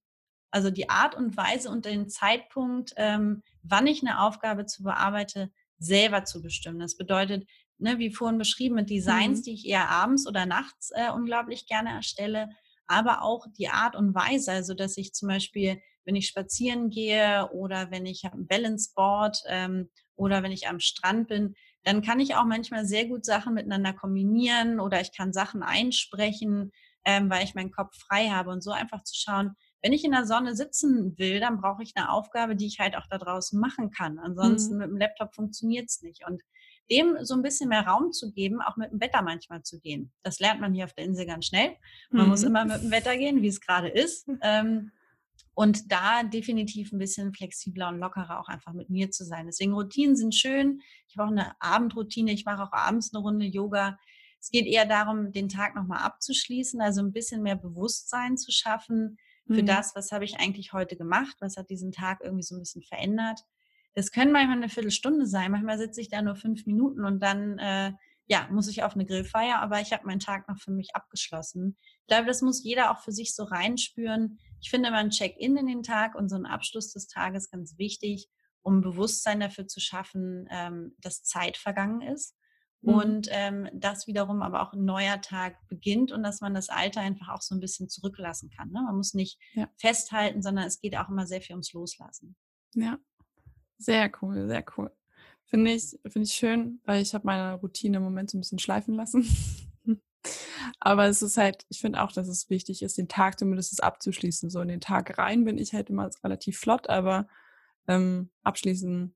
also 0.50 0.70
die 0.70 0.90
Art 0.90 1.14
und 1.14 1.36
Weise 1.36 1.70
und 1.70 1.86
den 1.86 2.08
Zeitpunkt, 2.08 2.92
ähm, 2.96 3.42
wann 3.62 3.86
ich 3.86 4.02
eine 4.02 4.20
Aufgabe 4.20 4.66
zu 4.66 4.82
bearbeite, 4.82 5.50
selber 5.78 6.24
zu 6.24 6.42
bestimmen. 6.42 6.78
Das 6.78 6.96
bedeutet, 6.96 7.48
ne, 7.82 7.98
wie 7.98 8.14
vorhin 8.14 8.38
beschrieben, 8.38 8.76
mit 8.76 8.90
Designs, 8.90 9.40
mhm. 9.40 9.42
die 9.42 9.54
ich 9.54 9.66
eher 9.66 9.90
abends 9.90 10.26
oder 10.26 10.46
nachts 10.46 10.90
äh, 10.94 11.10
unglaublich 11.10 11.66
gerne 11.66 11.90
erstelle, 11.90 12.48
aber 12.86 13.22
auch 13.22 13.46
die 13.58 13.68
Art 13.68 13.96
und 13.96 14.14
Weise, 14.14 14.52
also 14.52 14.74
dass 14.74 14.96
ich 14.96 15.12
zum 15.12 15.28
Beispiel, 15.28 15.80
wenn 16.04 16.16
ich 16.16 16.28
spazieren 16.28 16.90
gehe 16.90 17.48
oder 17.52 17.90
wenn 17.90 18.06
ich 18.06 18.24
ein 18.24 18.46
Balance 18.46 18.92
Board 18.94 19.38
ähm, 19.46 19.90
oder 20.16 20.42
wenn 20.42 20.52
ich 20.52 20.68
am 20.68 20.80
Strand 20.80 21.28
bin, 21.28 21.54
dann 21.84 22.02
kann 22.02 22.20
ich 22.20 22.34
auch 22.34 22.44
manchmal 22.44 22.86
sehr 22.86 23.06
gut 23.06 23.24
Sachen 23.24 23.54
miteinander 23.54 23.92
kombinieren 23.92 24.78
oder 24.78 25.00
ich 25.00 25.14
kann 25.16 25.32
Sachen 25.32 25.62
einsprechen, 25.62 26.70
ähm, 27.04 27.30
weil 27.30 27.44
ich 27.44 27.54
meinen 27.54 27.72
Kopf 27.72 27.96
frei 27.96 28.28
habe 28.28 28.50
und 28.50 28.62
so 28.62 28.70
einfach 28.70 29.02
zu 29.02 29.14
schauen, 29.16 29.56
wenn 29.82 29.92
ich 29.92 30.04
in 30.04 30.12
der 30.12 30.26
Sonne 30.26 30.54
sitzen 30.54 31.18
will, 31.18 31.40
dann 31.40 31.60
brauche 31.60 31.82
ich 31.82 31.92
eine 31.96 32.10
Aufgabe, 32.10 32.54
die 32.54 32.66
ich 32.66 32.78
halt 32.78 32.96
auch 32.96 33.06
da 33.10 33.18
draußen 33.18 33.58
machen 33.58 33.90
kann. 33.90 34.20
Ansonsten 34.20 34.74
mhm. 34.74 34.78
mit 34.78 34.90
dem 34.90 34.96
Laptop 34.98 35.34
funktioniert 35.34 35.88
es 35.88 36.02
nicht. 36.02 36.24
Und 36.24 36.40
dem 36.90 37.16
so 37.22 37.34
ein 37.34 37.42
bisschen 37.42 37.68
mehr 37.68 37.86
Raum 37.86 38.12
zu 38.12 38.32
geben, 38.32 38.60
auch 38.60 38.76
mit 38.76 38.90
dem 38.90 39.00
Wetter 39.00 39.22
manchmal 39.22 39.62
zu 39.62 39.80
gehen. 39.80 40.12
Das 40.22 40.40
lernt 40.40 40.60
man 40.60 40.74
hier 40.74 40.84
auf 40.84 40.94
der 40.94 41.04
Insel 41.04 41.26
ganz 41.26 41.46
schnell. 41.46 41.76
Man 42.10 42.24
mhm. 42.24 42.30
muss 42.30 42.42
immer 42.42 42.64
mit 42.64 42.82
dem 42.82 42.90
Wetter 42.90 43.16
gehen, 43.16 43.42
wie 43.42 43.48
es 43.48 43.60
gerade 43.60 43.88
ist. 43.88 44.28
Ähm, 44.42 44.92
und 45.54 45.92
da 45.92 46.22
definitiv 46.22 46.92
ein 46.92 46.98
bisschen 46.98 47.34
flexibler 47.34 47.88
und 47.88 47.98
lockerer 47.98 48.40
auch 48.40 48.48
einfach 48.48 48.72
mit 48.72 48.88
mir 48.88 49.10
zu 49.10 49.24
sein. 49.24 49.46
Deswegen 49.46 49.74
Routinen 49.74 50.16
sind 50.16 50.34
schön. 50.34 50.80
Ich 51.08 51.16
habe 51.16 51.28
auch 51.28 51.32
eine 51.32 51.60
Abendroutine. 51.60 52.32
Ich 52.32 52.44
mache 52.44 52.62
auch 52.62 52.72
abends 52.72 53.12
eine 53.14 53.22
Runde 53.22 53.44
Yoga. 53.44 53.98
Es 54.40 54.50
geht 54.50 54.66
eher 54.66 54.86
darum, 54.86 55.30
den 55.30 55.48
Tag 55.48 55.74
nochmal 55.74 56.02
abzuschließen, 56.02 56.80
also 56.80 57.00
ein 57.00 57.12
bisschen 57.12 57.42
mehr 57.42 57.56
Bewusstsein 57.56 58.36
zu 58.36 58.50
schaffen 58.50 59.18
für 59.46 59.62
mhm. 59.62 59.66
das, 59.66 59.94
was 59.94 60.10
habe 60.12 60.24
ich 60.24 60.38
eigentlich 60.38 60.72
heute 60.72 60.96
gemacht, 60.96 61.36
was 61.40 61.56
hat 61.56 61.70
diesen 61.70 61.92
Tag 61.92 62.20
irgendwie 62.22 62.42
so 62.42 62.56
ein 62.56 62.60
bisschen 62.60 62.82
verändert. 62.82 63.40
Das 63.94 64.10
können 64.10 64.32
manchmal 64.32 64.56
eine 64.56 64.68
Viertelstunde 64.68 65.26
sein, 65.26 65.50
manchmal 65.50 65.78
sitze 65.78 66.00
ich 66.00 66.08
da 66.08 66.22
nur 66.22 66.36
fünf 66.36 66.66
Minuten 66.66 67.04
und 67.04 67.20
dann 67.20 67.58
äh, 67.58 67.92
ja, 68.26 68.48
muss 68.50 68.68
ich 68.68 68.82
auf 68.82 68.94
eine 68.94 69.04
Grillfeier, 69.04 69.60
aber 69.60 69.80
ich 69.80 69.92
habe 69.92 70.06
meinen 70.06 70.20
Tag 70.20 70.48
noch 70.48 70.58
für 70.58 70.70
mich 70.70 70.94
abgeschlossen. 70.94 71.76
Ich 72.00 72.06
glaube, 72.06 72.26
das 72.26 72.40
muss 72.40 72.64
jeder 72.64 72.90
auch 72.90 73.00
für 73.00 73.12
sich 73.12 73.34
so 73.34 73.44
reinspüren. 73.44 74.38
Ich 74.60 74.70
finde 74.70 74.88
immer 74.88 74.98
ein 74.98 75.10
Check-in 75.10 75.56
in 75.56 75.66
den 75.66 75.82
Tag 75.82 76.14
und 76.14 76.28
so 76.28 76.36
ein 76.36 76.46
Abschluss 76.46 76.92
des 76.92 77.08
Tages 77.08 77.50
ganz 77.50 77.76
wichtig, 77.78 78.28
um 78.62 78.80
Bewusstsein 78.80 79.40
dafür 79.40 79.66
zu 79.66 79.80
schaffen, 79.80 80.46
ähm, 80.50 80.94
dass 80.98 81.24
Zeit 81.24 81.56
vergangen 81.56 82.00
ist. 82.00 82.36
Mhm. 82.80 82.94
Und 82.94 83.28
ähm, 83.30 83.68
dass 83.74 84.06
wiederum 84.06 84.40
aber 84.40 84.62
auch 84.62 84.72
ein 84.72 84.84
neuer 84.84 85.20
Tag 85.20 85.56
beginnt 85.68 86.12
und 86.12 86.22
dass 86.22 86.40
man 86.40 86.54
das 86.54 86.68
Alter 86.68 87.00
einfach 87.00 87.28
auch 87.28 87.42
so 87.42 87.54
ein 87.54 87.60
bisschen 87.60 87.88
zurücklassen 87.88 88.50
kann. 88.50 88.70
Ne? 88.70 88.82
Man 88.82 88.96
muss 88.96 89.14
nicht 89.14 89.38
ja. 89.54 89.68
festhalten, 89.76 90.42
sondern 90.42 90.66
es 90.66 90.80
geht 90.80 90.96
auch 90.96 91.08
immer 91.08 91.26
sehr 91.26 91.42
viel 91.42 91.54
ums 91.54 91.72
Loslassen. 91.72 92.36
Ja, 92.74 92.98
sehr 93.84 94.10
cool, 94.20 94.46
sehr 94.48 94.64
cool. 94.76 94.90
Finde 95.44 95.72
ich, 95.72 95.98
finde 96.04 96.26
ich 96.26 96.32
schön, 96.32 96.80
weil 96.84 97.02
ich 97.02 97.14
habe 97.14 97.26
meine 97.26 97.54
Routine 97.54 97.98
im 97.98 98.02
Moment 98.02 98.30
so 98.30 98.38
ein 98.38 98.40
bisschen 98.40 98.58
schleifen 98.58 98.94
lassen. 98.94 99.26
Aber 100.80 101.06
es 101.06 101.22
ist 101.22 101.36
halt, 101.36 101.66
ich 101.68 101.80
finde 101.80 102.02
auch, 102.02 102.12
dass 102.12 102.28
es 102.28 102.48
wichtig 102.48 102.82
ist, 102.82 102.96
den 102.96 103.08
Tag 103.08 103.38
zumindest 103.38 103.82
abzuschließen. 103.82 104.50
So 104.50 104.60
in 104.60 104.68
den 104.68 104.80
Tag 104.80 105.18
rein 105.18 105.44
bin 105.44 105.58
ich 105.58 105.74
halt 105.74 105.90
immer 105.90 106.08
relativ 106.22 106.58
flott, 106.58 106.88
aber 106.88 107.26
ähm, 107.88 108.30
abschließen, 108.44 109.14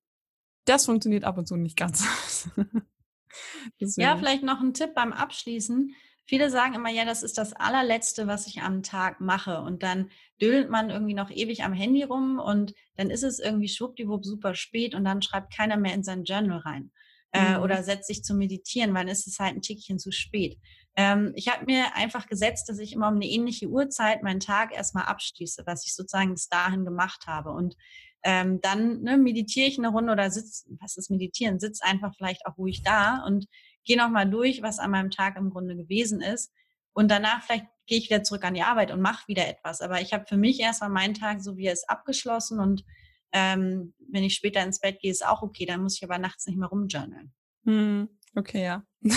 das 0.64 0.86
funktioniert 0.86 1.24
ab 1.24 1.38
und 1.38 1.46
zu 1.46 1.56
nicht 1.56 1.76
ganz. 1.76 2.50
ja, 3.78 4.16
vielleicht 4.16 4.42
noch 4.42 4.60
ein 4.60 4.74
Tipp 4.74 4.94
beim 4.94 5.12
Abschließen. 5.12 5.94
Viele 6.26 6.50
sagen 6.50 6.74
immer, 6.74 6.90
ja, 6.90 7.04
das 7.04 7.22
ist 7.22 7.38
das 7.38 7.52
allerletzte, 7.52 8.26
was 8.26 8.46
ich 8.46 8.60
am 8.62 8.82
Tag 8.82 9.20
mache. 9.20 9.60
Und 9.60 9.82
dann 9.82 10.10
dödelt 10.40 10.70
man 10.70 10.90
irgendwie 10.90 11.14
noch 11.14 11.30
ewig 11.30 11.62
am 11.64 11.72
Handy 11.72 12.02
rum 12.02 12.38
und 12.38 12.74
dann 12.96 13.10
ist 13.10 13.22
es 13.22 13.38
irgendwie 13.38 13.68
schwuppdiwupp 13.68 14.24
super 14.24 14.54
spät 14.54 14.94
und 14.94 15.04
dann 15.04 15.22
schreibt 15.22 15.54
keiner 15.54 15.76
mehr 15.76 15.94
in 15.94 16.02
sein 16.02 16.24
Journal 16.24 16.58
rein. 16.58 16.90
Äh, 17.32 17.56
mhm. 17.56 17.64
oder 17.64 17.82
setzt 17.82 18.06
sich 18.06 18.22
zu 18.22 18.34
meditieren, 18.34 18.94
weil 18.94 19.04
dann 19.04 19.12
ist 19.12 19.26
es 19.26 19.38
halt 19.40 19.56
ein 19.56 19.60
Tickchen 19.60 19.98
zu 19.98 20.10
spät. 20.12 20.58
Ähm, 20.96 21.32
ich 21.34 21.48
habe 21.48 21.66
mir 21.66 21.94
einfach 21.94 22.28
gesetzt, 22.28 22.68
dass 22.68 22.78
ich 22.78 22.92
immer 22.92 23.08
um 23.08 23.16
eine 23.16 23.26
ähnliche 23.26 23.66
Uhrzeit 23.66 24.22
meinen 24.22 24.40
Tag 24.40 24.74
erstmal 24.74 25.04
abschließe, 25.04 25.64
was 25.66 25.84
ich 25.84 25.94
sozusagen 25.94 26.32
bis 26.32 26.48
dahin 26.48 26.84
gemacht 26.84 27.26
habe. 27.26 27.50
Und 27.50 27.76
ähm, 28.22 28.60
dann 28.62 29.02
ne, 29.02 29.18
meditiere 29.18 29.68
ich 29.68 29.76
eine 29.76 29.88
Runde 29.88 30.12
oder 30.12 30.30
sitze, 30.30 30.66
was 30.80 30.96
ist 30.96 31.10
meditieren? 31.10 31.60
Sitz 31.60 31.82
einfach 31.82 32.14
vielleicht 32.16 32.46
auch 32.46 32.56
ruhig 32.56 32.82
da 32.82 33.22
und 33.26 33.46
gehe 33.86 33.96
nochmal 33.96 34.28
durch, 34.28 34.62
was 34.62 34.78
an 34.78 34.90
meinem 34.90 35.10
Tag 35.10 35.36
im 35.36 35.50
Grunde 35.50 35.76
gewesen 35.76 36.20
ist. 36.20 36.52
und 36.92 37.10
danach 37.10 37.42
vielleicht 37.42 37.66
gehe 37.86 37.98
ich 37.98 38.10
wieder 38.10 38.22
zurück 38.22 38.44
an 38.44 38.54
die 38.54 38.62
Arbeit 38.62 38.90
und 38.90 39.00
mache 39.00 39.28
wieder 39.28 39.46
etwas. 39.46 39.80
Aber 39.80 40.00
ich 40.00 40.12
habe 40.12 40.26
für 40.26 40.36
mich 40.36 40.60
erstmal 40.60 40.90
meinen 40.90 41.14
Tag 41.14 41.40
so 41.40 41.56
wie 41.56 41.66
er 41.66 41.72
ist 41.72 41.88
abgeschlossen 41.88 42.58
und 42.58 42.84
ähm, 43.32 43.94
wenn 44.10 44.24
ich 44.24 44.34
später 44.34 44.62
ins 44.62 44.80
Bett 44.80 45.00
gehe, 45.00 45.10
ist 45.10 45.26
auch 45.26 45.42
okay. 45.42 45.66
Dann 45.66 45.82
muss 45.82 45.96
ich 45.96 46.04
aber 46.04 46.18
nachts 46.18 46.46
nicht 46.46 46.58
mehr 46.58 46.68
rumjournalen. 46.68 47.34
Hm, 47.64 48.08
okay, 48.34 48.64
ja. 48.64 48.86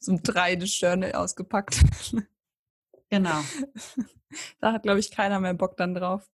so 0.00 0.12
ein 0.12 0.20
3D-Journal 0.20 1.12
ausgepackt. 1.12 1.82
Genau. 3.10 3.40
da 4.60 4.72
hat, 4.72 4.82
glaube 4.82 5.00
ich, 5.00 5.10
keiner 5.10 5.40
mehr 5.40 5.54
Bock 5.54 5.76
dann 5.76 5.94
drauf. 5.94 6.30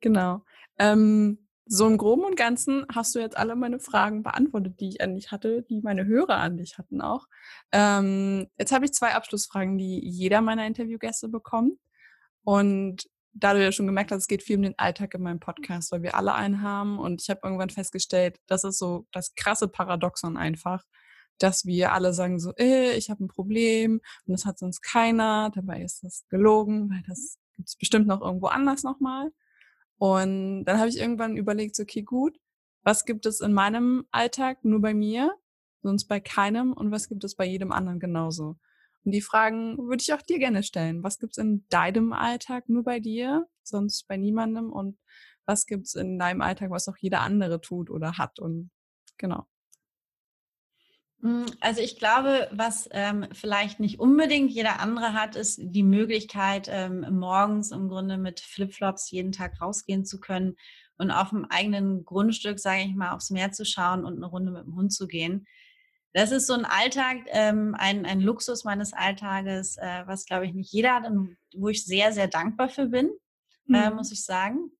Genau. 0.00 0.44
Ähm, 0.78 1.41
so 1.66 1.86
im 1.86 1.96
Groben 1.96 2.24
und 2.24 2.36
Ganzen 2.36 2.84
hast 2.92 3.14
du 3.14 3.20
jetzt 3.20 3.36
alle 3.36 3.56
meine 3.56 3.78
Fragen 3.78 4.22
beantwortet, 4.22 4.80
die 4.80 4.88
ich 4.90 5.00
an 5.00 5.14
dich 5.14 5.30
hatte, 5.30 5.62
die 5.62 5.80
meine 5.80 6.06
Hörer 6.06 6.36
an 6.36 6.56
dich 6.56 6.78
hatten 6.78 7.00
auch. 7.00 7.26
Ähm, 7.70 8.48
jetzt 8.58 8.72
habe 8.72 8.84
ich 8.84 8.92
zwei 8.92 9.14
Abschlussfragen, 9.14 9.78
die 9.78 10.00
jeder 10.04 10.40
meiner 10.40 10.66
Interviewgäste 10.66 11.28
bekommt. 11.28 11.78
Und 12.44 13.08
da 13.34 13.54
du 13.54 13.62
ja 13.62 13.72
schon 13.72 13.86
gemerkt 13.86 14.12
hast, 14.12 14.22
es 14.22 14.28
geht 14.28 14.42
viel 14.42 14.56
um 14.56 14.62
den 14.62 14.78
Alltag 14.78 15.14
in 15.14 15.22
meinem 15.22 15.40
Podcast, 15.40 15.92
weil 15.92 16.02
wir 16.02 16.16
alle 16.16 16.34
einen 16.34 16.62
haben. 16.62 16.98
Und 16.98 17.22
ich 17.22 17.30
habe 17.30 17.40
irgendwann 17.44 17.70
festgestellt, 17.70 18.38
das 18.46 18.64
ist 18.64 18.78
so 18.78 19.06
das 19.12 19.34
krasse 19.34 19.68
Paradoxon 19.68 20.36
einfach, 20.36 20.84
dass 21.38 21.64
wir 21.64 21.92
alle 21.92 22.12
sagen 22.12 22.38
so, 22.38 22.52
äh, 22.56 22.94
ich 22.96 23.10
habe 23.10 23.24
ein 23.24 23.28
Problem 23.28 24.00
und 24.26 24.32
das 24.32 24.44
hat 24.44 24.58
sonst 24.58 24.82
keiner. 24.82 25.50
Dabei 25.54 25.82
ist 25.82 26.04
das 26.04 26.26
gelogen, 26.28 26.90
weil 26.90 27.02
das 27.06 27.38
gibt 27.56 27.68
es 27.68 27.76
bestimmt 27.76 28.06
noch 28.06 28.20
irgendwo 28.20 28.48
anders 28.48 28.82
nochmal. 28.82 29.30
Und 30.02 30.64
dann 30.64 30.80
habe 30.80 30.88
ich 30.88 30.98
irgendwann 30.98 31.36
überlegt, 31.36 31.78
okay, 31.78 32.02
gut, 32.02 32.36
was 32.82 33.04
gibt 33.04 33.24
es 33.24 33.40
in 33.40 33.52
meinem 33.52 34.04
Alltag 34.10 34.64
nur 34.64 34.80
bei 34.80 34.94
mir, 34.94 35.32
sonst 35.80 36.06
bei 36.06 36.18
keinem 36.18 36.72
und 36.72 36.90
was 36.90 37.08
gibt 37.08 37.22
es 37.22 37.36
bei 37.36 37.44
jedem 37.44 37.70
anderen 37.70 38.00
genauso? 38.00 38.56
Und 39.04 39.12
die 39.12 39.20
Fragen 39.20 39.78
würde 39.78 40.02
ich 40.02 40.12
auch 40.12 40.22
dir 40.22 40.40
gerne 40.40 40.64
stellen. 40.64 41.04
Was 41.04 41.20
gibt 41.20 41.34
es 41.34 41.38
in 41.38 41.64
deinem 41.68 42.12
Alltag 42.12 42.68
nur 42.68 42.82
bei 42.82 42.98
dir, 42.98 43.46
sonst 43.62 44.08
bei 44.08 44.16
niemandem? 44.16 44.72
Und 44.72 44.98
was 45.46 45.66
gibt 45.66 45.86
es 45.86 45.94
in 45.94 46.18
deinem 46.18 46.40
Alltag, 46.40 46.70
was 46.70 46.88
auch 46.88 46.96
jeder 46.96 47.20
andere 47.20 47.60
tut 47.60 47.88
oder 47.88 48.18
hat? 48.18 48.40
Und 48.40 48.72
genau. 49.18 49.46
Hm, 51.22 51.46
also 51.60 51.80
ich 51.80 51.98
glaube, 51.98 52.48
was 52.52 52.88
ähm, 52.92 53.26
vielleicht 53.32 53.80
nicht 53.80 54.00
unbedingt 54.00 54.50
jeder 54.50 54.80
andere 54.80 55.14
hat, 55.14 55.36
ist 55.36 55.60
die 55.62 55.84
Möglichkeit, 55.84 56.68
ähm, 56.70 57.06
morgens 57.18 57.70
im 57.70 57.88
Grunde 57.88 58.18
mit 58.18 58.40
Flipflops 58.40 59.10
jeden 59.10 59.32
Tag 59.32 59.60
rausgehen 59.60 60.04
zu 60.04 60.18
können 60.18 60.56
und 60.98 61.10
auf 61.10 61.30
dem 61.30 61.46
eigenen 61.46 62.04
Grundstück, 62.04 62.58
sage 62.58 62.82
ich 62.82 62.94
mal, 62.94 63.12
aufs 63.12 63.30
Meer 63.30 63.52
zu 63.52 63.64
schauen 63.64 64.04
und 64.04 64.16
eine 64.16 64.26
Runde 64.26 64.50
mit 64.50 64.64
dem 64.64 64.74
Hund 64.74 64.92
zu 64.92 65.06
gehen. 65.06 65.46
Das 66.12 66.30
ist 66.30 66.46
so 66.46 66.52
ein 66.52 66.66
Alltag, 66.66 67.18
ähm, 67.28 67.74
ein, 67.78 68.04
ein 68.04 68.20
Luxus 68.20 68.64
meines 68.64 68.92
Alltages, 68.92 69.78
äh, 69.78 70.02
was, 70.06 70.26
glaube 70.26 70.44
ich, 70.44 70.52
nicht 70.52 70.72
jeder 70.72 70.96
hat 70.96 71.06
und 71.06 71.36
wo 71.54 71.68
ich 71.68 71.84
sehr, 71.84 72.12
sehr 72.12 72.28
dankbar 72.28 72.68
für 72.68 72.86
bin, 72.86 73.10
mhm. 73.66 73.74
äh, 73.74 73.90
muss 73.90 74.12
ich 74.12 74.24
sagen. 74.24 74.72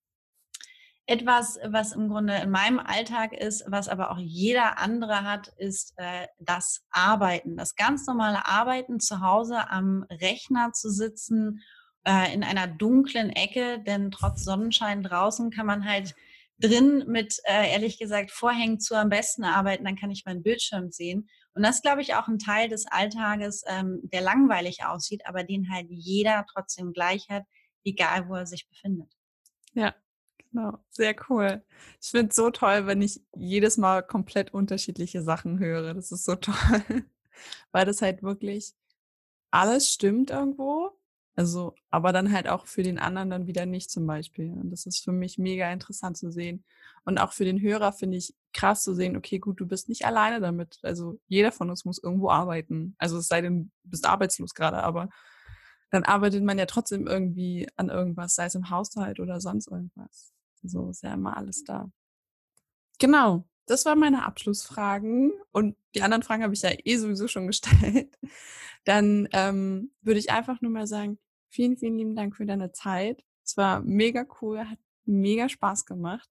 Etwas, 1.05 1.59
was 1.65 1.91
im 1.91 2.07
Grunde 2.07 2.35
in 2.35 2.49
meinem 2.49 2.79
Alltag 2.79 3.33
ist, 3.33 3.65
was 3.67 3.89
aber 3.89 4.11
auch 4.11 4.19
jeder 4.19 4.79
andere 4.79 5.23
hat, 5.23 5.49
ist 5.57 5.93
äh, 5.97 6.27
das 6.39 6.85
Arbeiten, 6.91 7.57
das 7.57 7.75
ganz 7.75 8.07
normale 8.07 8.45
Arbeiten 8.45 9.01
zu 9.01 9.19
Hause 9.19 9.69
am 9.69 10.05
Rechner 10.09 10.71
zu 10.71 10.89
sitzen, 10.89 11.61
äh, 12.05 12.33
in 12.33 12.43
einer 12.43 12.67
dunklen 12.67 13.31
Ecke, 13.31 13.83
denn 13.83 14.11
trotz 14.11 14.45
Sonnenschein 14.45 15.03
draußen 15.03 15.51
kann 15.51 15.65
man 15.65 15.83
halt 15.83 16.15
drin 16.59 17.03
mit, 17.07 17.37
äh, 17.43 17.73
ehrlich 17.73 17.99
gesagt, 17.99 18.31
Vorhängen 18.31 18.79
zu 18.79 18.95
am 18.95 19.09
besten 19.09 19.43
arbeiten, 19.43 19.83
dann 19.83 19.97
kann 19.97 20.11
ich 20.11 20.23
meinen 20.25 20.43
Bildschirm 20.43 20.89
sehen. 20.89 21.27
Und 21.53 21.63
das 21.63 21.81
glaube 21.81 22.01
ich, 22.01 22.15
auch 22.15 22.29
ein 22.29 22.39
Teil 22.39 22.69
des 22.69 22.85
Alltages, 22.87 23.63
ähm, 23.67 23.99
der 24.03 24.21
langweilig 24.21 24.85
aussieht, 24.85 25.23
aber 25.25 25.43
den 25.43 25.69
halt 25.69 25.87
jeder 25.89 26.45
trotzdem 26.51 26.93
gleich 26.93 27.27
hat, 27.29 27.43
egal 27.83 28.29
wo 28.29 28.35
er 28.35 28.45
sich 28.45 28.69
befindet. 28.69 29.11
Ja, 29.73 29.93
Genau, 30.53 30.77
sehr 30.91 31.15
cool. 31.29 31.63
Ich 32.01 32.11
finde 32.11 32.29
es 32.29 32.35
so 32.35 32.51
toll, 32.51 32.85
wenn 32.85 33.01
ich 33.01 33.21
jedes 33.35 33.77
Mal 33.77 34.03
komplett 34.03 34.53
unterschiedliche 34.53 35.23
Sachen 35.23 35.57
höre. 35.59 35.93
Das 35.95 36.11
ist 36.11 36.25
so 36.25 36.35
toll, 36.35 36.55
weil 37.71 37.85
das 37.85 38.01
halt 38.01 38.23
wirklich 38.23 38.73
alles 39.51 39.91
stimmt 39.93 40.31
irgendwo. 40.31 40.91
Also, 41.35 41.75
aber 41.91 42.13
dann 42.13 42.31
halt 42.33 42.47
auch 42.49 42.67
für 42.67 42.83
den 42.83 42.99
anderen 42.99 43.29
dann 43.31 43.47
wieder 43.47 43.65
nicht 43.65 43.91
zum 43.91 44.07
Beispiel. 44.07 44.51
Und 44.51 44.71
das 44.71 44.85
ist 44.87 45.03
für 45.03 45.11
mich 45.13 45.37
mega 45.39 45.71
interessant 45.71 46.17
zu 46.17 46.31
sehen. 46.31 46.65
Und 47.05 47.19
auch 47.19 47.33
für 47.33 47.45
den 47.45 47.61
Hörer 47.61 47.93
finde 47.93 48.17
ich 48.17 48.35
krass 48.53 48.83
zu 48.83 48.95
sehen, 48.95 49.17
okay, 49.17 49.39
gut, 49.39 49.59
du 49.59 49.67
bist 49.67 49.89
nicht 49.89 50.05
alleine 50.05 50.41
damit. 50.41 50.79
Also 50.83 51.19
jeder 51.27 51.51
von 51.53 51.69
uns 51.71 51.85
muss 51.85 52.03
irgendwo 52.03 52.29
arbeiten. 52.31 52.95
Also 52.99 53.17
es 53.19 53.27
sei 53.29 53.41
denn, 53.41 53.71
du 53.83 53.89
bist 53.91 54.05
arbeitslos 54.07 54.53
gerade, 54.55 54.83
aber 54.83 55.09
dann 55.91 56.03
arbeitet 56.03 56.43
man 56.43 56.59
ja 56.59 56.65
trotzdem 56.67 57.07
irgendwie 57.07 57.67
an 57.77 57.89
irgendwas, 57.89 58.35
sei 58.35 58.45
es 58.45 58.55
im 58.55 58.69
Haushalt 58.71 59.19
oder 59.21 59.41
sonst 59.41 59.67
irgendwas. 59.69 60.32
So 60.63 60.89
ist 60.89 61.03
ja 61.03 61.13
immer 61.13 61.37
alles 61.37 61.63
da. 61.63 61.91
Genau, 62.99 63.45
das 63.65 63.85
waren 63.85 63.99
meine 63.99 64.25
Abschlussfragen 64.25 65.33
und 65.51 65.75
die 65.95 66.01
anderen 66.01 66.23
Fragen 66.23 66.43
habe 66.43 66.53
ich 66.53 66.61
ja 66.61 66.71
eh 66.83 66.97
sowieso 66.97 67.27
schon 67.27 67.47
gestellt. 67.47 68.17
Dann 68.85 69.27
ähm, 69.31 69.91
würde 70.01 70.19
ich 70.19 70.31
einfach 70.31 70.61
nur 70.61 70.71
mal 70.71 70.87
sagen, 70.87 71.19
vielen, 71.49 71.77
vielen 71.77 71.97
lieben 71.97 72.15
Dank 72.15 72.35
für 72.35 72.45
deine 72.45 72.71
Zeit. 72.71 73.23
Es 73.43 73.57
war 73.57 73.81
mega 73.81 74.25
cool, 74.41 74.59
hat 74.59 74.79
mega 75.05 75.49
Spaß 75.49 75.85
gemacht. 75.85 76.29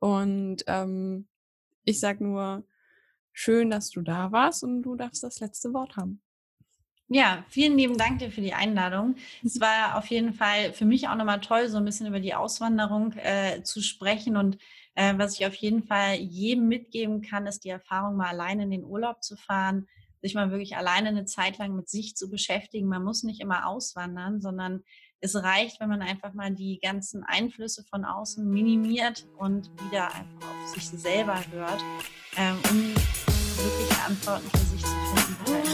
Und 0.00 0.64
ähm, 0.66 1.28
ich 1.84 2.00
sag 2.00 2.20
nur, 2.20 2.64
schön, 3.32 3.70
dass 3.70 3.90
du 3.90 4.02
da 4.02 4.32
warst 4.32 4.62
und 4.62 4.82
du 4.82 4.94
darfst 4.94 5.22
das 5.22 5.40
letzte 5.40 5.72
Wort 5.72 5.96
haben. 5.96 6.20
Ja, 7.14 7.44
vielen 7.50 7.76
lieben 7.76 7.98
Dank 7.98 8.20
dir 8.20 8.30
für 8.30 8.40
die 8.40 8.54
Einladung. 8.54 9.16
Es 9.44 9.60
war 9.60 9.98
auf 9.98 10.06
jeden 10.06 10.32
Fall 10.32 10.72
für 10.72 10.86
mich 10.86 11.08
auch 11.08 11.14
nochmal 11.14 11.42
toll, 11.42 11.68
so 11.68 11.76
ein 11.76 11.84
bisschen 11.84 12.06
über 12.06 12.20
die 12.20 12.34
Auswanderung 12.34 13.12
äh, 13.18 13.62
zu 13.62 13.82
sprechen. 13.82 14.38
Und 14.38 14.56
äh, 14.94 15.12
was 15.18 15.38
ich 15.38 15.44
auf 15.44 15.54
jeden 15.56 15.82
Fall 15.82 16.14
jedem 16.14 16.68
mitgeben 16.68 17.20
kann, 17.20 17.46
ist 17.46 17.64
die 17.64 17.68
Erfahrung, 17.68 18.16
mal 18.16 18.28
alleine 18.28 18.62
in 18.62 18.70
den 18.70 18.84
Urlaub 18.86 19.22
zu 19.22 19.36
fahren, 19.36 19.88
sich 20.22 20.34
mal 20.34 20.50
wirklich 20.50 20.74
alleine 20.78 21.10
eine 21.10 21.26
Zeit 21.26 21.58
lang 21.58 21.76
mit 21.76 21.90
sich 21.90 22.16
zu 22.16 22.30
beschäftigen. 22.30 22.88
Man 22.88 23.04
muss 23.04 23.24
nicht 23.24 23.42
immer 23.42 23.66
auswandern, 23.66 24.40
sondern 24.40 24.82
es 25.20 25.36
reicht, 25.36 25.80
wenn 25.80 25.90
man 25.90 26.00
einfach 26.00 26.32
mal 26.32 26.54
die 26.54 26.78
ganzen 26.80 27.24
Einflüsse 27.24 27.84
von 27.84 28.06
außen 28.06 28.48
minimiert 28.48 29.26
und 29.36 29.70
wieder 29.84 30.06
einfach 30.06 30.48
auf 30.48 30.74
sich 30.74 30.88
selber 30.88 31.38
hört, 31.50 31.82
ähm, 32.38 32.56
um 32.70 32.94
wirklich 32.94 33.98
Antworten 34.06 34.48
für 34.48 34.64
sich 34.64 34.82
zu 34.82 34.88
finden, 34.88 35.71